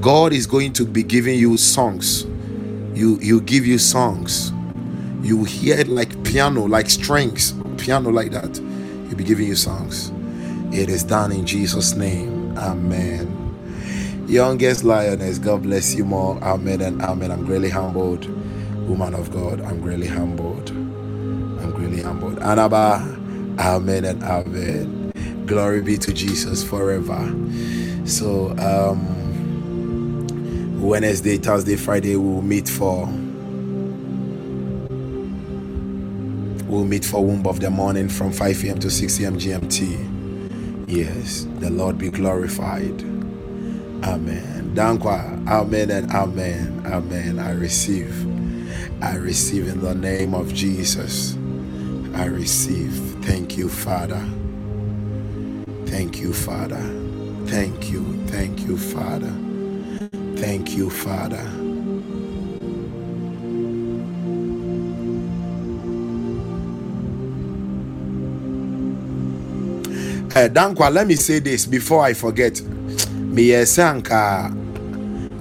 God 0.00 0.32
is 0.32 0.46
going 0.46 0.72
to 0.72 0.86
be 0.86 1.02
giving 1.02 1.38
you 1.38 1.58
songs. 1.58 2.24
You 2.94 3.18
you 3.20 3.42
give 3.42 3.66
you 3.66 3.76
songs. 3.76 4.50
You 5.20 5.36
will 5.36 5.44
hear 5.44 5.78
it 5.78 5.88
like 5.88 6.24
piano, 6.24 6.64
like 6.64 6.88
strings, 6.88 7.52
piano 7.76 8.08
like 8.08 8.30
that. 8.30 8.56
He'll 8.56 9.18
be 9.18 9.24
giving 9.24 9.46
you 9.46 9.56
songs. 9.56 10.10
It 10.72 10.88
is 10.88 11.04
done 11.04 11.32
in 11.32 11.44
Jesus' 11.44 11.92
name. 11.92 12.56
Amen. 12.56 14.24
Youngest 14.26 14.84
lioness, 14.84 15.38
God 15.38 15.64
bless 15.64 15.94
you 15.94 16.06
more. 16.06 16.42
Amen 16.42 16.80
and 16.80 17.02
amen. 17.02 17.30
I'm 17.30 17.44
greatly 17.44 17.68
humbled. 17.68 18.26
Woman 18.90 19.14
of 19.14 19.30
God, 19.30 19.60
I'm 19.60 19.80
greatly 19.80 20.08
humbled. 20.08 20.70
I'm 20.70 21.70
greatly 21.70 22.02
humbled. 22.02 22.40
Anaba, 22.40 23.00
amen 23.60 24.04
and 24.04 24.20
amen. 24.24 25.12
Glory 25.46 25.80
be 25.80 25.96
to 25.98 26.12
Jesus 26.12 26.64
forever. 26.64 27.32
So, 28.04 28.50
um, 28.58 29.46
Wednesday, 30.80 31.36
Thursday, 31.38 31.76
Friday, 31.76 32.16
we 32.16 32.34
will 32.34 32.42
meet 32.42 32.68
for 32.68 33.06
we'll 36.64 36.84
meet 36.84 37.04
for 37.04 37.24
womb 37.24 37.46
of 37.46 37.60
the 37.60 37.70
morning 37.70 38.08
from 38.08 38.32
5 38.32 38.64
a.m. 38.64 38.80
to 38.80 38.90
6 38.90 39.20
a.m. 39.20 39.38
GMT. 39.38 40.26
Yes, 40.88 41.46
the 41.60 41.70
Lord 41.70 41.98
be 41.98 42.10
glorified. 42.10 43.02
Amen. 44.04 44.72
Dankwa. 44.74 45.46
Amen 45.48 45.90
and 45.90 46.10
amen. 46.12 46.82
Amen. 46.86 47.38
I 47.38 47.52
receive. 47.52 48.29
I 49.02 49.16
receive 49.16 49.68
in 49.68 49.80
the 49.80 49.94
name 49.94 50.34
of 50.34 50.52
Jesus. 50.54 51.36
I 52.14 52.26
receive. 52.26 52.92
Thank 53.24 53.56
you, 53.56 53.68
Father. 53.68 54.24
Thank 55.86 56.20
you, 56.20 56.32
Father. 56.34 56.82
Thank 57.46 57.90
you. 57.90 58.04
Thank 58.28 58.60
you, 58.62 58.78
Father. 58.78 59.32
Thank 60.36 60.76
you, 60.76 60.90
Father. 60.90 61.44
Uh, 70.20 70.48
Dankwa, 70.48 70.92
let 70.92 71.06
me 71.08 71.16
say 71.16 71.40
this 71.40 71.66
before 71.66 72.04
I 72.04 72.14
forget. 72.14 72.60
Me 73.18 73.64
sanka. 73.64 74.54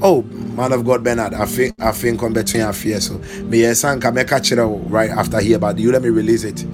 Oh, 0.02 0.24
man 0.60 0.74
of 0.74 0.86
God, 0.86 1.06
Bernard, 1.06 1.34
I 1.34 1.46
think 1.46 1.74
I 1.80 1.94
think 1.94 2.22
I'm 2.22 2.34
between 2.34 2.64
our 2.64 2.74
fear. 2.74 3.00
So 3.00 3.18
me 3.44 3.74
sanka 3.74 4.12
me 4.12 4.26
catch 4.26 4.52
it 4.52 4.62
right 4.62 5.10
after 5.10 5.40
here, 5.40 5.58
but 5.58 5.78
you 5.78 5.90
let 5.90 6.02
me 6.02 6.10
release 6.10 6.44
it. 6.44 6.66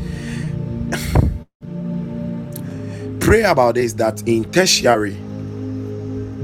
Pray 3.19 3.43
about 3.43 3.75
this 3.75 3.93
that 3.93 4.27
in 4.27 4.51
tertiary 4.51 5.15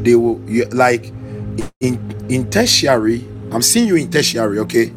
they 0.03 0.15
will 0.15 0.39
you, 0.47 0.65
like 0.65 1.07
in 1.79 1.97
in 2.29 2.47
tertiary. 2.51 3.25
I'm 3.51 3.63
seeing 3.63 3.87
you 3.87 3.95
in 3.95 4.11
tertiary, 4.11 4.59
okay? 4.59 4.89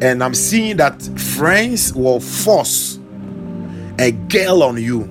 And 0.00 0.24
I'm 0.24 0.34
seeing 0.34 0.78
that 0.78 1.02
friends 1.18 1.92
will 1.92 2.18
force 2.18 2.98
a 3.98 4.10
girl 4.10 4.62
on 4.62 4.82
you, 4.82 5.04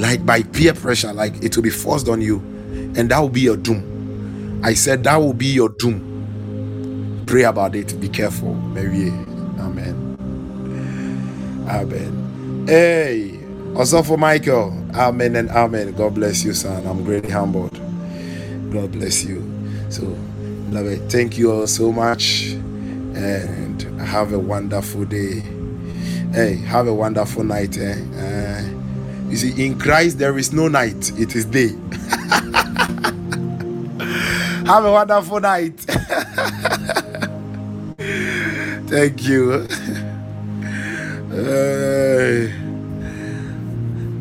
like 0.00 0.24
by 0.24 0.44
peer 0.44 0.74
pressure, 0.74 1.12
like 1.12 1.42
it 1.42 1.56
will 1.56 1.64
be 1.64 1.70
forced 1.70 2.08
on 2.08 2.20
you, 2.22 2.36
and 2.96 3.10
that 3.10 3.18
will 3.18 3.28
be 3.28 3.40
your 3.40 3.56
doom. 3.56 3.91
I 4.62 4.74
said 4.74 5.04
that 5.04 5.16
will 5.16 5.34
be 5.34 5.46
your 5.46 5.70
doom. 5.70 6.22
Pray 7.26 7.44
about 7.44 7.74
it. 7.74 8.00
Be 8.00 8.08
careful. 8.08 8.54
Mary. 8.54 9.08
Amen. 9.60 10.18
Amen. 11.68 12.66
Hey, 12.68 13.40
also 13.76 14.02
for 14.02 14.18
Michael. 14.18 14.72
Amen 14.94 15.36
and 15.36 15.50
amen. 15.50 15.92
God 15.94 16.14
bless 16.14 16.44
you, 16.44 16.54
son. 16.54 16.86
I'm 16.86 17.04
greatly 17.04 17.30
humbled. 17.30 17.72
God 18.72 18.92
bless 18.92 19.24
you. 19.24 19.42
So, 19.90 20.02
love 20.70 20.86
it. 20.86 21.10
Thank 21.10 21.38
you 21.38 21.52
all 21.52 21.66
so 21.66 21.92
much, 21.92 22.52
and 22.52 23.82
have 24.00 24.32
a 24.32 24.38
wonderful 24.38 25.04
day. 25.06 25.42
Hey, 26.32 26.56
have 26.56 26.86
a 26.88 26.94
wonderful 26.94 27.44
night. 27.44 27.78
Eh? 27.78 27.96
Uh, 28.16 28.62
you 29.30 29.36
see, 29.36 29.66
in 29.66 29.78
Christ 29.78 30.18
there 30.18 30.38
is 30.38 30.52
no 30.52 30.68
night; 30.68 31.12
it 31.18 31.34
is 31.36 31.46
day. 31.46 31.70
have 34.66 34.84
a 34.84 34.92
wonderful 34.92 35.40
night. 35.40 35.78
Thank 38.88 39.22
you. 39.24 39.66
Uh, 41.32 42.48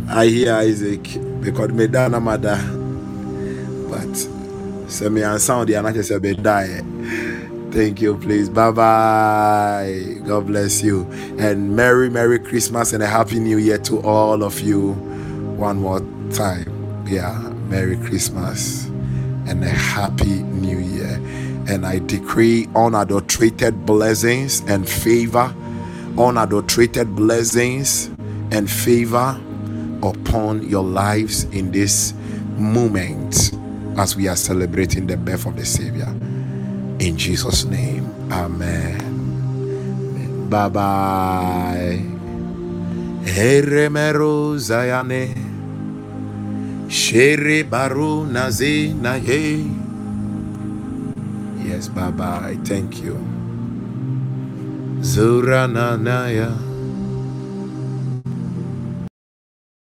I 0.09 0.25
hear 0.27 0.53
Isaac 0.55 1.03
because 1.41 1.71
me 1.71 1.87
dana 1.87 2.19
mother, 2.19 2.57
but 3.89 4.13
sɛ 4.87 5.11
me 5.11 5.21
ansa 5.21 5.65
deɛ 5.65 5.79
anakyɛ 5.79 6.03
sɛ 6.03 6.19
bɛdaeɛ 6.19 6.81
thank 7.71 8.01
you 8.01 8.15
please. 8.17 8.49
Bye 8.49 8.71
bye 8.71 10.15
god 10.27 10.47
bless 10.47 10.83
you. 10.83 11.07
And 11.39 11.75
merry 11.75 12.09
merry 12.09 12.39
christmas 12.39 12.91
and 12.93 13.01
a 13.01 13.07
happy 13.07 13.39
new 13.39 13.57
year 13.57 13.77
to 13.79 13.99
all 14.01 14.43
of 14.43 14.59
you. 14.59 14.91
One 15.57 15.79
more 15.81 16.01
time. 16.31 16.67
Yeah 17.07 17.37
merry 17.69 17.95
christmas 17.97 18.80
and 19.51 19.63
a 19.63 19.69
happy 19.69 20.43
new 20.43 20.79
year 20.79 21.19
and 21.67 21.85
i 21.85 21.99
decree 21.99 22.67
unadulterated 22.75 23.85
blessings 23.85 24.61
and 24.61 24.87
favor 24.87 25.53
unadulterated 26.17 27.15
blessings 27.15 28.07
and 28.51 28.69
favor 28.69 29.39
upon 30.03 30.67
your 30.67 30.83
lives 30.83 31.43
in 31.45 31.71
this 31.71 32.13
moment 32.57 33.51
as 33.97 34.15
we 34.15 34.27
are 34.27 34.35
celebrating 34.35 35.07
the 35.07 35.17
birth 35.17 35.45
of 35.45 35.55
the 35.55 35.65
Savior. 35.65 36.07
In 36.99 37.17
Jesus' 37.17 37.65
name, 37.65 38.09
Amen. 38.31 39.09
Bye 40.49 40.69
bye. 40.69 42.01
Shere 46.91 47.63
Baru 47.63 48.27
Nazi 48.27 48.91
Naye. 48.91 49.63
Yes, 51.63 51.87
bye 51.87 52.11
I 52.11 52.57
Thank 52.67 52.99
you. 53.01 53.15
Zura 54.99 55.71
Nanaya. 55.71 56.70